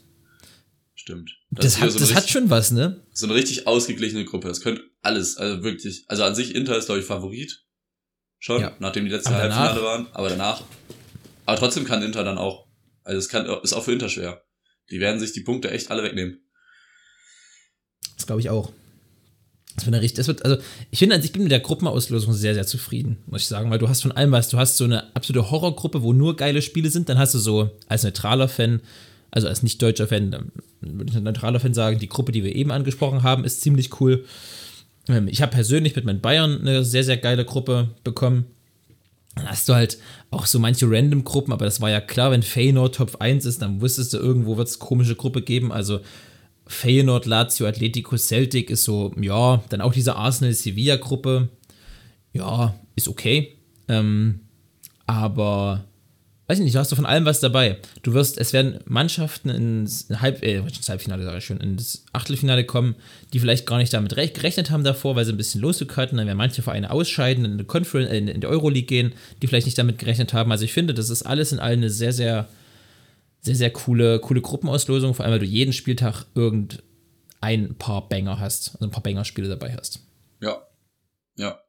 Stimmt. 0.95 1.31
Das, 1.51 1.77
wieder 1.77 1.87
hat, 1.87 1.93
so, 1.93 1.99
das 2.01 2.09
eine 2.09 2.17
hat 2.17 2.25
richtig, 2.25 2.33
schon 2.33 2.51
was, 2.51 2.71
ne? 2.73 3.01
so 3.13 3.27
eine 3.27 3.35
richtig 3.35 3.67
ausgeglichene 3.67 4.25
Gruppe. 4.25 4.49
Das 4.49 4.61
könnte 4.61 4.83
alles, 5.01 5.37
also 5.37 5.63
wirklich. 5.63 6.05
Also 6.09 6.25
an 6.25 6.35
sich 6.35 6.55
Inter 6.55 6.77
ist, 6.77 6.87
glaube 6.87 7.01
ich, 7.01 7.07
Favorit. 7.07 7.65
Schon, 8.41 8.61
Ja. 8.61 8.73
nachdem 8.79 9.05
die 9.05 9.11
danach- 9.11 9.57
Halbfinale 9.59 9.83
waren. 9.83 10.07
Aber 10.13 10.29
danach. 10.29 10.63
Aber 11.49 11.57
trotzdem 11.57 11.87
kann 11.87 12.03
Inter 12.03 12.25
dann 12.25 12.37
auch. 12.37 12.67
Also 13.05 13.19
es 13.19 13.31
kann, 13.31 13.47
ist 13.63 13.73
auch 13.73 13.83
für 13.83 13.93
Inter 13.93 14.11
schwer. 14.11 14.43
Die 14.91 15.01
werden 15.01 15.19
sich 15.19 15.33
die 15.33 15.41
Punkte 15.41 15.71
echt 15.71 15.91
alle 15.91 16.03
wegnehmen. 16.03 16.43
Das 18.17 18.27
glaube 18.27 18.43
ich 18.43 18.51
auch. 18.51 18.71
Das 19.75 19.87
wird, 19.87 19.97
eine 19.97 20.07
das 20.07 20.29
wird, 20.29 20.45
also 20.45 20.59
ich 20.91 20.99
finde, 20.99 21.15
an 21.15 21.23
sich 21.23 21.33
bin 21.33 21.45
mit 21.45 21.51
der 21.51 21.61
Gruppenauslosung 21.61 22.35
sehr, 22.35 22.53
sehr 22.53 22.67
zufrieden, 22.67 23.23
muss 23.25 23.41
ich 23.41 23.47
sagen, 23.47 23.71
weil 23.71 23.79
du 23.79 23.89
hast 23.89 24.03
von 24.03 24.13
allem 24.13 24.31
was. 24.31 24.51
Du 24.51 24.59
hast 24.59 24.77
so 24.77 24.85
eine 24.85 25.17
absolute 25.17 25.51
Horrorgruppe, 25.51 26.03
wo 26.03 26.13
nur 26.13 26.37
geile 26.37 26.61
Spiele 26.61 26.91
sind. 26.91 27.09
Dann 27.09 27.17
hast 27.17 27.33
du 27.33 27.39
so 27.39 27.71
als 27.87 28.03
neutraler 28.03 28.49
Fan, 28.49 28.83
also 29.31 29.49
als 29.49 29.63
nicht 29.63 29.81
deutscher 29.81 30.07
Fan, 30.07 30.53
würde 30.83 31.09
ich 31.09 31.15
als 31.15 31.25
neutraler 31.25 31.61
Fan 31.61 31.73
sagen, 31.73 31.99
die 31.99 32.11
Gruppe, 32.11 32.33
die 32.33 32.45
wir 32.45 32.55
eben 32.55 32.73
angesprochen 32.73 33.23
haben, 33.23 33.47
ist 33.47 33.63
ziemlich 33.63 34.03
cool. 34.03 34.27
Ähm, 35.09 35.29
Ich 35.29 35.41
habe 35.41 35.53
persönlich 35.53 35.97
mit 35.97 36.05
meinen 36.05 36.21
Bayern 36.21 36.61
eine 36.61 36.85
sehr, 36.85 37.05
sehr 37.05 37.17
geile 37.17 37.47
Gruppe 37.47 37.89
bekommen. 38.05 38.45
Hast 39.47 39.69
du 39.69 39.75
halt 39.75 39.99
auch 40.31 40.47
so 40.47 40.59
manche 40.59 40.91
Random-Gruppen, 40.91 41.53
aber 41.53 41.65
das 41.65 41.81
war 41.81 41.91
ja 41.91 42.01
klar, 42.01 42.31
wenn 42.31 42.43
Feyenoord 42.43 42.95
Top 42.95 43.17
1 43.21 43.45
ist, 43.45 43.63
dann 43.63 43.81
wusstest 43.81 44.13
du, 44.13 44.19
irgendwo 44.19 44.57
wird 44.57 44.69
es 44.69 44.79
komische 44.79 45.15
Gruppe 45.15 45.43
geben. 45.43 45.73
Also 45.73 46.01
Feyenoord, 46.67 47.27
Lazio, 47.27 47.67
Atletico, 47.67 48.17
Celtic 48.17 48.71
ist 48.71 48.85
so, 48.85 49.13
ja, 49.21 49.63
dann 49.71 49.81
auch 49.81 49.93
diese 49.93 50.17
Arsenal-Sevilla-Gruppe, 50.17 51.49
ja, 52.33 52.75
ist 52.95 53.09
okay. 53.09 53.57
Ähm, 53.89 54.41
aber, 55.07 55.85
weiß 56.49 56.59
ich 56.59 56.65
nicht, 56.65 56.75
du 56.75 56.79
hast 56.81 56.91
du 56.91 56.97
von 56.97 57.07
allem 57.07 57.25
was 57.25 57.41
dabei. 57.41 57.79
Du 58.03 58.15
wirst, 58.15 58.39
es 58.39 58.53
werden 58.53 58.81
Mannschaften 58.87 59.51
ins 59.51 60.09
Halb, 60.11 60.43
äh, 60.43 60.57
ins 60.57 60.89
Halbfinale, 60.89 61.23
sage 61.23 61.39
ich 61.39 61.45
schon, 61.45 61.61
ins 61.61 62.05
Achtelfinale 62.13 62.65
kommen, 62.65 62.97
die 63.33 63.39
vielleicht 63.39 63.67
gar 63.67 63.79
nicht 63.79 63.93
damit 63.93 64.15
gerechnet 64.35 64.71
haben 64.71 64.83
davor, 64.83 65.15
weil 65.15 65.25
sie 65.25 65.33
ein 65.33 65.37
bisschen 65.37 65.61
Losglück. 65.61 65.95
Dann 65.95 66.17
werden 66.17 66.37
manche 66.37 66.63
Vereine 66.63 66.91
ausscheiden, 66.91 67.45
in 67.45 67.59
die, 67.59 67.65
Conference, 67.65 68.11
äh, 68.11 68.19
in 68.19 68.41
die 68.41 68.47
Euroleague 68.47 68.87
gehen, 68.87 69.13
die 69.41 69.47
vielleicht 69.47 69.67
nicht 69.67 69.79
damit 69.79 69.99
gerechnet 69.99 70.33
haben. 70.33 70.51
Also 70.51 70.65
ich 70.65 70.73
finde, 70.73 70.95
das 70.95 71.11
ist 71.11 71.23
alles 71.23 71.53
in 71.53 71.61
allem 71.61 71.81
eine 71.81 71.91
sehr, 71.91 72.13
sehr 72.13 72.49
sehr, 73.41 73.55
sehr 73.55 73.73
coole, 73.73 74.21
coole 74.21 74.41
Gruppenauslosung, 74.41 75.15
vor 75.15 75.25
allem 75.25 75.33
weil 75.33 75.41
du 75.41 75.47
jeden 75.47 75.73
Spieltag 75.73 76.27
irgendein 76.35 77.77
paar 77.79 78.09
Banger 78.09 78.39
hast, 78.39 78.75
also 78.75 78.85
ein 78.85 78.91
paar 78.91 79.03
Banger-Spiele 79.03 79.49
dabei 79.49 79.75
hast. 79.75 80.01
Ja. 80.41 80.67
Ja. 81.37 81.61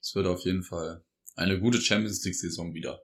Es 0.00 0.14
wird 0.14 0.26
auf 0.26 0.44
jeden 0.44 0.62
Fall 0.62 1.04
eine 1.36 1.60
gute 1.60 1.80
Champions 1.80 2.24
League-Saison 2.24 2.74
wieder. 2.74 3.00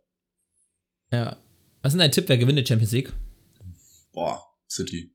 Ja. 1.14 1.36
Was 1.82 1.90
ist 1.90 1.94
denn 1.94 1.98
dein 2.00 2.12
Tipp, 2.12 2.28
wer 2.28 2.38
gewinnt 2.38 2.58
die 2.58 2.66
Champions 2.66 2.92
League? 2.92 3.12
Boah, 4.12 4.42
City. 4.68 5.12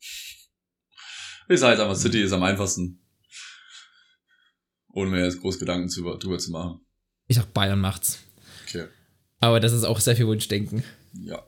Ich 1.49 1.59
sage 1.59 1.73
jetzt 1.73 1.81
einfach, 1.81 1.95
City 1.95 2.21
ist 2.21 2.31
am 2.31 2.43
einfachsten. 2.43 3.01
Ohne 4.93 5.09
mir 5.09 5.23
jetzt 5.25 5.41
groß 5.41 5.59
Gedanken 5.59 5.89
zu, 5.89 6.03
drüber 6.17 6.37
zu 6.39 6.51
machen. 6.51 6.79
Ich 7.27 7.35
sag, 7.35 7.53
Bayern 7.53 7.79
macht's. 7.81 8.19
Okay. 8.65 8.85
Aber 9.39 9.59
das 9.59 9.73
ist 9.73 9.83
auch 9.83 9.99
sehr 9.99 10.15
viel 10.15 10.27
Wunschdenken. 10.27 10.83
Ja. 11.13 11.43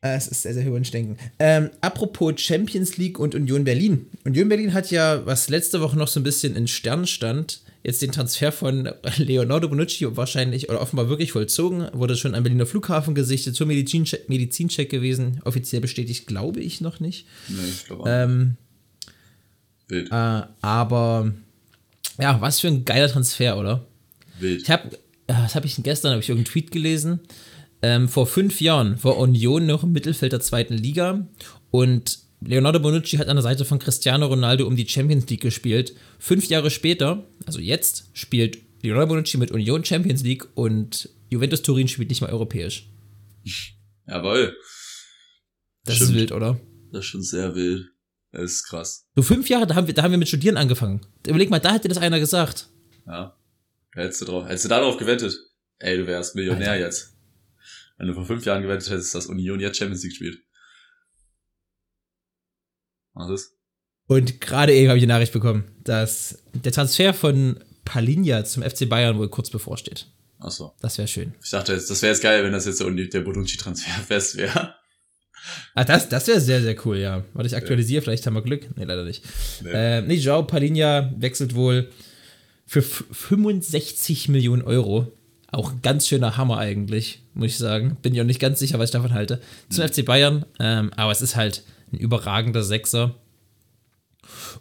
Äh, 0.00 0.16
Es 0.16 0.28
ist 0.28 0.42
sehr, 0.42 0.54
sehr 0.54 0.62
viel 0.64 0.72
Wunschdenken. 0.72 1.18
Ähm, 1.38 1.70
apropos 1.80 2.40
Champions 2.40 2.96
League 2.96 3.18
und 3.18 3.34
Union 3.34 3.64
Berlin. 3.64 4.06
Union 4.24 4.48
Berlin 4.48 4.74
hat 4.74 4.90
ja, 4.90 5.24
was 5.26 5.48
letzte 5.48 5.80
Woche 5.80 5.96
noch 5.96 6.08
so 6.08 6.20
ein 6.20 6.24
bisschen 6.24 6.56
in 6.56 6.68
Stern 6.68 7.06
stand, 7.06 7.62
jetzt 7.88 8.02
den 8.02 8.12
Transfer 8.12 8.52
von 8.52 8.90
Leonardo 9.16 9.68
Bonucci 9.68 10.06
wahrscheinlich 10.14 10.68
oder 10.68 10.80
offenbar 10.80 11.08
wirklich 11.08 11.32
vollzogen. 11.32 11.88
Wurde 11.94 12.16
schon 12.16 12.34
am 12.34 12.42
Berliner 12.42 12.66
Flughafen 12.66 13.14
gesichtet, 13.14 13.56
zur 13.56 13.66
Medizincheck, 13.66 14.28
Medizincheck 14.28 14.90
gewesen. 14.90 15.40
Offiziell 15.44 15.80
bestätigt, 15.80 16.26
glaube 16.26 16.60
ich 16.60 16.82
noch 16.82 17.00
nicht. 17.00 17.26
Nee, 17.48 17.56
ich 17.66 17.86
glaube 17.86 18.04
Ähm, 18.10 18.56
Wild. 19.88 20.12
Äh, 20.12 20.42
aber 20.60 21.32
ja, 22.20 22.38
was 22.42 22.60
für 22.60 22.68
ein 22.68 22.84
geiler 22.84 23.08
Transfer, 23.08 23.56
oder? 23.56 23.86
Wild. 24.38 24.62
Ich 24.62 24.70
habe, 24.70 24.98
das 25.26 25.54
habe 25.54 25.66
ich 25.66 25.82
gestern, 25.82 26.12
habe 26.12 26.20
ich 26.20 26.28
irgendeinen 26.28 26.52
Tweet 26.52 26.70
gelesen. 26.70 27.20
Ähm, 27.80 28.08
vor 28.08 28.26
fünf 28.26 28.60
Jahren 28.60 29.02
war 29.02 29.16
Union 29.16 29.64
noch 29.64 29.82
im 29.82 29.92
Mittelfeld 29.92 30.32
der 30.32 30.40
zweiten 30.40 30.74
Liga 30.74 31.26
und 31.70 32.18
Leonardo 32.40 32.78
Bonucci 32.80 33.16
hat 33.16 33.28
an 33.28 33.36
der 33.36 33.42
Seite 33.42 33.64
von 33.64 33.78
Cristiano 33.78 34.26
Ronaldo 34.26 34.66
um 34.66 34.76
die 34.76 34.88
Champions 34.88 35.28
League 35.28 35.40
gespielt. 35.40 35.94
Fünf 36.18 36.46
Jahre 36.48 36.70
später, 36.70 37.24
also 37.46 37.58
jetzt, 37.58 38.10
spielt 38.12 38.58
Leonardo 38.82 39.08
Bonucci 39.08 39.38
mit 39.38 39.50
Union 39.50 39.84
Champions 39.84 40.22
League 40.22 40.46
und 40.54 41.08
Juventus 41.30 41.62
Turin 41.62 41.88
spielt 41.88 42.10
nicht 42.10 42.20
mal 42.20 42.30
europäisch. 42.30 42.88
Jawohl. 44.06 44.56
Das 45.84 45.96
Stimmt. 45.96 46.10
ist 46.10 46.16
wild, 46.16 46.32
oder? 46.32 46.60
Das 46.92 47.00
ist 47.00 47.06
schon 47.06 47.22
sehr 47.22 47.54
wild. 47.54 47.88
Das 48.30 48.44
ist 48.44 48.64
krass. 48.64 49.06
So 49.16 49.22
fünf 49.22 49.48
Jahre, 49.48 49.66
da 49.66 49.74
haben 49.74 49.86
wir, 49.86 49.94
da 49.94 50.02
haben 50.02 50.10
wir 50.12 50.18
mit 50.18 50.28
Studieren 50.28 50.56
angefangen. 50.56 51.00
Überleg 51.26 51.50
mal, 51.50 51.58
da 51.60 51.74
hätte 51.74 51.88
das 51.88 51.98
einer 51.98 52.20
gesagt. 52.20 52.68
Ja. 53.06 53.36
Da 53.94 54.02
hättest 54.02 54.20
du 54.20 54.26
drauf, 54.26 54.46
hättest 54.46 54.66
du 54.66 54.68
darauf 54.68 54.96
gewettet. 54.96 55.36
Ey, 55.78 55.96
du 55.96 56.06
wärst 56.06 56.34
Millionär 56.34 56.72
Alter. 56.72 56.84
jetzt. 56.84 57.16
Wenn 57.96 58.06
du 58.08 58.14
vor 58.14 58.24
fünf 58.24 58.44
Jahren 58.44 58.62
gewettet 58.62 58.90
hättest, 58.90 59.14
dass 59.14 59.26
Union 59.26 59.60
jetzt 59.60 59.78
Champions 59.78 60.02
League 60.04 60.14
spielt. 60.14 60.38
Was 63.14 63.30
ist? 63.30 63.52
Und 64.06 64.40
gerade 64.40 64.72
eben 64.74 64.88
habe 64.88 64.98
ich 64.98 65.02
die 65.02 65.06
Nachricht 65.08 65.32
bekommen, 65.32 65.64
dass 65.84 66.38
der 66.54 66.72
Transfer 66.72 67.12
von 67.12 67.58
Palinja 67.84 68.44
zum 68.44 68.62
FC 68.62 68.88
Bayern 68.88 69.18
wohl 69.18 69.28
kurz 69.28 69.50
bevorsteht. 69.50 70.06
Achso. 70.38 70.72
Das 70.80 70.96
wäre 70.98 71.08
schön. 71.08 71.34
Ich 71.42 71.50
dachte 71.50 71.74
das 71.74 72.02
wäre 72.02 72.12
jetzt 72.12 72.22
geil, 72.22 72.44
wenn 72.44 72.52
das 72.52 72.64
jetzt 72.66 72.80
der, 72.80 72.86
Uni- 72.86 73.08
der 73.08 73.20
Bonucci-Transfer 73.20 73.90
fest 74.06 74.36
wäre. 74.36 74.74
Ah, 75.74 75.84
das, 75.84 76.08
das 76.08 76.26
wäre 76.26 76.40
sehr, 76.40 76.60
sehr 76.62 76.76
cool, 76.86 76.98
ja. 76.98 77.24
Warte, 77.32 77.46
ich 77.48 77.56
aktualisiere, 77.56 78.02
vielleicht 78.02 78.26
haben 78.26 78.34
wir 78.34 78.42
Glück. 78.42 78.66
Nee, 78.76 78.84
leider 78.84 79.04
nicht. 79.04 79.24
Nee. 79.62 79.70
Äh, 79.70 80.02
nee, 80.02 80.14
Joao 80.14 80.42
Palinja 80.44 81.12
wechselt 81.16 81.54
wohl 81.54 81.88
für 82.66 82.80
f- 82.80 83.04
65 83.10 84.28
Millionen 84.28 84.62
Euro. 84.62 85.12
Auch 85.50 85.72
ein 85.72 85.80
ganz 85.82 86.06
schöner 86.06 86.36
Hammer 86.36 86.58
eigentlich, 86.58 87.22
muss 87.34 87.46
ich 87.52 87.58
sagen. 87.58 87.96
Bin 88.02 88.14
ich 88.14 88.20
auch 88.20 88.24
nicht 88.26 88.40
ganz 88.40 88.58
sicher, 88.58 88.78
was 88.78 88.90
ich 88.90 88.92
davon 88.92 89.14
halte. 89.14 89.40
Zum 89.70 89.86
FC 89.88 90.04
Bayern. 90.04 90.44
Ähm, 90.60 90.92
aber 90.96 91.10
es 91.12 91.22
ist 91.22 91.36
halt 91.36 91.62
ein 91.92 91.98
überragender 91.98 92.62
Sechser. 92.62 93.14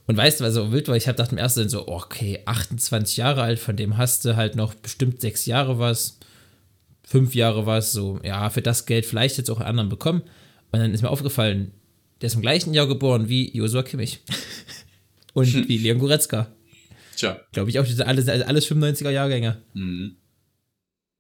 Und 0.06 0.16
weißt 0.16 0.40
du, 0.40 0.46
was 0.46 0.54
so 0.54 0.72
wild 0.72 0.88
war? 0.88 0.96
Ich 0.96 1.08
habe 1.08 1.18
gedacht 1.18 1.32
im 1.32 1.38
ersten 1.38 1.68
so, 1.70 1.88
okay, 1.88 2.42
28 2.46 3.18
Jahre 3.18 3.42
alt, 3.42 3.60
von 3.60 3.76
dem 3.76 3.98
hast 3.98 4.24
du 4.26 4.36
halt 4.36 4.56
noch 4.56 4.74
bestimmt 4.74 5.20
sechs 5.20 5.46
Jahre 5.46 5.80
was, 5.80 6.20
fünf 7.04 7.36
Jahre 7.36 7.66
was, 7.66 7.92
so, 7.92 8.20
ja, 8.24 8.50
für 8.50 8.62
das 8.62 8.86
Geld 8.86 9.06
vielleicht 9.06 9.38
jetzt 9.38 9.50
auch 9.50 9.60
einen 9.60 9.70
anderen 9.70 9.90
bekommen. 9.90 10.22
Und 10.72 10.80
dann 10.80 10.94
ist 10.94 11.02
mir 11.02 11.10
aufgefallen, 11.10 11.74
der 12.22 12.28
ist 12.28 12.36
im 12.36 12.42
gleichen 12.42 12.74
Jahr 12.74 12.88
geboren 12.88 13.30
wie 13.30 13.56
Josua 13.56 13.84
Kimmich. 13.84 14.20
Und 15.34 15.68
wie 15.68 15.78
Leon 15.78 16.00
Goretzka. 16.00 16.52
Tja. 17.16 17.40
Glaube 17.52 17.70
ich 17.70 17.80
auch, 17.80 17.86
alles, 18.06 18.28
also 18.28 18.46
alles 18.46 18.72
95er 18.72 19.12
Jahrgänge. 19.12 19.62
Mhm. 19.74 20.16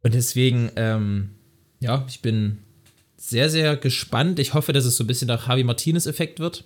Und 0.01 0.13
deswegen, 0.13 0.71
ähm, 0.75 1.35
ja, 1.79 2.05
ich 2.07 2.21
bin 2.21 2.59
sehr, 3.27 3.49
sehr 3.49 3.75
gespannt. 3.77 4.39
Ich 4.39 4.53
hoffe, 4.53 4.73
dass 4.73 4.85
es 4.85 4.95
so 4.97 5.03
ein 5.03 5.07
bisschen 5.07 5.27
nach 5.27 5.47
Javi 5.47 5.63
Martinez-Effekt 5.63 6.39
wird. 6.39 6.63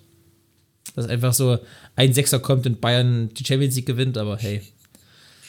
Dass 0.94 1.06
einfach 1.08 1.32
so 1.32 1.58
ein 1.96 2.12
Sechser 2.12 2.38
kommt 2.40 2.66
und 2.66 2.80
Bayern 2.80 3.30
die 3.34 3.44
Champions 3.44 3.74
League 3.76 3.86
gewinnt, 3.86 4.18
aber 4.18 4.36
hey, 4.36 4.62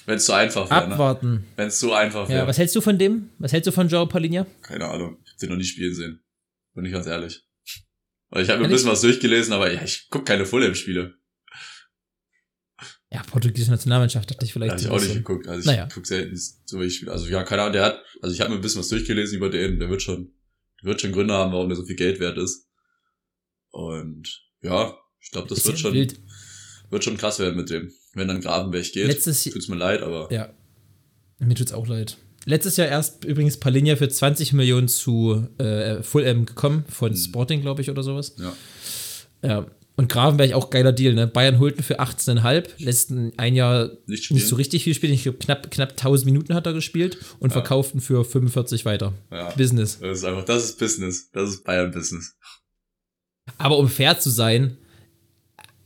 Wenn 0.06 0.18
es 0.18 0.26
so 0.26 0.34
einfach 0.34 0.70
wäre, 0.70 0.88
ne? 0.88 0.94
abwarten. 0.94 1.46
Wenn 1.56 1.68
es 1.68 1.80
so 1.80 1.94
einfach 1.94 2.30
Ja, 2.30 2.36
wäre. 2.36 2.48
was 2.48 2.58
hältst 2.58 2.76
du 2.76 2.82
von 2.82 2.98
dem? 2.98 3.30
Was 3.40 3.52
hältst 3.52 3.68
du 3.68 3.72
von 3.72 3.88
Joao 3.90 4.06
Palinha? 4.06 4.46
Keine 4.62 4.88
Ahnung. 4.88 5.18
Ich 5.26 5.32
hab 5.32 5.38
den 5.40 5.50
noch 5.50 5.58
nie 5.58 5.64
spielen 5.64 5.94
sehen. 5.94 6.20
Bin 6.76 6.86
ich 6.86 6.92
ganz 6.92 7.08
ehrlich. 7.08 7.44
Weil 8.30 8.44
ich 8.44 8.50
habe 8.50 8.60
mir 8.60 8.66
ein 8.66 8.72
bisschen 8.72 8.90
was 8.90 9.02
durchgelesen, 9.02 9.54
aber 9.54 9.72
ja, 9.72 9.84
ich 9.84 10.08
guck 10.10 10.26
keine 10.26 10.46
Fulham-Spiele. 10.46 11.14
Ja, 13.12 13.22
portugiesische 13.22 13.70
Nationalmannschaft 13.72 14.30
dachte 14.32 14.44
ich 14.46 14.54
vielleicht. 14.54 14.72
Habe 14.72 14.82
ich 14.82 14.90
auch 14.90 15.00
nicht 15.00 15.14
geguckt. 15.14 15.48
Also 15.48 15.60
ich 15.60 15.66
Naja. 15.68 15.88
guck 15.94 16.06
selten 16.08 16.36
so 16.66 16.80
welche 16.80 16.96
Spiele. 16.96 17.12
Also 17.12 17.28
ja, 17.28 17.44
keine 17.44 17.62
Ahnung, 17.62 17.74
der 17.74 17.84
hat, 17.86 18.02
also 18.24 18.34
ich 18.34 18.42
habe 18.42 18.50
mir 18.50 18.56
ein 18.56 18.62
bisschen 18.62 18.80
was 18.80 18.88
durchgelesen 18.90 19.38
über 19.38 19.50
den, 19.52 19.80
der 19.80 19.90
wird 19.90 20.02
schon, 20.02 20.34
wird 20.84 21.02
schon 21.02 21.12
Gründe 21.12 21.34
haben, 21.34 21.52
warum 21.54 21.70
der 21.70 21.76
so 21.78 21.86
viel 21.86 21.96
Geld 21.96 22.20
wert 22.20 22.38
ist. 22.38 22.68
Und 23.72 24.42
ja, 24.62 24.96
ich 25.22 25.32
glaube, 25.32 25.48
das 25.48 25.66
wird 25.66 25.80
schon, 25.80 25.94
wild. 25.94 26.20
wird 26.90 27.04
schon 27.04 27.18
krass 27.18 27.40
werden 27.40 27.56
mit 27.56 27.70
dem. 27.70 27.92
Wenn 28.14 28.28
dann 28.28 28.42
Gravenberg 28.42 28.92
geht, 28.92 29.08
Letztes 29.08 29.44
tut's 29.44 29.68
mir 29.68 29.76
leid, 29.78 30.02
aber 30.02 30.32
Ja. 30.32 30.54
Mir 31.40 31.56
tut's 31.56 31.74
auch 31.74 31.88
leid. 31.88 32.18
Letztes 32.46 32.78
Jahr 32.78 32.88
erst 32.88 33.24
übrigens 33.26 33.58
Palinha 33.58 33.96
für 33.96 34.08
20 34.08 34.54
Millionen 34.54 34.88
zu 34.88 35.48
äh, 35.58 36.04
Fulham 36.04 36.46
gekommen, 36.46 36.86
von 36.90 37.16
Sporting, 37.16 37.62
glaube 37.62 37.82
ich, 37.82 37.90
oder 37.90 38.04
sowas. 38.04 38.36
ja. 38.38 38.54
Ja. 39.44 39.66
Und 39.96 40.10
Gravenberg 40.10 40.54
auch 40.54 40.72
geiler 40.72 40.92
Deal, 40.92 41.14
ne? 41.14 41.28
Bayern 41.28 41.60
holten 41.60 41.84
für 41.84 42.00
18,5, 42.00 42.84
letzten 42.84 43.32
ein 43.38 43.54
Jahr 43.54 43.92
Nicht 44.08 44.32
nicht 44.32 44.48
so 44.48 44.56
richtig 44.56 44.84
viel 44.84 44.96
spielen. 44.96 45.14
Ich 45.14 45.24
glaube, 45.24 45.38
knapp, 45.38 45.70
knapp 45.70 45.92
1000 45.92 46.26
Minuten 46.26 46.56
hat 46.56 46.66
er 46.66 46.74
gespielt 46.74 47.18
und 47.40 47.52
verkauften 47.54 48.02
für 48.02 48.26
45 48.26 48.86
weiter. 48.86 49.14
Ja. 49.32 49.52
Business. 49.52 50.00
Das 50.00 50.18
ist 50.20 50.24
einfach, 50.24 50.46
das 50.46 50.64
ist 50.66 50.80
Business. 50.80 51.30
Das 51.32 51.50
ist 51.50 51.64
Bayern-Business. 51.64 52.36
Aber 53.60 53.78
um 53.78 53.88
fair 53.88 54.20
zu 54.20 54.32
sein, 54.32 54.78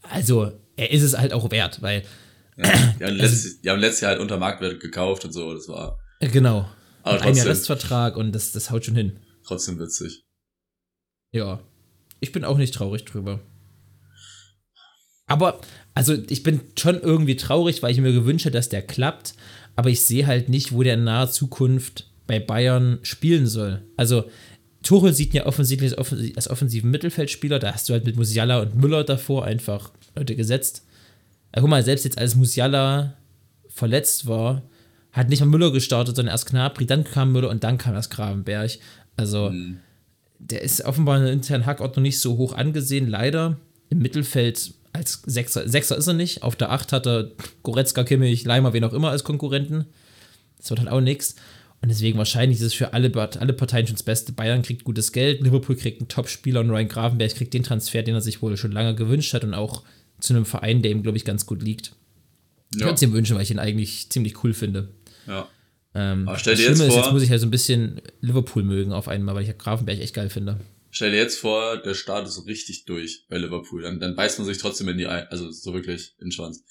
also 0.03 0.53
er 0.77 0.91
ist 0.91 1.03
es 1.03 1.17
halt 1.17 1.33
auch 1.33 1.51
wert, 1.51 1.81
weil, 1.81 2.03
Ja. 2.55 2.93
Die, 2.99 3.03
haben 3.03 3.15
letztes, 3.15 3.59
die 3.59 3.69
haben 3.69 3.79
letztes 3.79 4.01
Jahr 4.01 4.11
halt 4.11 4.21
unter 4.21 4.37
Marktwert 4.37 4.79
gekauft 4.79 5.25
und 5.25 5.33
so, 5.33 5.53
das 5.53 5.67
war 5.67 5.99
äh, 6.19 6.29
genau. 6.29 6.69
Aber 7.03 7.21
ein 7.21 7.35
Jahr. 7.35 7.45
Restvertrag 7.45 8.15
und 8.15 8.31
das, 8.31 8.51
das 8.51 8.71
haut 8.71 8.85
schon 8.85 8.95
hin. 8.95 9.19
trotzdem 9.45 9.79
witzig. 9.79 10.25
Ja. 11.31 11.59
Ich 12.19 12.31
bin 12.31 12.43
auch 12.45 12.57
nicht 12.57 12.73
traurig 12.73 13.05
drüber. 13.05 13.41
Aber, 15.27 15.59
also 15.93 16.15
ich 16.29 16.41
bin 16.43 16.61
schon 16.77 16.99
irgendwie 16.99 17.35
traurig, 17.35 17.83
weil 17.83 17.91
ich 17.91 17.99
mir 18.01 18.13
gewünscht 18.13 18.45
hätte, 18.45 18.57
dass 18.57 18.69
der 18.69 18.81
klappt. 18.81 19.33
Aber 19.75 19.89
ich 19.89 20.01
sehe 20.01 20.25
halt 20.25 20.49
nicht, 20.49 20.71
wo 20.71 20.81
der 20.81 20.95
in 20.95 21.03
naher 21.03 21.29
Zukunft 21.29 22.07
bei 22.25 22.39
Bayern 22.39 22.99
spielen 23.03 23.45
soll. 23.45 23.83
Also, 23.95 24.25
Tuchel 24.83 25.13
sieht 25.13 25.33
ihn 25.33 25.37
ja 25.37 25.45
offensichtlich 25.45 25.91
als, 25.91 25.99
offensi 25.99 26.33
als 26.35 26.49
offensiven 26.49 26.89
Mittelfeldspieler. 26.91 27.59
Da 27.59 27.73
hast 27.73 27.87
du 27.89 27.93
halt 27.93 28.05
mit 28.05 28.15
Musiala 28.15 28.61
und 28.61 28.75
Müller 28.75 29.03
davor 29.03 29.45
einfach 29.45 29.91
Leute 30.15 30.35
gesetzt. 30.35 30.85
Ja, 31.53 31.61
guck 31.61 31.69
mal, 31.69 31.83
selbst 31.83 32.05
jetzt 32.05 32.17
als 32.17 32.35
Musiala 32.35 33.13
verletzt 33.69 34.27
war, 34.27 34.63
hat 35.11 35.29
nicht 35.29 35.39
mal 35.41 35.45
Müller 35.47 35.71
gestartet, 35.71 36.15
sondern 36.15 36.33
erst 36.33 36.47
Knabri, 36.47 36.85
dann 36.85 37.03
kam 37.03 37.31
Müller 37.31 37.49
und 37.49 37.63
dann 37.63 37.77
kam 37.77 37.95
erst 37.95 38.11
Gravenberg. 38.11 38.71
Also, 39.17 39.49
Mhm. 39.49 39.79
der 40.39 40.61
ist 40.61 40.81
offenbar 40.85 41.17
in 41.17 41.23
der 41.23 41.33
internen 41.33 41.65
Hackordnung 41.65 42.03
nicht 42.03 42.19
so 42.19 42.37
hoch 42.37 42.53
angesehen, 42.53 43.07
leider. 43.07 43.57
Im 43.89 43.99
Mittelfeld 43.99 44.73
als 44.97 45.21
Sechser, 45.25 45.67
Sechser 45.69 45.97
ist 45.97 46.07
er 46.07 46.13
nicht. 46.13 46.43
Auf 46.43 46.55
der 46.55 46.71
Acht 46.71 46.91
hat 46.91 47.07
er 47.07 47.31
Goretzka, 47.63 48.03
Kimmich, 48.03 48.43
Leimer, 48.45 48.73
wen 48.73 48.83
auch 48.83 48.93
immer 48.93 49.11
als 49.11 49.23
Konkurrenten. 49.23 49.85
Das 50.57 50.69
wird 50.69 50.79
halt 50.79 50.89
auch 50.89 51.01
nichts. 51.01 51.35
Und 51.81 51.89
deswegen 51.89 52.17
wahrscheinlich 52.17 52.59
ist 52.59 52.65
es 52.65 52.73
für 52.73 52.93
alle, 52.93 53.11
alle 53.39 53.53
Parteien 53.53 53.85
schon 53.87 53.95
das 53.95 54.03
Beste. 54.03 54.31
Bayern 54.33 54.63
kriegt 54.63 54.83
gutes 54.83 55.11
Geld, 55.11 55.41
Liverpool 55.41 55.75
kriegt 55.75 56.01
einen 56.01 56.07
Top-Spieler 56.07 56.61
und 56.61 56.71
Ryan 56.71 56.87
Gravenberg 56.87 57.35
kriegt 57.35 57.53
den 57.53 57.63
Transfer, 57.63 58.01
den 58.01 58.15
er 58.15 58.21
sich 58.21 58.41
wohl 58.41 58.57
schon 58.57 58.71
lange 58.71 58.95
gewünscht 58.95 59.33
hat 59.33 59.43
und 59.43 59.53
auch 59.53 59.83
zu 60.19 60.33
einem 60.33 60.45
Verein, 60.45 60.81
der 60.81 60.91
ihm, 60.91 61.03
glaube 61.03 61.17
ich, 61.17 61.25
ganz 61.25 61.45
gut 61.45 61.61
liegt. 61.61 61.91
Ich 62.73 62.79
würde 62.81 62.95
es 62.95 63.01
ihm 63.03 63.13
wünschen, 63.13 63.35
weil 63.35 63.43
ich 63.43 63.51
ihn 63.51 63.59
eigentlich 63.59 64.09
ziemlich 64.09 64.43
cool 64.43 64.53
finde. 64.53 64.89
ja. 65.27 65.47
Ähm, 65.95 66.27
Aber 66.27 66.37
stell 66.37 66.53
das 66.53 66.61
dir 66.63 66.69
jetzt 66.69 66.81
vor- 66.83 66.95
jetzt 67.03 67.11
muss 67.13 67.23
ich 67.23 67.29
halt 67.31 67.39
so 67.41 67.47
ein 67.47 67.51
bisschen 67.51 68.01
Liverpool 68.21 68.61
mögen 68.61 68.91
auf 68.91 69.07
einmal, 69.07 69.33
weil 69.35 69.43
ich 69.49 69.57
Gravenberg 69.57 69.99
echt 69.99 70.13
geil 70.13 70.29
finde. 70.29 70.59
Stell 70.97 71.11
dir 71.11 71.17
jetzt 71.17 71.37
vor, 71.37 71.77
der 71.77 71.93
Start 71.93 72.27
ist 72.27 72.33
so 72.33 72.41
richtig 72.41 72.85
durch 72.85 73.25
bei 73.29 73.37
Liverpool. 73.37 73.83
Dann, 73.83 73.99
dann 73.99 74.15
beißt 74.15 74.39
man 74.39 74.47
sich 74.47 74.57
trotzdem 74.57 74.87
in 74.89 74.97
die 74.97 75.05
Ei, 75.05 75.27
also 75.29 75.51
so 75.51 75.71
wirklich 75.75 76.15
in 76.17 76.25
den 76.29 76.31
Schwanz. 76.31 76.63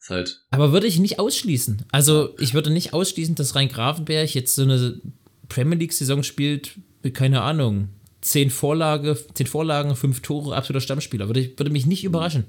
Ist 0.00 0.10
halt, 0.10 0.44
Aber 0.52 0.70
würde 0.70 0.86
ich 0.86 1.00
nicht 1.00 1.18
ausschließen. 1.18 1.84
Also, 1.90 2.36
ich 2.38 2.54
würde 2.54 2.70
nicht 2.70 2.92
ausschließen, 2.92 3.34
dass 3.34 3.56
Rhein 3.56 3.68
Grafenberg 3.68 4.32
jetzt 4.32 4.54
so 4.54 4.62
eine 4.62 5.00
Premier 5.48 5.76
League-Saison 5.76 6.22
spielt 6.22 6.78
mit, 7.02 7.14
keine 7.14 7.42
Ahnung, 7.42 7.88
zehn, 8.20 8.50
Vorlage, 8.50 9.18
zehn 9.34 9.48
Vorlagen, 9.48 9.96
fünf 9.96 10.20
Tore, 10.22 10.54
absoluter 10.54 10.80
Stammspieler. 10.80 11.26
Würde, 11.28 11.40
ich- 11.40 11.58
würde 11.58 11.72
mich 11.72 11.84
nicht 11.84 12.04
überraschen. 12.04 12.44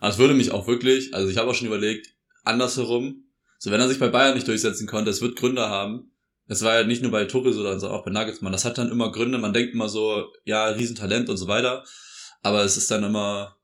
aber 0.00 0.10
es 0.10 0.18
würde 0.18 0.34
mich 0.34 0.50
auch 0.50 0.66
wirklich, 0.66 1.14
also 1.14 1.28
ich 1.28 1.36
habe 1.36 1.48
auch 1.48 1.54
schon 1.54 1.68
überlegt, 1.68 2.08
andersherum, 2.42 3.22
so 3.60 3.70
wenn 3.70 3.80
er 3.80 3.88
sich 3.88 4.00
bei 4.00 4.08
Bayern 4.08 4.34
nicht 4.34 4.48
durchsetzen 4.48 4.88
konnte, 4.88 5.10
es 5.12 5.20
wird 5.22 5.36
Gründe 5.38 5.68
haben. 5.68 6.10
Es 6.50 6.62
war 6.62 6.74
ja 6.80 6.84
nicht 6.84 7.00
nur 7.00 7.12
bei 7.12 7.26
Tuchel 7.26 7.52
so, 7.52 7.62
sondern 7.62 7.90
auch 7.92 8.04
bei 8.04 8.10
Nagelsmann. 8.10 8.50
Das 8.50 8.64
hat 8.64 8.76
dann 8.76 8.90
immer 8.90 9.12
Gründe. 9.12 9.38
Man 9.38 9.52
denkt 9.52 9.72
immer 9.72 9.88
so, 9.88 10.32
ja, 10.44 10.66
Riesentalent 10.66 11.28
und 11.28 11.36
so 11.36 11.46
weiter. 11.46 11.84
Aber 12.42 12.64
es 12.64 12.76
ist 12.76 12.90
dann 12.90 13.04
immer, 13.04 13.56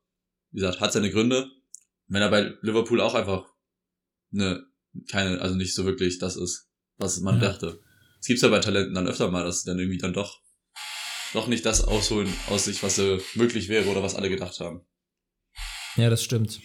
wie 0.52 0.60
gesagt, 0.60 0.80
hat 0.80 0.92
seine 0.92 1.10
Gründe. 1.10 1.50
Wenn 2.06 2.22
er 2.22 2.30
bei 2.30 2.52
Liverpool 2.62 3.00
auch 3.00 3.14
einfach 3.14 3.44
ne, 4.30 4.64
keine, 5.10 5.40
also 5.40 5.56
nicht 5.56 5.74
so 5.74 5.84
wirklich 5.84 6.20
das 6.20 6.36
ist, 6.36 6.68
was 6.96 7.18
man 7.20 7.40
Ja. 7.42 7.48
dachte. 7.48 7.80
Es 8.20 8.28
gibt's 8.28 8.42
ja 8.42 8.48
bei 8.50 8.60
Talenten 8.60 8.94
dann 8.94 9.08
öfter 9.08 9.30
mal, 9.32 9.44
dass 9.44 9.62
sie 9.62 9.70
dann 9.70 9.80
irgendwie 9.80 9.98
dann 9.98 10.12
doch, 10.12 10.40
doch 11.32 11.48
nicht 11.48 11.66
das 11.66 11.82
ausholen 11.82 12.32
aus 12.50 12.66
sich, 12.66 12.84
was 12.84 12.98
äh, 12.98 13.18
möglich 13.34 13.68
wäre 13.68 13.88
oder 13.88 14.04
was 14.04 14.14
alle 14.14 14.28
gedacht 14.28 14.60
haben. 14.60 14.86
Ja, 15.96 16.08
das 16.08 16.22
stimmt. 16.22 16.60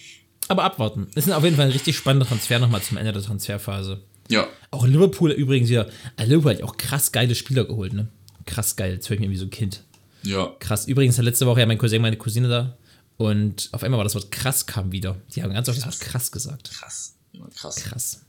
Aber 0.49 0.63
abwarten. 0.65 1.09
Das 1.15 1.26
ist 1.26 1.34
auf 1.34 1.43
jeden 1.43 1.55
Fall 1.55 1.65
ein 1.65 1.72
richtig 1.72 1.95
spannender 1.97 2.28
Transfer 2.28 2.59
nochmal 2.59 2.84
zum 2.84 2.97
Ende 2.97 3.11
der 3.13 3.24
Transferphase. 3.24 4.07
Ja, 4.32 4.47
Auch 4.71 4.86
Liverpool 4.88 5.32
übrigens 5.32 5.69
wieder. 5.69 5.88
äh, 6.17 6.25
Liverpool 6.25 6.53
hat 6.55 6.63
auch 6.63 6.77
krass 6.77 7.11
geile 7.11 7.36
Spieler 7.36 7.65
geholt, 7.65 7.93
ne? 7.93 8.07
Krass 8.45 8.75
geil. 8.75 8.97
Das 8.97 9.09
höre 9.09 9.15
ich 9.15 9.19
mir 9.21 9.29
wie 9.29 9.38
so 9.38 9.45
ein 9.45 9.49
Kind. 9.51 9.84
ja, 10.23 10.51
Krass. 10.59 10.88
Übrigens 10.88 11.17
hat 11.17 11.25
letzte 11.25 11.45
Woche 11.45 11.59
ja 11.59 11.65
mein 11.65 11.77
Cousin, 11.77 12.01
meine 12.01 12.17
Cousine 12.17 12.47
da. 12.47 12.77
Und 13.17 13.69
auf 13.71 13.84
einmal 13.84 13.97
war 13.99 14.03
das 14.03 14.15
Wort 14.15 14.32
krass 14.32 14.65
kam 14.65 14.91
wieder. 14.91 15.15
Die 15.36 15.43
haben 15.43 15.53
ganz 15.53 15.69
oft 15.69 15.77
das 15.77 15.86
Wort 15.86 15.99
krass 15.99 16.32
gesagt. 16.32 16.71
krass. 16.71 17.15
Ja, 17.34 17.41
krass. 17.55 17.75
Krass. 17.75 18.21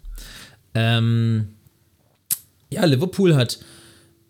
Ähm, 0.75 1.49
ja, 2.71 2.85
Liverpool 2.85 3.35
hat, 3.35 3.59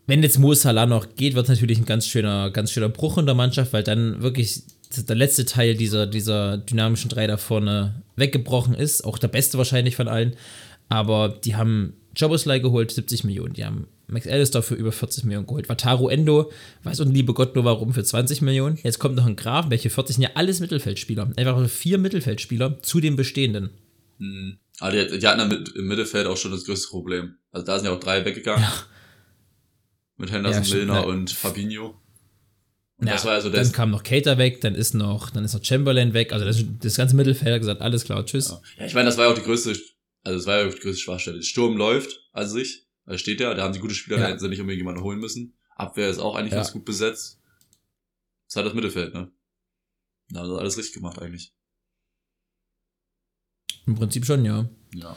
wenn 0.07 0.23
jetzt 0.23 0.39
Mo 0.39 0.55
Salah 0.55 0.87
noch 0.87 1.15
geht, 1.17 1.35
wird 1.35 1.47
es 1.47 1.51
natürlich 1.51 1.79
ein 1.79 1.85
ganz 1.85 2.07
schöner, 2.07 2.51
ganz 2.51 2.71
schöner 2.73 2.89
Bruch 2.89 3.19
in 3.19 3.27
der 3.27 3.35
Mannschaft, 3.35 3.73
weil 3.73 3.83
dann 3.83 4.23
wirklich 4.23 4.63
der 4.97 5.17
letzte 5.17 5.45
Teil 5.47 5.75
dieser, 5.75 6.07
dieser 6.07 6.59
dynamischen 6.59 7.09
drei 7.09 7.27
da 7.27 7.37
vorne 7.37 8.03
weggebrochen 8.17 8.75
ist. 8.75 9.05
Auch 9.05 9.19
der 9.19 9.29
beste 9.29 9.59
wahrscheinlich 9.59 9.97
von 9.97 10.09
allen. 10.09 10.37
Aber 10.93 11.29
die 11.31 11.57
haben 11.57 11.95
Joboslai 12.15 12.59
geholt, 12.59 12.91
70 12.91 13.25
Millionen. 13.25 13.55
Die 13.55 13.65
haben 13.65 13.87
Max 14.09 14.27
Alistair 14.27 14.63
für 14.63 14.75
über 14.75 14.93
40 14.93 15.25
Millionen 15.25 15.47
geholt. 15.47 15.69
Wataru 15.71 16.09
Endo, 16.09 16.53
weiß 16.83 17.01
und 17.01 17.13
liebe 17.13 17.33
Gott 17.33 17.55
nur 17.55 17.65
warum, 17.65 17.95
für 17.95 18.05
20 18.05 18.43
Millionen. 18.43 18.79
Jetzt 18.83 18.99
kommt 18.99 19.17
noch 19.17 19.25
ein 19.25 19.37
Graf, 19.37 19.71
welche 19.71 19.89
40 19.89 20.17
sind 20.17 20.23
ja 20.23 20.31
alles 20.35 20.61
Mittelfeldspieler. 20.61 21.33
Einfach 21.37 21.67
vier 21.69 21.97
Mittelfeldspieler 21.97 22.83
zu 22.83 23.01
den 23.01 23.17
bestehenden. 23.17 23.71
Mhm. 24.19 24.59
Aber 24.81 24.93
die, 24.93 25.19
die 25.19 25.27
hatten 25.27 25.41
ja 25.51 25.59
im 25.77 25.87
Mittelfeld 25.87 26.27
auch 26.27 26.37
schon 26.37 26.51
das 26.51 26.65
größte 26.67 26.89
Problem. 26.89 27.37
Also 27.53 27.65
da 27.65 27.79
sind 27.79 27.87
ja 27.87 27.95
auch 27.95 28.01
drei 28.01 28.25
weggegangen. 28.25 28.63
Ja. 28.63 28.73
Mit 30.19 30.31
Henderson, 30.31 30.63
Ja, 30.65 30.75
Milner 30.77 31.07
und 31.07 31.31
Fabinho. 31.31 31.95
Und 32.99 33.07
Ja, 33.07 33.15
das 33.15 33.25
war 33.25 33.33
also 33.33 33.49
dann 33.49 33.61
das. 33.61 33.73
kam 33.73 33.91
noch 33.91 34.03
Cater 34.03 34.37
weg, 34.39 34.61
dann 34.61 34.75
ist 34.75 34.95
noch, 34.95 35.31
dann 35.31 35.45
ist 35.45 35.55
noch 35.55 35.65
Chamberlain 35.65 36.13
weg. 36.13 36.33
Also 36.33 36.45
das, 36.45 36.63
das 36.81 36.97
ganze 36.97 37.17
Mittelfeld 37.17 37.55
hat 37.55 37.61
gesagt, 37.61 37.81
alles 37.81 38.05
klar, 38.05 38.25
tschüss. 38.27 38.51
Ja. 38.51 38.61
ja, 38.81 38.87
ich 38.87 38.95
meine, 38.95 39.07
das 39.07 39.17
war 39.17 39.25
ja 39.25 39.31
auch 39.33 39.35
die 39.35 39.43
größte, 39.43 39.75
also 40.23 40.39
das 40.39 40.47
war 40.47 40.59
ja 40.61 40.69
die 40.69 40.79
größte 40.79 41.03
Schwachstelle. 41.03 41.37
Der 41.39 41.45
Sturm 41.45 41.77
läuft, 41.77 42.29
also 42.33 42.55
sich, 42.59 42.87
da 43.07 43.19
steht 43.19 43.41
ja, 43.41 43.55
da 43.55 43.63
haben 43.63 43.75
sie 43.75 43.81
gute 43.81 43.95
Spieler, 43.95 44.17
Ja. 44.19 44.23
da 44.25 44.29
hätten 44.31 44.41
sie 44.41 44.49
nicht 44.49 44.61
unbedingt 44.61 44.81
jemanden 44.81 45.03
holen 45.03 45.19
müssen. 45.19 45.55
Abwehr 45.77 46.09
ist 46.09 46.19
auch 46.19 46.37
eigentlich 46.37 46.53
Ja. 46.53 46.59
ganz 46.59 46.73
gut 46.73 46.85
besetzt. 46.85 47.41
Das 48.47 48.53
ist 48.53 48.57
halt 48.57 48.67
das 48.67 48.75
Mittelfeld, 48.75 49.15
ne? 49.15 49.31
Da 50.29 50.41
haben 50.41 50.49
sie 50.49 50.59
alles 50.59 50.77
richtig 50.79 50.95
gemacht 50.95 51.19
eigentlich. 51.21 51.53
Im 53.87 53.95
Prinzip 53.97 54.25
schon, 54.27 54.45
ja. 54.45 54.69
Ja. 54.95 55.17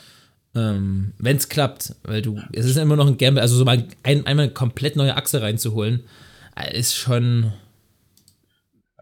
Ähm, 0.55 1.13
Wenn 1.17 1.37
es 1.37 1.49
klappt, 1.49 1.95
weil 2.03 2.21
du, 2.21 2.41
es 2.53 2.65
ist 2.65 2.77
immer 2.77 2.95
noch 2.95 3.07
ein 3.07 3.17
Gamble, 3.17 3.41
also 3.41 3.55
so 3.55 3.65
mal 3.65 3.87
ein, 4.03 4.25
einmal 4.25 4.45
eine 4.45 4.53
komplett 4.53 4.95
neue 4.95 5.15
Achse 5.15 5.41
reinzuholen, 5.41 6.03
äh, 6.55 6.77
ist 6.77 6.95
schon 6.95 7.51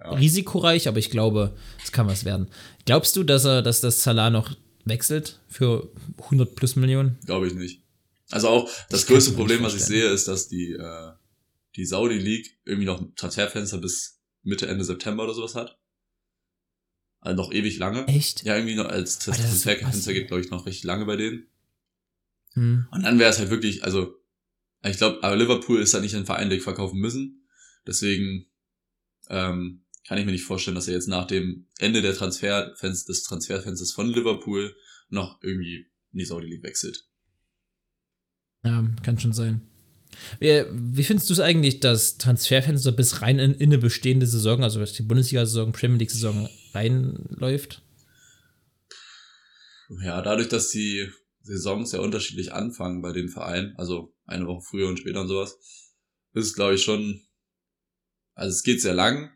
Ja. 0.04 0.12
risikoreich, 0.16 0.88
aber 0.88 0.98
ich 0.98 1.10
glaube, 1.12 1.56
es 1.84 1.92
kann 1.92 2.08
was 2.08 2.26
werden. 2.26 2.48
Glaubst 2.86 3.16
du, 3.16 3.24
dass 3.24 3.46
er, 3.46 3.62
dass 3.62 3.80
das 3.82 4.04
Salah 4.04 4.30
noch 4.32 4.54
wechselt 4.86 5.42
für 5.48 5.92
100 6.18 6.56
plus 6.56 6.76
Millionen? 6.76 7.20
Glaube 7.26 7.48
ich 7.48 7.54
nicht. 7.54 7.82
Also 8.32 8.48
auch 8.50 8.70
das 8.90 9.02
Ich 9.02 9.08
größte 9.08 9.34
Problem, 9.34 9.64
was 9.64 9.76
ich 9.76 9.84
sehe, 9.84 10.10
ist, 10.10 10.28
dass 10.28 10.48
die, 10.48 10.74
äh, 10.74 11.12
die 11.76 11.86
Saudi 11.86 12.18
League 12.18 12.58
irgendwie 12.66 12.86
noch 12.86 13.02
ein 13.02 13.16
Transferfenster 13.16 13.78
bis 13.78 14.22
Mitte, 14.44 14.68
Ende 14.68 14.84
September 14.84 15.24
oder 15.24 15.34
sowas 15.34 15.56
hat. 15.56 15.78
Also 17.20 17.42
noch 17.42 17.52
ewig 17.54 17.78
lange. 17.78 18.06
Echt? 18.08 18.44
Ja, 18.44 18.56
irgendwie 18.56 18.76
noch 18.76 18.90
als 18.90 19.20
Transferfenster 19.20 20.14
geht, 20.14 20.28
glaube 20.28 20.42
ich, 20.42 20.50
noch 20.50 20.66
richtig 20.66 20.84
lange 20.84 21.06
bei 21.06 21.16
denen. 21.16 21.48
Hm. 22.54 22.88
Und 22.92 23.04
dann 23.04 23.18
wäre 23.20 23.30
es 23.30 23.40
halt 23.40 23.50
wirklich, 23.50 23.84
also, 23.84 24.16
ich 24.84 24.98
glaube, 24.98 25.24
aber 25.24 25.36
Liverpool 25.36 25.82
ist 25.82 25.94
da 25.94 26.00
nicht 26.00 26.16
ein 26.16 26.26
Verein, 26.26 26.50
der 26.50 26.60
verkaufen 26.60 27.00
müssen. 27.00 27.48
Deswegen 27.88 28.48
ähm, 29.30 29.84
kann 30.08 30.18
ich 30.18 30.26
mir 30.26 30.32
nicht 30.32 30.44
vorstellen, 30.44 30.76
dass 30.76 30.88
er 30.88 30.96
jetzt 30.96 31.08
nach 31.08 31.28
dem 31.28 31.68
Ende 31.80 32.02
der 32.02 32.14
Transferfenster, 32.14 33.12
des 33.12 33.24
Transferfensters 33.24 33.92
von 33.92 34.10
Liverpool 34.10 34.76
noch 35.10 35.42
irgendwie 35.42 35.88
in 36.12 36.20
die 36.20 36.26
Saudi 36.26 36.48
League 36.48 36.64
wechselt. 36.64 37.08
Ja, 38.64 38.86
kann 39.04 39.20
schon 39.20 39.34
sein. 39.34 39.62
Wie, 40.40 40.64
wie 40.72 41.04
findest 41.04 41.30
du 41.30 41.34
es 41.34 41.40
eigentlich, 41.40 41.80
dass 41.80 42.18
Transferfenster 42.18 42.92
bis 42.92 43.22
rein 43.22 43.40
in, 43.40 43.54
in 43.54 43.72
eine 43.72 43.78
bestehende 43.78 44.28
Saison, 44.28 44.64
also 44.64 44.84
die 44.84 45.04
Bundesliga-Saison, 45.04 45.72
Premier 45.72 45.98
League-Saison 46.00 46.48
reinläuft? 46.74 47.82
Ja, 50.02 50.22
dadurch, 50.22 50.50
dass 50.50 50.70
die 50.70 51.10
Saisons 51.42 51.92
ja 51.92 52.00
unterschiedlich 52.00 52.54
anfangen 52.54 53.02
bei 53.02 53.12
den 53.12 53.30
Vereinen, 53.30 53.76
also 53.78 54.16
eine 54.26 54.48
Woche 54.48 54.62
früher 54.62 54.88
und 54.88 54.98
später 54.98 55.22
und 55.22 55.28
sowas, 55.28 55.58
ist 56.34 56.46
es, 56.46 56.54
glaube 56.54 56.76
ich, 56.76 56.84
schon, 56.84 57.22
also 58.34 58.52
es 58.52 58.64
geht 58.64 58.82
sehr 58.82 58.94
lang, 58.94 59.32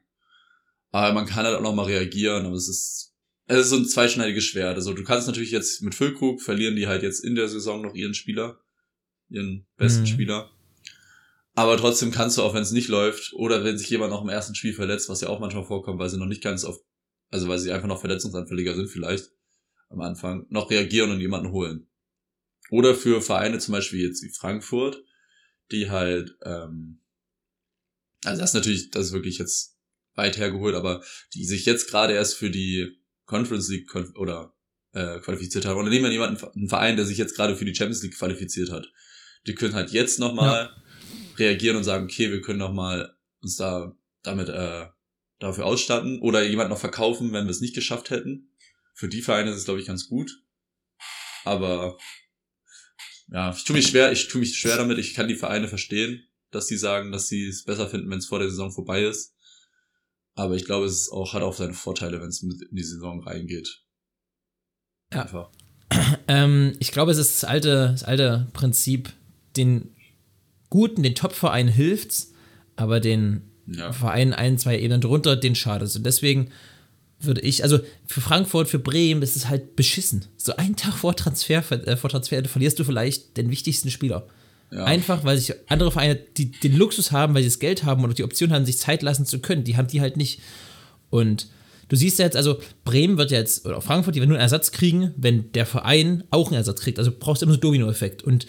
aber 0.97 1.13
man 1.13 1.27
kann 1.27 1.45
halt 1.45 1.55
auch 1.55 1.61
noch 1.61 1.75
mal 1.75 1.85
reagieren, 1.85 2.47
aber 2.47 2.55
es 2.55 2.67
ist, 2.67 3.13
es 3.45 3.59
ist 3.59 3.69
so 3.69 3.75
ein 3.75 3.85
zweischneidiges 3.85 4.43
Schwert. 4.45 4.77
Also 4.77 4.93
du 4.93 5.03
kannst 5.03 5.27
natürlich 5.27 5.51
jetzt 5.51 5.83
mit 5.83 5.93
Füllkrug 5.93 6.41
verlieren 6.41 6.75
die 6.75 6.87
halt 6.87 7.03
jetzt 7.03 7.23
in 7.23 7.35
der 7.35 7.47
Saison 7.47 7.83
noch 7.83 7.93
ihren 7.93 8.15
Spieler, 8.15 8.59
ihren 9.29 9.67
besten 9.77 10.01
Mhm. 10.01 10.07
Spieler. 10.07 10.49
Aber 11.53 11.77
trotzdem 11.77 12.09
kannst 12.09 12.37
du, 12.37 12.41
auch 12.41 12.55
wenn 12.55 12.63
es 12.63 12.71
nicht 12.71 12.87
läuft, 12.87 13.33
oder 13.33 13.63
wenn 13.63 13.77
sich 13.77 13.91
jemand 13.91 14.09
noch 14.11 14.23
im 14.23 14.29
ersten 14.29 14.55
Spiel 14.55 14.73
verletzt, 14.73 15.07
was 15.07 15.21
ja 15.21 15.29
auch 15.29 15.39
manchmal 15.39 15.65
vorkommt, 15.65 15.99
weil 15.99 16.09
sie 16.09 16.17
noch 16.17 16.25
nicht 16.25 16.41
ganz 16.41 16.63
auf, 16.63 16.79
also 17.29 17.47
weil 17.47 17.59
sie 17.59 17.71
einfach 17.71 17.87
noch 17.87 17.99
verletzungsanfälliger 17.99 18.73
sind 18.73 18.89
vielleicht 18.89 19.29
am 19.89 20.01
Anfang, 20.01 20.47
noch 20.49 20.71
reagieren 20.71 21.11
und 21.11 21.19
jemanden 21.19 21.51
holen. 21.51 21.87
Oder 22.71 22.95
für 22.95 23.21
Vereine 23.21 23.59
zum 23.59 23.73
Beispiel 23.73 24.01
jetzt 24.01 24.23
wie 24.23 24.29
Frankfurt, 24.29 25.03
die 25.71 25.91
halt, 25.91 26.35
ähm, 26.43 27.01
also 28.25 28.41
das 28.41 28.49
ist 28.49 28.55
natürlich, 28.55 28.89
das 28.89 29.05
ist 29.07 29.13
wirklich 29.13 29.37
jetzt 29.37 29.76
weit 30.17 30.37
hergeholt, 30.37 30.75
aber 30.75 31.03
die 31.33 31.45
sich 31.45 31.65
jetzt 31.65 31.89
gerade 31.89 32.13
erst 32.13 32.35
für 32.35 32.49
die 32.49 32.97
Conference 33.25 33.69
League 33.69 33.93
oder 34.15 34.53
äh, 34.93 35.19
qualifiziert 35.19 35.65
haben. 35.65 35.77
Oder 35.77 35.89
nehmen 35.89 36.05
wir 36.05 36.11
jemanden, 36.11 36.43
einen 36.43 36.69
Verein, 36.69 36.95
der 36.95 37.05
sich 37.05 37.17
jetzt 37.17 37.35
gerade 37.35 37.55
für 37.55 37.65
die 37.65 37.75
Champions 37.75 38.03
League 38.03 38.17
qualifiziert 38.17 38.71
hat. 38.71 38.91
Die 39.45 39.55
können 39.55 39.75
halt 39.75 39.91
jetzt 39.91 40.19
nochmal 40.19 40.71
reagieren 41.37 41.77
und 41.77 41.83
sagen, 41.83 42.05
okay, 42.05 42.31
wir 42.31 42.41
können 42.41 42.59
nochmal 42.59 43.15
uns 43.41 43.55
da 43.55 43.95
damit 44.23 44.49
äh, 44.49 44.87
dafür 45.39 45.65
ausstatten 45.65 46.19
oder 46.19 46.43
jemand 46.43 46.69
noch 46.69 46.79
verkaufen, 46.79 47.31
wenn 47.31 47.45
wir 47.45 47.51
es 47.51 47.61
nicht 47.61 47.75
geschafft 47.75 48.09
hätten. 48.09 48.51
Für 48.93 49.07
die 49.07 49.21
Vereine 49.21 49.51
ist 49.51 49.57
es, 49.57 49.65
glaube 49.65 49.79
ich, 49.79 49.85
ganz 49.85 50.07
gut. 50.07 50.31
Aber 51.45 51.97
ja, 53.31 53.51
ich 53.55 53.63
tue 53.63 53.75
mich 53.75 53.87
schwer, 53.87 54.11
ich 54.11 54.27
tue 54.27 54.39
mich 54.39 54.57
schwer 54.57 54.77
damit. 54.77 54.97
Ich 54.97 55.13
kann 55.13 55.27
die 55.27 55.35
Vereine 55.35 55.67
verstehen, 55.67 56.27
dass 56.51 56.67
die 56.67 56.77
sagen, 56.77 57.11
dass 57.11 57.27
sie 57.27 57.47
es 57.47 57.63
besser 57.63 57.87
finden, 57.89 58.09
wenn 58.09 58.19
es 58.19 58.25
vor 58.25 58.39
der 58.39 58.49
Saison 58.49 58.71
vorbei 58.71 59.03
ist. 59.03 59.35
Aber 60.37 60.55
ich 60.55 60.65
glaube, 60.65 60.85
es 60.85 61.11
auch, 61.11 61.33
hat 61.33 61.41
auch 61.41 61.55
seine 61.55 61.73
Vorteile, 61.73 62.21
wenn 62.21 62.29
es 62.29 62.43
in 62.43 62.59
die 62.71 62.83
Saison 62.83 63.21
reingeht. 63.21 63.83
Ja. 65.13 65.23
Einfach. 65.23 65.49
Ähm, 66.29 66.75
ich 66.79 66.91
glaube, 66.91 67.11
es 67.13 67.17
ist 67.17 67.41
das 67.41 67.49
alte, 67.49 67.89
das 67.91 68.03
alte 68.03 68.47
Prinzip, 68.51 69.13
den 69.55 69.95
Guten, 70.69 71.01
den 71.01 71.15
Top-Vereinen 71.15 71.71
hilft's, 71.71 72.33
aber 72.75 72.99
den 72.99 73.43
Ja. 73.65 73.93
Vereinen 73.93 74.33
ein, 74.33 74.57
zwei 74.57 74.77
Ebenen 74.77 74.99
drunter, 74.99 75.37
den 75.37 75.55
schadet 75.55 75.95
Und 75.95 76.05
deswegen 76.05 76.51
würde 77.21 77.39
ich, 77.41 77.63
also 77.63 77.79
für 78.05 78.19
Frankfurt, 78.19 78.67
für 78.67 78.79
Bremen 78.79 79.21
ist 79.21 79.37
es 79.37 79.47
halt 79.47 79.77
beschissen. 79.77 80.25
So 80.35 80.57
einen 80.57 80.75
Tag 80.75 80.95
vor 80.95 81.15
Transfer, 81.15 81.63
äh, 81.87 81.95
vor 81.95 82.09
Transfer 82.09 82.43
verlierst 82.43 82.77
du 82.77 82.83
vielleicht 82.83 83.37
den 83.37 83.49
wichtigsten 83.49 83.89
Spieler. 83.89 84.27
Ja. 84.71 84.83
Einfach, 84.83 85.23
weil 85.23 85.37
sich 85.37 85.53
andere 85.67 85.91
Vereine 85.91 86.15
die, 86.15 86.51
den 86.51 86.75
Luxus 86.75 87.11
haben, 87.13 87.33
weil 87.33 87.41
sie 87.43 87.49
das 87.49 87.59
Geld 87.59 87.83
haben 87.85 88.03
oder 88.03 88.13
die 88.13 88.23
Option 88.23 88.51
haben, 88.51 88.65
sich 88.65 88.77
Zeit 88.77 89.01
lassen 89.01 89.25
zu 89.25 89.39
können. 89.39 89.63
Die 89.63 89.77
haben 89.77 89.87
die 89.87 90.01
halt 90.01 90.17
nicht. 90.17 90.41
Und 91.09 91.47
du 91.87 91.95
siehst 91.95 92.19
ja 92.19 92.25
jetzt, 92.25 92.35
also 92.35 92.59
Bremen 92.83 93.17
wird 93.17 93.31
jetzt, 93.31 93.65
oder 93.65 93.77
auch 93.77 93.83
Frankfurt, 93.83 94.15
die 94.15 94.19
werden 94.19 94.29
nur 94.29 94.37
einen 94.37 94.43
Ersatz 94.43 94.71
kriegen, 94.71 95.13
wenn 95.15 95.51
der 95.53 95.65
Verein 95.65 96.25
auch 96.31 96.47
einen 96.47 96.57
Ersatz 96.57 96.81
kriegt. 96.81 96.99
Also 96.99 97.11
brauchst 97.17 97.41
du 97.41 97.45
immer 97.45 97.53
so 97.53 97.57
einen 97.57 97.61
Domino-Effekt. 97.61 98.23
Und 98.23 98.45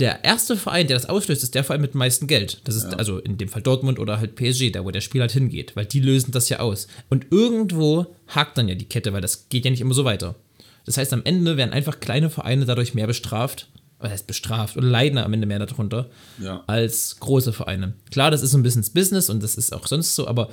der 0.00 0.24
erste 0.24 0.56
Verein, 0.56 0.88
der 0.88 0.96
das 0.96 1.08
auslöst, 1.08 1.42
ist 1.44 1.54
der 1.54 1.62
Verein 1.62 1.82
mit 1.82 1.94
dem 1.94 1.98
meisten 1.98 2.26
Geld. 2.26 2.62
Das 2.64 2.74
ist 2.74 2.84
Ja. 2.90 2.98
also 2.98 3.18
in 3.18 3.38
dem 3.38 3.48
Fall 3.48 3.62
Dortmund 3.62 3.98
oder 4.00 4.18
halt 4.18 4.34
PSG, 4.34 4.72
da 4.72 4.84
wo 4.84 4.90
der 4.90 5.02
Spieler 5.02 5.22
halt 5.22 5.32
hingeht, 5.32 5.76
weil 5.76 5.84
die 5.86 6.00
lösen 6.00 6.32
das 6.32 6.48
ja 6.48 6.58
aus. 6.58 6.88
Und 7.10 7.26
irgendwo 7.30 8.06
hakt 8.26 8.58
dann 8.58 8.66
ja 8.68 8.74
die 8.74 8.86
Kette, 8.86 9.12
weil 9.12 9.20
das 9.20 9.48
geht 9.50 9.64
ja 9.66 9.70
nicht 9.70 9.82
immer 9.82 9.94
so 9.94 10.04
weiter. 10.04 10.34
Das 10.86 10.96
heißt, 10.96 11.12
am 11.12 11.22
Ende 11.24 11.56
werden 11.56 11.72
einfach 11.72 12.00
kleine 12.00 12.30
Vereine 12.30 12.64
dadurch 12.64 12.94
mehr 12.94 13.06
bestraft, 13.06 13.68
was 14.00 14.10
heißt 14.10 14.26
bestraft, 14.26 14.76
oder 14.76 14.86
leiden 14.86 15.18
am 15.18 15.32
Ende 15.32 15.46
mehr 15.46 15.58
darunter, 15.58 16.10
Ja. 16.38 16.64
als 16.66 17.16
große 17.20 17.52
Vereine. 17.52 17.94
Klar, 18.10 18.30
das 18.30 18.42
ist 18.42 18.50
so 18.52 18.58
ein 18.58 18.62
bisschen 18.62 18.82
das 18.82 18.90
Business 18.90 19.30
und 19.30 19.42
das 19.42 19.56
ist 19.56 19.72
auch 19.72 19.86
sonst 19.86 20.14
so, 20.16 20.26
aber 20.26 20.50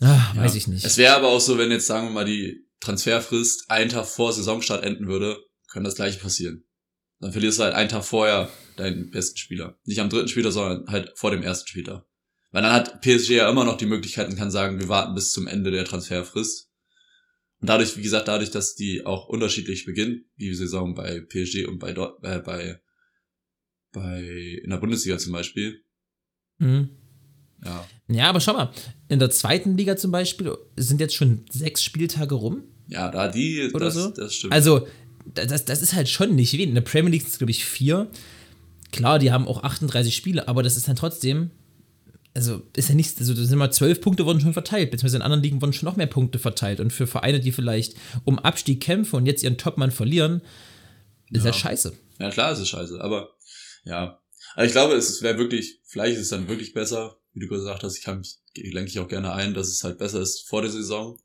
ah, 0.00 0.32
weiß 0.34 0.52
Ja. 0.52 0.58
ich 0.58 0.66
nicht. 0.68 0.84
Es 0.84 0.96
wäre 0.96 1.14
aber 1.16 1.28
auch 1.28 1.40
so, 1.40 1.58
wenn 1.58 1.70
jetzt, 1.70 1.86
sagen 1.86 2.08
wir 2.08 2.12
mal, 2.12 2.24
die 2.24 2.66
Transferfrist 2.80 3.70
einen 3.70 3.90
Tag 3.90 4.06
vor 4.06 4.32
Saisonstart 4.32 4.84
enden 4.84 5.06
würde, 5.06 5.38
könnte 5.68 5.88
das 5.88 5.96
gleiche 5.96 6.18
passieren. 6.18 6.64
Dann 7.20 7.32
verlierst 7.32 7.58
du 7.58 7.62
halt 7.62 7.74
einen 7.74 7.88
Tag 7.88 8.04
vorher 8.04 8.50
deinen 8.76 9.10
besten 9.10 9.38
Spieler. 9.38 9.78
Nicht 9.84 10.00
am 10.00 10.10
dritten 10.10 10.28
Spieltag, 10.28 10.52
sondern 10.52 10.86
halt 10.88 11.12
vor 11.16 11.30
dem 11.30 11.42
ersten 11.42 11.66
Spieltag. 11.68 12.04
Weil 12.50 12.62
dann 12.62 12.72
hat 12.72 13.00
PSG 13.00 13.30
ja 13.30 13.48
immer 13.48 13.64
noch 13.64 13.76
die 13.76 13.86
Möglichkeit 13.86 14.28
und 14.28 14.36
kann 14.36 14.50
sagen, 14.50 14.78
wir 14.78 14.88
warten 14.88 15.14
bis 15.14 15.30
zum 15.32 15.46
Ende 15.46 15.70
der 15.70 15.84
Transferfrist. 15.84 16.68
Und 17.64 17.68
dadurch, 17.70 17.96
wie 17.96 18.02
gesagt, 18.02 18.28
dadurch, 18.28 18.50
dass 18.50 18.74
die 18.74 19.06
auch 19.06 19.26
unterschiedlich 19.28 19.86
beginnen, 19.86 20.26
die 20.36 20.52
Saison 20.52 20.94
bei 20.94 21.20
PSG 21.22 21.64
und 21.66 21.78
bei 21.78 21.94
dort, 21.94 22.22
äh, 22.22 22.40
bei, 22.40 22.78
bei, 23.90 24.20
in 24.62 24.68
der 24.68 24.76
Bundesliga 24.76 25.16
zum 25.16 25.32
Beispiel, 25.32 25.80
Mhm. 26.58 26.90
ja, 27.64 27.88
Ja, 28.08 28.28
aber 28.28 28.40
schau 28.40 28.52
mal, 28.52 28.70
in 29.08 29.18
der 29.18 29.30
zweiten 29.30 29.78
Liga 29.78 29.96
zum 29.96 30.10
Beispiel 30.10 30.54
sind 30.76 31.00
jetzt 31.00 31.14
schon 31.14 31.46
sechs 31.50 31.82
Spieltage 31.82 32.34
rum. 32.34 32.64
ja, 32.88 33.10
da 33.10 33.28
die, 33.28 33.70
Oder 33.72 33.86
das, 33.86 33.94
so? 33.94 34.10
das 34.10 34.34
stimmt. 34.34 34.52
Also, 34.52 34.86
da- 35.32 35.46
das, 35.46 35.64
das 35.64 35.80
ist 35.80 35.94
halt 35.94 36.10
schon 36.10 36.34
nicht 36.36 36.52
wenig. 36.52 36.68
In 36.68 36.74
der 36.74 36.82
Premier 36.82 37.12
League 37.12 37.22
sind 37.22 37.30
es, 37.32 37.38
glaube 37.38 37.50
ich, 37.50 37.64
vier. 37.64 38.10
Klar, 38.92 39.18
die 39.18 39.32
haben 39.32 39.48
auch 39.48 39.62
38 39.62 40.14
Spiele, 40.14 40.46
aber 40.48 40.62
das 40.62 40.76
ist 40.76 40.86
dann 40.86 40.96
trotzdem, 40.96 41.50
also 42.34 42.62
ist 42.74 42.88
ja 42.88 42.94
nichts, 42.94 43.18
also 43.18 43.32
das 43.32 43.46
sind 43.46 43.58
mal 43.58 43.70
zwölf 43.70 44.00
Punkte 44.00 44.26
wurden 44.26 44.40
schon 44.40 44.52
verteilt, 44.52 44.90
beziehungsweise 44.90 45.16
in 45.16 45.22
anderen 45.22 45.42
Ligen 45.42 45.62
wurden 45.62 45.72
schon 45.72 45.86
noch 45.88 45.96
mehr 45.96 46.06
Punkte 46.08 46.38
verteilt. 46.38 46.80
Und 46.80 46.92
für 46.92 47.06
Vereine, 47.06 47.40
die 47.40 47.52
vielleicht 47.52 47.94
um 48.24 48.38
Abstieg 48.38 48.80
kämpfen 48.80 49.16
und 49.16 49.26
jetzt 49.26 49.42
ihren 49.44 49.56
Topmann 49.56 49.92
verlieren, 49.92 50.42
ist 51.30 51.38
Ja. 51.38 51.44
halt 51.44 51.54
scheiße. 51.56 51.96
Ja, 52.18 52.30
klar, 52.30 52.52
es 52.52 52.58
ist 52.58 52.68
scheiße, 52.68 53.00
aber 53.00 53.30
ja. 53.84 54.20
Aber 54.54 54.66
ich 54.66 54.72
glaube, 54.72 54.94
es 54.94 55.22
wäre 55.22 55.38
wirklich, 55.38 55.80
vielleicht 55.84 56.16
ist 56.16 56.22
es 56.22 56.28
dann 56.28 56.48
wirklich 56.48 56.74
besser, 56.74 57.16
wie 57.32 57.40
du 57.40 57.48
gesagt 57.48 57.82
hast, 57.82 57.96
ich 57.96 58.04
kann 58.04 58.18
mich, 58.18 58.36
lenke 58.56 58.90
ich 58.90 58.98
auch 58.98 59.08
gerne 59.08 59.32
ein, 59.32 59.54
dass 59.54 59.68
es 59.68 59.82
halt 59.84 59.98
besser 59.98 60.20
ist 60.20 60.48
vor 60.48 60.62
der 60.62 60.70
Saison, 60.70 61.18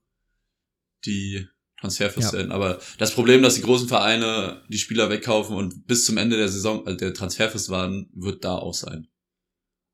die 1.05 1.47
Transferfrist 1.79 2.33
Ja. 2.33 2.41
ja. 2.41 2.49
Aber 2.49 2.79
das 2.97 3.13
Problem, 3.13 3.41
dass 3.41 3.55
die 3.55 3.61
großen 3.61 3.87
Vereine 3.87 4.63
die 4.69 4.77
Spieler 4.79 5.09
wegkaufen 5.09 5.55
und 5.55 5.85
bis 5.87 6.05
zum 6.05 6.17
Ende 6.17 6.37
der 6.37 6.49
Saison, 6.49 6.85
also 6.85 6.97
der 6.97 7.13
Transferfrist 7.13 7.69
waren, 7.69 8.09
wird 8.13 8.43
da 8.43 8.55
auch 8.55 8.73
sein. 8.73 9.07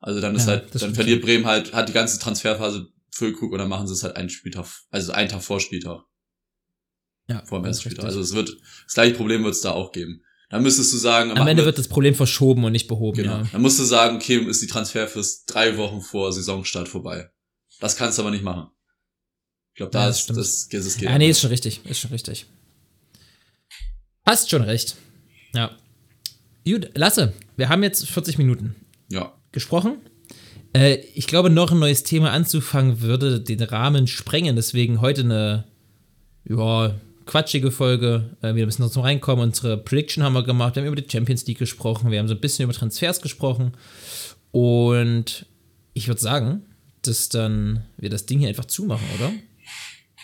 Also 0.06 0.22
dann 0.22 0.36
ist 0.36 0.44
Ja, 0.48 0.54
halt, 0.54 0.76
dann 0.82 0.94
verliert 0.94 1.24
Bremen 1.24 1.48
halt, 1.48 1.74
hat 1.74 1.90
die 1.90 1.94
ganze 1.94 2.20
Transferphase 2.20 2.90
Füllkrug 3.12 3.52
und 3.54 3.58
dann 3.58 3.70
machen 3.70 3.88
sie 3.88 3.94
es 3.94 4.04
halt 4.04 4.16
einen 4.18 4.30
Spieltag, 4.30 4.68
also 4.92 5.12
einen 5.14 5.30
Tag 5.30 5.42
vor 5.42 5.60
Spieltag, 5.60 6.02
Ja, 7.28 7.44
vor 7.46 7.60
dem 7.60 7.66
ersten 7.66 7.84
Spieltag. 7.84 8.06
Also 8.06 8.20
es 8.20 8.34
wird, 8.34 8.50
das 8.86 8.94
gleiche 8.94 9.16
Problem 9.16 9.44
wird 9.44 9.56
es 9.56 9.62
da 9.62 9.72
auch 9.72 9.92
geben. 9.92 10.22
Dann 10.50 10.62
müsstest 10.62 10.94
du 10.94 10.98
sagen, 10.98 11.32
Am 11.32 11.48
Ende 11.48 11.64
wir- 11.64 11.66
wird 11.66 11.80
das 11.80 11.88
Problem 11.88 12.14
verschoben 12.14 12.64
und 12.66 12.72
nicht 12.72 12.88
behoben, 12.88 13.18
Genau. 13.18 13.38
ja. 13.38 13.50
Dann 13.52 13.62
musst 13.64 13.80
du 13.80 13.84
sagen, 13.84 14.18
okay, 14.18 14.38
ist 14.48 14.62
die 14.62 14.68
Transferfrist 14.68 15.46
drei 15.48 15.76
Wochen 15.78 16.02
vor 16.02 16.32
Saisonstart 16.32 16.88
vorbei. 16.88 17.32
Das 17.80 17.96
kannst 17.96 18.18
du 18.20 18.22
aber 18.22 18.30
nicht 18.32 18.44
machen. 18.44 18.68
Ich 19.74 19.78
glaube, 19.78 19.92
da 19.92 20.02
Ja, 20.02 20.08
das 20.08 20.18
ist 20.18 20.24
stimmt. 20.26 20.38
das, 20.40 20.68
das, 20.70 20.84
das 20.86 20.98
geht 20.98 21.10
Ja, 21.10 21.18
nee, 21.18 21.30
ist 21.32 21.42
schon 21.42 21.50
richtig, 21.50 21.84
ist 21.86 22.00
schon 22.00 22.12
richtig. 22.12 22.46
Hast 24.26 24.50
schon 24.52 24.62
recht. 24.62 24.96
Ja. 25.54 25.76
Gut, 26.68 26.92
Lasse, 26.96 27.34
wir 27.58 27.70
haben 27.70 27.82
jetzt 27.84 28.08
40 28.08 28.38
Minuten. 28.38 28.76
Ja. 29.10 29.35
Gesprochen. 29.56 29.98
Äh, 30.74 30.98
ich 31.16 31.26
glaube, 31.26 31.50
noch 31.50 31.72
ein 31.72 31.80
neues 31.80 32.04
Thema 32.04 32.32
anzufangen 32.32 33.02
würde 33.02 33.40
den 33.40 33.64
Rahmen 33.64 34.06
sprengen. 34.06 34.56
Deswegen 34.56 35.02
heute 35.02 35.22
eine 35.22 35.64
ja, 36.48 36.94
quatschige 37.26 37.72
Folge. 37.72 38.38
Äh, 38.42 38.54
wieder 38.54 38.66
ein 38.66 38.68
bisschen 38.68 38.86
noch 38.86 38.92
zum 38.92 39.02
Reinkommen. 39.02 39.44
Unsere 39.44 39.78
Prediction 39.78 40.24
haben 40.24 40.34
wir 40.34 40.44
gemacht. 40.44 40.76
Wir 40.76 40.84
haben 40.84 40.92
über 40.92 41.02
die 41.02 41.10
Champions 41.10 41.48
League 41.48 41.58
gesprochen. 41.58 42.12
Wir 42.12 42.20
haben 42.20 42.28
so 42.28 42.36
ein 42.36 42.42
bisschen 42.42 42.64
über 42.64 42.74
Transfers 42.74 43.22
gesprochen. 43.22 43.72
Und 44.52 45.46
ich 45.94 46.08
würde 46.08 46.22
sagen, 46.22 46.66
dass 47.02 47.30
dann 47.30 47.86
wir 47.98 48.10
das 48.10 48.26
Ding 48.26 48.40
hier 48.40 48.50
einfach 48.50 48.66
zumachen, 48.66 49.08
oder? 49.18 49.32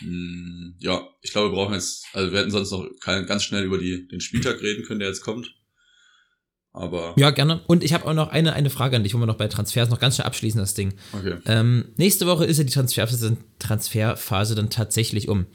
Mm, 0.01 0.75
Ja, 0.79 1.07
ich 1.21 1.31
glaube, 1.31 1.49
wir 1.49 1.55
brauchen 1.55 1.73
jetzt, 1.73 2.05
also 2.13 2.31
wir 2.31 2.39
hätten 2.39 2.51
sonst 2.51 2.71
noch 2.71 2.85
ganz 3.03 3.43
schnell 3.43 3.63
über 3.63 3.77
die, 3.77 4.07
den 4.07 4.19
Spieltag 4.19 4.61
reden 4.61 4.83
können, 4.83 4.99
der 4.99 5.09
jetzt 5.09 5.21
kommt. 5.21 5.55
Aber, 6.73 7.13
Ja, 7.17 7.31
gerne. 7.31 7.61
Und 7.67 7.83
ich 7.83 7.93
habe 7.93 8.07
auch 8.07 8.13
noch 8.13 8.29
eine, 8.29 8.53
eine 8.53 8.69
Frage 8.69 8.95
an 8.95 9.03
dich, 9.03 9.13
wo 9.13 9.19
wir 9.19 9.25
noch 9.25 9.35
bei 9.35 9.47
Transfers 9.47 9.89
noch 9.89 9.99
ganz 9.99 10.15
schnell 10.15 10.27
abschließen, 10.27 10.59
das 10.59 10.73
Ding. 10.73 10.93
okay. 11.13 11.35
Ähm, 11.45 11.85
nächste 11.97 12.27
Woche 12.27 12.45
ist 12.45 12.57
ja 12.57 12.63
die 12.63 12.71
Transferphase, 12.71 13.37
Transferphase 13.59 14.55
dann 14.55 14.69
tatsächlich 14.69 15.27
um. 15.27 15.45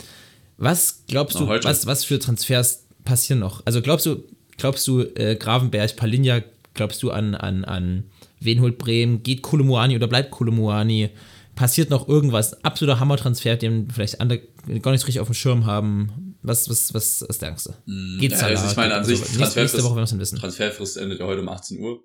Was 0.59 1.05
glaubst 1.09 1.37
Na, 1.37 1.47
du, 1.47 1.49
heute. 1.49 1.69
was, 1.69 1.87
was 1.87 2.05
für 2.05 2.19
Transfers 2.19 2.85
passieren 3.05 3.41
noch? 3.41 3.63
Also 3.65 3.81
glaubst 3.81 4.05
du, 4.07 4.25
glaubst 4.59 4.87
du, 4.87 5.01
äh, 5.01 5.37
Gravenberg, 5.37 5.97
Palinja, 5.97 6.43
glaubst 6.75 7.03
du 7.03 7.11
an, 7.11 7.35
an, 7.35 7.65
an 7.65 8.05
wen 8.41 8.61
holt 8.61 8.77
Bremen? 8.79 9.23
Geht 9.23 9.43
Kolomuani 9.43 9.97
oder 9.97 10.09
bleibt 10.09 10.31
Kolomuani? 10.31 11.11
Passiert 11.55 11.89
noch 11.89 12.09
irgendwas? 12.09 12.63
Absoluter 12.63 13.01
Hammertransfer, 13.01 13.57
den 13.57 13.91
vielleicht 13.91 14.21
andere 14.21 14.43
gar 14.83 14.93
nicht 14.93 15.07
richtig 15.07 15.21
auf 15.21 15.29
dem 15.29 15.35
Schirm 15.35 15.65
haben. 15.65 16.26
Was, 16.47 16.69
was, 16.69 16.95
was 16.95 17.23
ist 17.23 17.43
der 17.43 17.49
Angst? 17.51 17.71
Geht 18.21 18.31
ja, 18.33 18.39
also 18.39 18.71
ich 18.71 18.77
meine, 18.77 18.95
an 18.95 19.05
sich, 19.05 19.19
nächste, 19.19 19.39
nächste 19.39 19.61
Transferfrist- 19.61 19.83
Woche 19.85 19.97
werden 19.97 20.11
wir 20.13 20.19
wissen. 20.21 20.39
Transferfrist 20.39 20.97
endet 20.97 21.19
ja 21.21 21.27
heute 21.27 21.41
um 21.43 21.49
18 21.49 21.79
Uhr. 21.81 22.05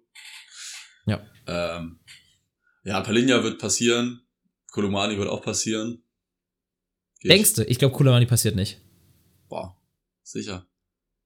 Ja. 1.05 1.25
Ähm, 1.47 1.99
ja, 2.83 3.01
Palinja 3.01 3.43
wird 3.43 3.59
passieren. 3.59 4.21
Kolomani 4.71 5.17
wird 5.17 5.27
auch 5.29 5.41
passieren. 5.43 6.03
Denkst 7.23 7.53
du? 7.53 7.63
Ich 7.65 7.77
glaube, 7.77 7.95
Kolomuani 7.95 8.25
passiert 8.25 8.55
nicht. 8.55 8.81
Boah, 9.47 9.77
sicher. 10.23 10.67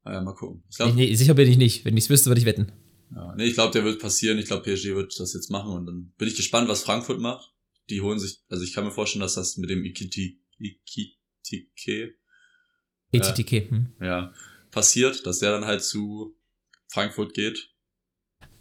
Naja, 0.04 0.22
mal 0.22 0.34
gucken. 0.36 0.64
Ich 0.70 0.78
Nee, 0.78 0.84
glaube, 0.86 0.96
nee, 0.98 1.16
sicher 1.16 1.34
bin 1.36 1.50
ich 1.50 1.58
nicht. 1.58 1.86
Wenn 1.86 1.96
ich 1.96 2.04
es 2.06 2.10
wüsste, 2.10 2.30
würde 2.30 2.40
ich 2.42 2.46
wetten. 2.46 2.72
ja, 3.16 3.34
nee, 3.36 3.46
ich 3.46 3.54
glaube, 3.54 3.72
der 3.72 3.86
wird 3.86 4.02
passieren. 4.02 4.38
Ich 4.40 4.46
glaube, 4.48 4.64
PSG 4.64 4.94
wird 4.96 5.18
das 5.20 5.34
jetzt 5.34 5.50
machen 5.50 5.72
und 5.72 5.86
dann 5.86 6.14
bin 6.18 6.28
ich 6.28 6.36
gespannt, 6.36 6.68
was 6.68 6.84
Frankfurt 6.84 7.20
macht. 7.22 7.54
Die 7.90 8.02
holen 8.02 8.20
sich, 8.20 8.42
also 8.50 8.64
ich 8.64 8.74
kann 8.74 8.84
mir 8.84 8.92
vorstellen, 8.92 9.22
dass 9.22 9.36
das 9.36 9.56
mit 9.58 9.70
dem 9.70 9.86
Ikiti, 9.86 10.42
Ikitike, 10.60 12.16
ETTK. 13.18 13.70
Hm. 13.70 13.88
ja, 14.02 14.34
passiert, 14.72 15.26
dass 15.26 15.40
der 15.40 15.52
dann 15.52 15.66
halt 15.66 15.84
zu 15.84 16.36
Frankfurt 16.88 17.34
geht. 17.34 17.70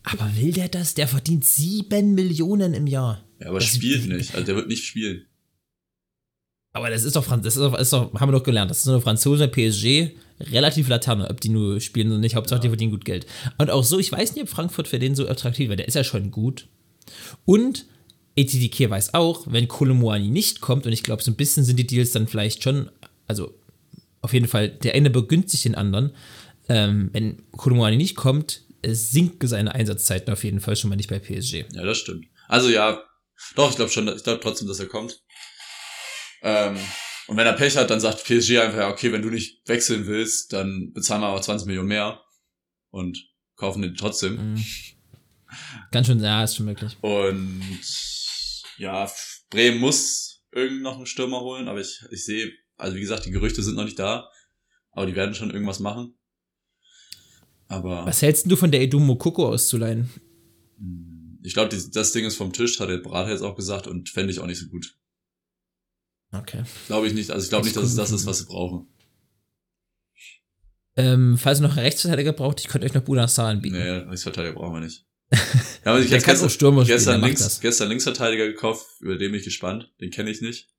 Aber 0.04 0.30
will 0.36 0.52
der 0.52 0.68
das? 0.68 0.94
Der 0.94 1.08
verdient 1.08 1.44
sieben 1.44 2.14
Millionen 2.14 2.74
im 2.74 2.86
Jahr. 2.86 3.24
Ja, 3.40 3.48
aber 3.48 3.58
Das- 3.58 3.74
spielt 3.74 4.06
nicht. 4.06 4.34
Also 4.34 4.44
der 4.46 4.56
wird 4.56 4.68
nicht 4.68 4.84
spielen. 4.84 5.26
Aber 6.72 6.90
das 6.90 7.04
ist 7.04 7.14
doch, 7.14 7.24
Franz 7.24 7.44
das 7.44 7.54
ist 7.56 7.60
doch, 7.62 7.78
ist 7.78 7.92
doch 7.92 8.12
haben 8.14 8.28
wir 8.32 8.38
doch 8.38 8.42
gelernt. 8.42 8.70
Das 8.70 8.78
ist 8.78 8.84
so 8.84 8.90
eine 8.92 9.00
Franzose 9.00 9.46
PSG, 9.46 10.10
relativ 10.40 10.88
Laterne, 10.88 11.30
ob 11.30 11.40
die 11.40 11.48
nur 11.48 11.80
spielen 11.80 12.08
oder 12.08 12.18
nicht. 12.18 12.34
Hauptsache, 12.34 12.60
die 12.60 12.68
verdienen 12.68 12.90
gut 12.90 13.04
Geld. 13.04 13.26
Und 13.58 13.70
auch 13.70 13.84
so, 13.84 13.98
ich 14.00 14.10
weiß 14.10 14.34
nicht, 14.34 14.42
ob 14.42 14.48
Frankfurt 14.48 14.88
für 14.88 14.98
den 14.98 15.14
so 15.14 15.28
attraktiv 15.28 15.68
wäre. 15.68 15.76
Der 15.76 15.86
ist 15.88 15.94
ja 15.94 16.02
schon 16.02 16.32
gut. 16.32 16.66
Und 17.44 17.86
ETDK 18.34 18.90
weiß 18.90 19.14
auch, 19.14 19.46
wenn 19.52 19.68
Kolomuani 19.68 20.28
nicht 20.28 20.60
kommt, 20.60 20.84
und 20.86 20.92
ich 20.92 21.04
glaube, 21.04 21.22
so 21.22 21.30
ein 21.30 21.36
bisschen 21.36 21.62
sind 21.64 21.76
die 21.78 21.86
Deals 21.86 22.10
dann 22.10 22.26
vielleicht 22.26 22.64
schon, 22.64 22.90
also 23.28 23.54
auf 24.24 24.32
jeden 24.32 24.48
Fall, 24.48 24.70
der 24.70 24.94
eine 24.94 25.10
begünstigt 25.10 25.66
den 25.66 25.74
anderen. 25.74 26.16
Ähm, 26.68 27.10
wenn 27.12 27.42
Kolomuani 27.52 27.98
nicht 27.98 28.16
kommt, 28.16 28.62
sinken 28.86 29.46
seine 29.46 29.74
Einsatzzeiten 29.74 30.32
auf 30.32 30.44
jeden 30.44 30.60
Fall 30.60 30.76
schon 30.76 30.88
mal 30.88 30.96
nicht 30.96 31.10
bei 31.10 31.18
PSG. 31.18 31.66
Ja, 31.72 31.84
das 31.84 31.98
stimmt. 31.98 32.26
Also 32.48 32.70
ja, 32.70 33.02
doch, 33.54 33.68
ich 33.68 33.76
glaube 33.76 33.90
schon, 33.90 34.08
ich 34.08 34.24
glaube 34.24 34.40
trotzdem, 34.40 34.66
dass 34.66 34.80
er 34.80 34.86
kommt. 34.86 35.22
Ähm, 36.42 36.78
und 37.26 37.36
wenn 37.36 37.46
er 37.46 37.52
Pech 37.52 37.76
hat, 37.76 37.90
dann 37.90 38.00
sagt 38.00 38.24
PSG 38.24 38.58
einfach, 38.58 38.78
ja, 38.78 38.88
okay, 38.88 39.12
wenn 39.12 39.22
du 39.22 39.28
nicht 39.28 39.66
wechseln 39.68 40.06
willst, 40.06 40.54
dann 40.54 40.92
bezahlen 40.94 41.20
wir 41.20 41.28
aber 41.28 41.42
20 41.42 41.66
Millionen 41.66 41.88
mehr 41.88 42.22
und 42.90 43.18
kaufen 43.56 43.82
den 43.82 43.94
trotzdem. 43.94 44.54
Mhm. 44.54 44.64
Ganz 45.90 46.06
schön, 46.06 46.20
ja, 46.20 46.44
ist 46.44 46.56
schon 46.56 46.66
möglich. 46.66 46.96
Und 47.02 47.62
ja, 48.78 49.10
Bremen 49.50 49.80
muss 49.80 50.44
irgend 50.50 50.82
noch 50.82 50.96
einen 50.96 51.06
Stürmer 51.06 51.40
holen, 51.40 51.68
aber 51.68 51.80
ich, 51.80 52.00
ich 52.10 52.24
sehe, 52.24 52.52
also 52.76 52.96
wie 52.96 53.00
gesagt, 53.00 53.26
die 53.26 53.30
Gerüchte 53.30 53.62
sind 53.62 53.76
noch 53.76 53.84
nicht 53.84 53.98
da, 53.98 54.28
aber 54.90 55.06
die 55.06 55.14
werden 55.14 55.34
schon 55.34 55.50
irgendwas 55.50 55.80
machen. 55.80 56.14
Aber 57.68 58.06
Was 58.06 58.22
hältst 58.22 58.50
du 58.50 58.56
von 58.56 58.70
der 58.70 58.82
Edu 58.82 59.00
Mokoko 59.00 59.48
auszuleihen? 59.48 60.10
ich 61.42 61.52
glaube, 61.52 61.76
das 61.76 62.12
Ding 62.12 62.24
ist 62.24 62.36
vom 62.36 62.52
Tisch, 62.52 62.80
hat 62.80 62.88
der 62.88 62.98
Berater 62.98 63.30
jetzt 63.30 63.42
auch 63.42 63.54
gesagt 63.54 63.86
und 63.86 64.08
fände 64.08 64.32
ich 64.32 64.40
auch 64.40 64.46
nicht 64.46 64.58
so 64.58 64.66
gut. 64.68 64.96
Okay. 66.32 66.64
Glaube 66.86 67.06
ich 67.06 67.12
nicht. 67.14 67.30
Also 67.30 67.44
ich 67.44 67.50
glaube 67.50 67.66
Ich 67.68 67.74
nicht, 67.74 67.82
dass 67.82 67.90
es 67.90 67.96
das 67.96 68.10
ist, 68.10 68.26
was 68.26 68.38
sie 68.38 68.46
brauchen. 68.46 68.88
Ähm, 70.96 71.36
falls 71.38 71.58
ihr 71.58 71.62
noch 71.62 71.76
einen 71.76 71.84
Rechtsverteidiger 71.84 72.32
braucht, 72.32 72.60
ich 72.60 72.68
könnte 72.68 72.86
euch 72.86 72.94
noch 72.94 73.02
Bunassar 73.02 73.48
anbieten. 73.48 73.76
Nee, 73.76 73.88
Rechtsverteidiger 73.90 74.54
brauchen 74.54 74.74
wir 74.74 74.80
nicht. 74.80 75.06
Ja, 75.84 75.90
aber 75.92 76.00
ich 76.00 76.10
habe 76.10 76.22
gestern, 76.22 76.48
Stürmer 76.48 76.82
gestern, 76.86 77.20
links, 77.20 77.60
gestern 77.60 77.90
Linksverteidiger 77.90 78.46
gekauft, 78.46 78.86
über 79.00 79.18
den 79.18 79.32
bin 79.32 79.38
ich 79.40 79.44
gespannt. 79.44 79.92
Den 80.00 80.10
kenne 80.10 80.30
ich 80.30 80.40
nicht. 80.40 80.70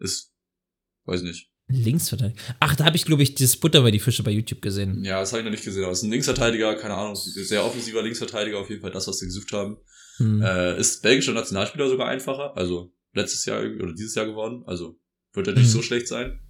Ist, 0.00 0.27
weiß 1.08 1.22
nicht. 1.22 1.50
Linksverteidiger. 1.70 2.40
Ach, 2.60 2.74
da 2.76 2.84
habe 2.86 2.96
ich, 2.96 3.04
glaube 3.04 3.22
ich, 3.22 3.34
das 3.34 3.56
Butter 3.56 3.82
bei 3.82 3.90
die 3.90 3.98
Fische 3.98 4.22
bei 4.22 4.30
YouTube 4.30 4.62
gesehen. 4.62 5.04
Ja, 5.04 5.20
das 5.20 5.32
habe 5.32 5.40
ich 5.40 5.44
noch 5.44 5.50
nicht 5.50 5.64
gesehen. 5.64 5.82
Aber 5.82 5.92
es 5.92 5.98
ist 5.98 6.04
ein 6.04 6.10
Linksverteidiger, 6.10 6.76
keine 6.76 6.94
Ahnung, 6.94 7.14
sehr 7.16 7.64
offensiver 7.64 8.02
Linksverteidiger, 8.02 8.58
auf 8.58 8.70
jeden 8.70 8.80
Fall 8.80 8.90
das, 8.90 9.06
was 9.06 9.18
sie 9.18 9.26
gesucht 9.26 9.52
haben. 9.52 9.76
Hm. 10.16 10.40
Äh, 10.40 10.78
ist 10.78 11.02
belgischer 11.02 11.32
Nationalspieler 11.32 11.88
sogar 11.90 12.08
einfacher, 12.08 12.56
also 12.56 12.94
letztes 13.12 13.44
Jahr 13.44 13.60
oder 13.60 13.92
dieses 13.92 14.14
Jahr 14.14 14.26
geworden. 14.26 14.62
Also 14.66 14.98
wird 15.34 15.46
er 15.48 15.52
nicht 15.54 15.64
Mhm. 15.66 15.70
so 15.72 15.82
schlecht 15.82 16.08
sein. 16.08 16.40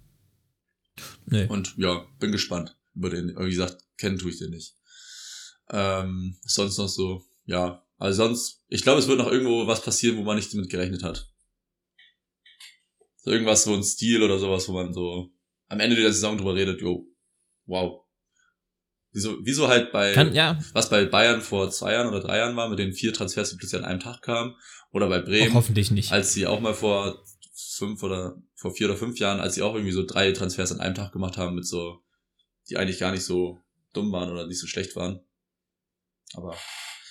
Nö. 1.25 1.45
Und 1.47 1.75
ja, 1.77 2.05
bin 2.19 2.31
gespannt 2.31 2.77
über 2.95 3.09
den. 3.09 3.35
Aber 3.35 3.45
wie 3.45 3.51
gesagt, 3.51 3.77
kennen 3.97 4.17
tue 4.17 4.31
ich 4.31 4.39
den 4.39 4.51
nicht. 4.51 4.75
Ähm, 5.71 6.37
sonst 6.43 6.77
noch 6.77 6.87
so, 6.87 7.23
ja. 7.45 7.83
Also 7.97 8.23
sonst, 8.23 8.63
ich 8.69 8.81
glaube, 8.83 8.99
es 8.99 9.07
wird 9.07 9.17
noch 9.19 9.31
irgendwo 9.31 9.67
was 9.67 9.81
passieren, 9.83 10.17
wo 10.17 10.23
man 10.23 10.37
nicht 10.37 10.53
damit 10.53 10.69
gerechnet 10.69 11.03
hat. 11.03 11.29
So 13.21 13.31
irgendwas, 13.31 13.63
so 13.63 13.73
ein 13.73 13.83
Stil 13.83 14.23
oder 14.23 14.39
sowas, 14.39 14.67
wo 14.67 14.73
man 14.73 14.93
so 14.93 15.29
am 15.67 15.79
Ende 15.79 15.95
der 15.95 16.11
Saison 16.11 16.37
drüber 16.37 16.55
redet, 16.55 16.81
jo, 16.81 17.05
wow. 17.65 18.05
Wieso, 19.11 19.37
wieso 19.43 19.67
halt 19.67 19.91
bei, 19.91 20.13
Kann, 20.13 20.33
ja, 20.33 20.59
was 20.73 20.89
bei 20.89 21.05
Bayern 21.05 21.41
vor 21.41 21.71
zwei 21.71 21.93
Jahren 21.93 22.07
oder 22.07 22.19
drei 22.19 22.37
Jahren 22.37 22.55
war, 22.55 22.69
mit 22.69 22.79
den 22.79 22.93
vier 22.93 23.13
Transfers, 23.13 23.49
die 23.49 23.57
plötzlich 23.57 23.81
an 23.81 23.89
einem 23.89 23.99
Tag 23.99 24.21
kamen, 24.21 24.55
oder 24.91 25.07
bei 25.09 25.19
auch 25.19 25.25
Bremen, 25.25 25.53
hoffentlich 25.53 25.91
nicht. 25.91 26.11
als 26.11 26.33
sie 26.33 26.47
auch 26.47 26.59
mal 26.59 26.73
vor 26.73 27.23
fünf 27.53 28.03
oder 28.03 28.41
vor 28.55 28.73
vier 28.73 28.87
oder 28.87 28.97
fünf 28.97 29.19
Jahren, 29.19 29.39
als 29.39 29.55
sie 29.55 29.61
auch 29.61 29.73
irgendwie 29.73 29.93
so 29.93 30.05
drei 30.05 30.31
Transfers 30.31 30.71
an 30.71 30.79
einem 30.79 30.95
Tag 30.95 31.11
gemacht 31.11 31.37
haben 31.37 31.55
mit 31.55 31.65
so, 31.65 32.03
die 32.69 32.77
eigentlich 32.77 32.99
gar 32.99 33.11
nicht 33.11 33.23
so 33.23 33.59
dumm 33.93 34.11
waren 34.11 34.31
oder 34.31 34.47
nicht 34.47 34.59
so 34.59 34.67
schlecht 34.67 34.95
waren. 34.95 35.21
Aber 36.33 36.55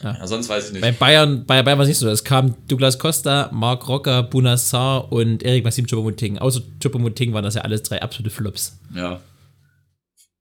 Ja. 0.02 0.16
ja, 0.16 0.26
sonst 0.26 0.48
weiß 0.48 0.66
ich 0.68 0.72
nicht. 0.74 0.80
Bei 0.80 0.92
Bayern, 0.92 1.44
bei 1.44 1.62
Bayern 1.62 1.78
war 1.78 1.82
es 1.82 1.88
nicht 1.88 1.98
so. 1.98 2.08
Es 2.08 2.22
kam 2.22 2.54
Douglas 2.68 2.98
Costa, 2.98 3.50
Marc 3.52 3.88
Rocker, 3.88 4.22
Bunassar 4.22 5.10
und 5.10 5.42
Erik 5.42 5.64
Maxim 5.64 5.86
Choupo-Moting. 5.86 6.38
Außer 6.38 6.60
Choupo-Moting 6.80 7.32
waren 7.32 7.42
das 7.44 7.54
ja 7.54 7.62
alles 7.62 7.82
drei 7.82 8.00
absolute 8.02 8.30
Flops. 8.30 8.78
ja. 8.94 9.20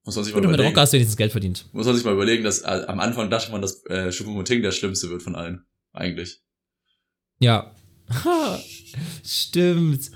Muss 0.06 0.16
man 0.16 0.24
sich 0.24 0.34
mal 0.34 0.38
Und 0.38 0.46
mit 0.46 0.54
überlegen. 0.54 0.70
Rocker 0.70 0.82
hast 0.82 0.94
du 0.94 0.96
wenigstens 0.96 1.18
Geld 1.18 1.32
verdient. 1.34 1.66
Muss 1.74 1.86
man 1.86 1.94
sich 1.94 2.06
mal 2.06 2.14
überlegen, 2.14 2.46
dass 2.46 2.62
äh, 2.62 2.86
am 2.88 3.02
Anfang 3.02 3.30
dachte 3.30 3.52
man, 3.52 3.62
dass 3.62 3.84
äh, 3.88 4.10
Choupo-Moting 4.10 4.62
der 4.62 4.72
schlimmste 4.72 5.10
wird 5.10 5.22
von 5.22 5.36
allen. 5.36 5.66
Eigentlich. 5.92 6.40
Ja. 7.40 7.72
Stimmt. 9.24 10.12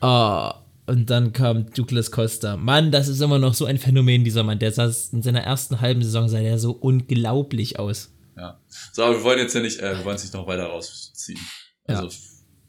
Ah, 0.00 0.62
und 0.86 1.08
dann 1.10 1.32
kam 1.32 1.70
Douglas 1.72 2.10
Costa. 2.10 2.56
Mann, 2.56 2.90
das 2.90 3.06
ist 3.08 3.20
immer 3.20 3.38
noch 3.38 3.54
so 3.54 3.64
ein 3.64 3.78
Phänomen, 3.78 4.24
dieser 4.24 4.42
Mann. 4.42 4.58
Der 4.58 4.72
sah 4.72 4.90
in 5.12 5.22
seiner 5.22 5.42
ersten 5.42 5.80
halben 5.80 6.02
Saison 6.02 6.28
sah 6.28 6.40
der 6.40 6.58
so 6.58 6.72
unglaublich 6.72 7.78
aus. 7.78 8.11
Ja. 8.36 8.60
So, 8.92 9.04
aber 9.04 9.16
wir 9.16 9.24
wollen 9.24 9.38
jetzt 9.38 9.54
ja 9.54 9.60
nicht, 9.60 9.78
äh, 9.80 9.96
wir 9.98 10.04
wollen 10.04 10.16
es 10.16 10.22
nicht 10.22 10.34
noch 10.34 10.46
weiter 10.46 10.64
rausziehen. 10.66 11.40
Also, 11.84 12.08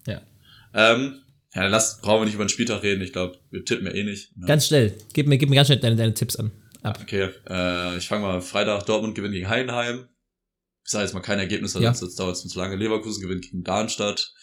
Ja. 0.07 0.21
Ähm, 0.73 1.21
ja, 1.53 1.67
lass, 1.67 2.01
brauchen 2.01 2.21
wir 2.21 2.25
nicht 2.25 2.33
über 2.33 2.45
den 2.45 2.49
Spieltag 2.49 2.81
reden. 2.83 3.01
Ich 3.01 3.13
glaube, 3.13 3.37
wir 3.51 3.63
tippen 3.63 3.85
ja 3.85 3.93
eh 3.93 4.03
nicht. 4.03 4.35
Ne? 4.35 4.47
Ganz 4.47 4.67
schnell. 4.67 4.97
Gib 5.13 5.27
mir, 5.27 5.37
gib 5.37 5.49
mir 5.49 5.55
ganz 5.55 5.67
schnell 5.67 5.79
deine, 5.79 5.95
deine 5.95 6.13
Tipps 6.13 6.35
an. 6.35 6.51
Ab. 6.81 6.99
Okay, 7.01 7.29
äh, 7.47 7.97
ich 7.97 8.07
fange 8.07 8.23
mal 8.23 8.41
Freitag. 8.41 8.85
Dortmund 8.85 9.15
gewinnt 9.15 9.33
gegen 9.35 9.47
Heidenheim. 9.47 10.07
Ich 10.83 10.91
sage 10.91 11.05
jetzt 11.05 11.13
mal 11.13 11.21
kein 11.21 11.39
Ergebnis, 11.39 11.73
Ja. 11.75 11.93
sonst 11.93 12.17
ja. 12.17 12.25
dauert 12.25 12.35
es 12.35 12.47
zu 12.47 12.59
lange. 12.59 12.75
Leverkusen 12.75 13.21
gewinnt 13.21 13.43
gegen 13.43 13.63
Darmstadt. 13.63 14.33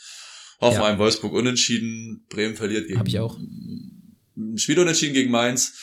Hoffenheim, 0.60 0.98
Wolfsburg 0.98 1.32
unentschieden. 1.32 2.24
Bremen 2.28 2.54
verliert 2.54 2.86
gegen. 2.86 2.98
Hab 2.98 3.08
ich 3.08 3.18
auch. 3.18 3.38
Spiel 4.56 4.78
unentschieden 4.78 5.14
gegen 5.14 5.30
Mainz. 5.30 5.74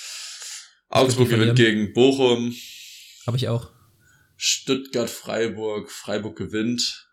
Augsburg 0.89 1.29
die 1.29 1.35
gewinnt 1.35 1.57
gegen 1.57 1.93
Bochum. 1.93 2.55
Habe 3.25 3.37
ich 3.37 3.47
auch. 3.49 3.69
Stuttgart, 4.37 5.09
Freiburg. 5.09 5.91
Freiburg 5.91 6.37
gewinnt. 6.37 7.09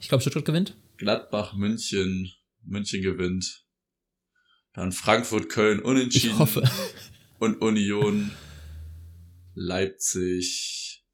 Ich 0.00 0.08
glaube, 0.08 0.22
Stuttgart 0.22 0.44
gewinnt. 0.44 0.76
Gladbach, 0.96 1.54
München. 1.54 2.32
München 2.62 3.02
gewinnt. 3.02 3.64
Dann 4.72 4.92
Frankfurt, 4.92 5.50
Köln 5.50 5.80
unentschieden. 5.80 6.30
Ich 6.30 6.38
hoffe. 6.38 6.62
Und 7.38 7.60
Union, 7.60 8.30
Leipzig 9.54 11.04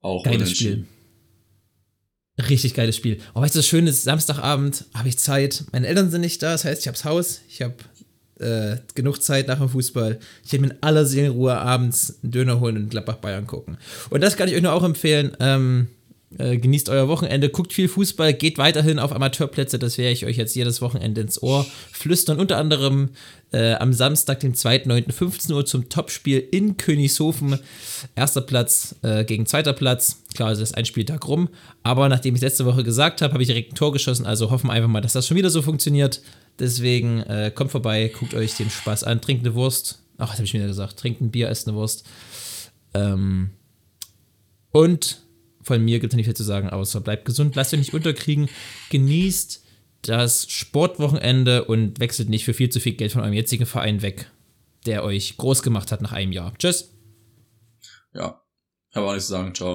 auch 0.00 0.24
Geiles 0.24 0.42
unentschieden. 0.42 0.84
Spiel. 0.84 2.46
Richtig 2.48 2.74
geiles 2.74 2.96
Spiel. 2.96 3.20
Oh, 3.34 3.40
weißt 3.40 3.54
du, 3.54 3.58
das 3.58 3.66
Schöne 3.66 3.90
ist, 3.90 4.02
Samstagabend 4.02 4.86
habe 4.94 5.08
ich 5.08 5.18
Zeit. 5.18 5.64
Meine 5.72 5.86
Eltern 5.86 6.10
sind 6.10 6.22
nicht 6.22 6.42
da, 6.42 6.52
das 6.52 6.64
heißt, 6.64 6.82
ich 6.82 6.88
hab's 6.88 7.04
Haus. 7.04 7.40
Ich 7.48 7.62
habe 7.62 7.76
äh, 8.42 8.76
genug 8.94 9.22
Zeit 9.22 9.48
nach 9.48 9.58
dem 9.58 9.68
Fußball. 9.68 10.18
Ich 10.44 10.52
werde 10.52 10.66
mir 10.66 10.72
in 10.72 10.78
aller 10.82 11.06
Seelenruhe 11.06 11.56
abends 11.56 12.18
einen 12.22 12.32
Döner 12.32 12.60
holen 12.60 12.76
und 12.76 12.90
Gladbach 12.90 13.16
Bayern 13.16 13.46
gucken. 13.46 13.78
Und 14.10 14.22
das 14.22 14.36
kann 14.36 14.48
ich 14.48 14.54
euch 14.54 14.62
nur 14.62 14.72
auch 14.72 14.84
empfehlen. 14.84 15.36
Ähm, 15.40 15.88
äh, 16.38 16.56
genießt 16.56 16.88
euer 16.88 17.08
Wochenende, 17.08 17.48
guckt 17.48 17.72
viel 17.72 17.88
Fußball, 17.88 18.34
geht 18.34 18.58
weiterhin 18.58 18.98
auf 18.98 19.12
Amateurplätze, 19.12 19.78
das 19.78 19.98
werde 19.98 20.12
ich 20.12 20.24
euch 20.26 20.36
jetzt 20.36 20.54
jedes 20.54 20.80
Wochenende 20.80 21.20
ins 21.20 21.42
Ohr 21.42 21.66
flüstern. 21.92 22.38
Unter 22.38 22.56
anderem 22.56 23.10
äh, 23.52 23.74
am 23.74 23.92
Samstag, 23.92 24.40
den 24.40 24.54
2.9., 24.54 25.12
15 25.12 25.54
Uhr 25.54 25.66
zum 25.66 25.88
Topspiel 25.88 26.38
in 26.38 26.76
Königshofen. 26.76 27.58
Erster 28.14 28.40
Platz 28.40 28.96
äh, 29.02 29.24
gegen 29.24 29.46
zweiter 29.46 29.72
Platz. 29.72 30.22
Klar, 30.34 30.52
es 30.52 30.58
ist 30.58 30.76
ein 30.76 30.84
Spieltag 30.84 31.26
rum, 31.28 31.48
aber 31.82 32.08
nachdem 32.08 32.34
ich 32.34 32.40
letzte 32.40 32.64
Woche 32.64 32.84
gesagt 32.84 33.22
habe, 33.22 33.34
habe 33.34 33.42
ich 33.42 33.48
direkt 33.48 33.72
ein 33.72 33.76
Tor 33.76 33.92
geschossen, 33.92 34.26
also 34.26 34.50
hoffen 34.50 34.68
wir 34.68 34.72
einfach 34.72 34.88
mal, 34.88 35.00
dass 35.00 35.12
das 35.12 35.26
schon 35.26 35.36
wieder 35.36 35.50
so 35.50 35.62
funktioniert. 35.62 36.22
Deswegen 36.58 37.20
äh, 37.20 37.50
kommt 37.54 37.70
vorbei, 37.70 38.12
guckt 38.18 38.34
euch 38.34 38.56
den 38.56 38.70
Spaß 38.70 39.04
an, 39.04 39.20
trinkt 39.20 39.44
eine 39.44 39.54
Wurst. 39.54 40.02
Ach, 40.18 40.28
das 40.28 40.36
habe 40.36 40.44
ich 40.44 40.54
wieder 40.54 40.66
gesagt. 40.66 40.98
Trinkt 40.98 41.20
ein 41.20 41.30
Bier, 41.30 41.48
esst 41.48 41.66
eine 41.66 41.76
Wurst. 41.76 42.04
Ähm, 42.94 43.50
und 44.70 45.22
von 45.62 45.84
mir 45.84 46.00
gibt 46.00 46.12
es 46.12 46.16
nicht 46.16 46.26
viel 46.26 46.36
zu 46.36 46.44
sagen, 46.44 46.70
außer 46.70 47.00
bleibt 47.00 47.24
gesund, 47.24 47.54
lasst 47.56 47.72
euch 47.72 47.80
nicht 47.80 47.94
unterkriegen, 47.94 48.48
genießt 48.90 49.62
das 50.02 50.50
Sportwochenende 50.50 51.64
und 51.64 52.00
wechselt 52.00 52.28
nicht 52.28 52.44
für 52.44 52.54
viel 52.54 52.70
zu 52.70 52.80
viel 52.80 52.94
Geld 52.94 53.12
von 53.12 53.22
eurem 53.22 53.34
jetzigen 53.34 53.66
Verein 53.66 54.02
weg, 54.02 54.30
der 54.86 55.04
euch 55.04 55.36
groß 55.36 55.62
gemacht 55.62 55.92
hat 55.92 56.02
nach 56.02 56.12
einem 56.12 56.32
Jahr. 56.32 56.52
Tschüss. 56.58 56.92
Ja, 58.12 58.42
habe 58.94 59.06
auch 59.06 59.12
nichts 59.12 59.26
zu 59.26 59.32
sagen. 59.32 59.54
Ciao. 59.54 59.70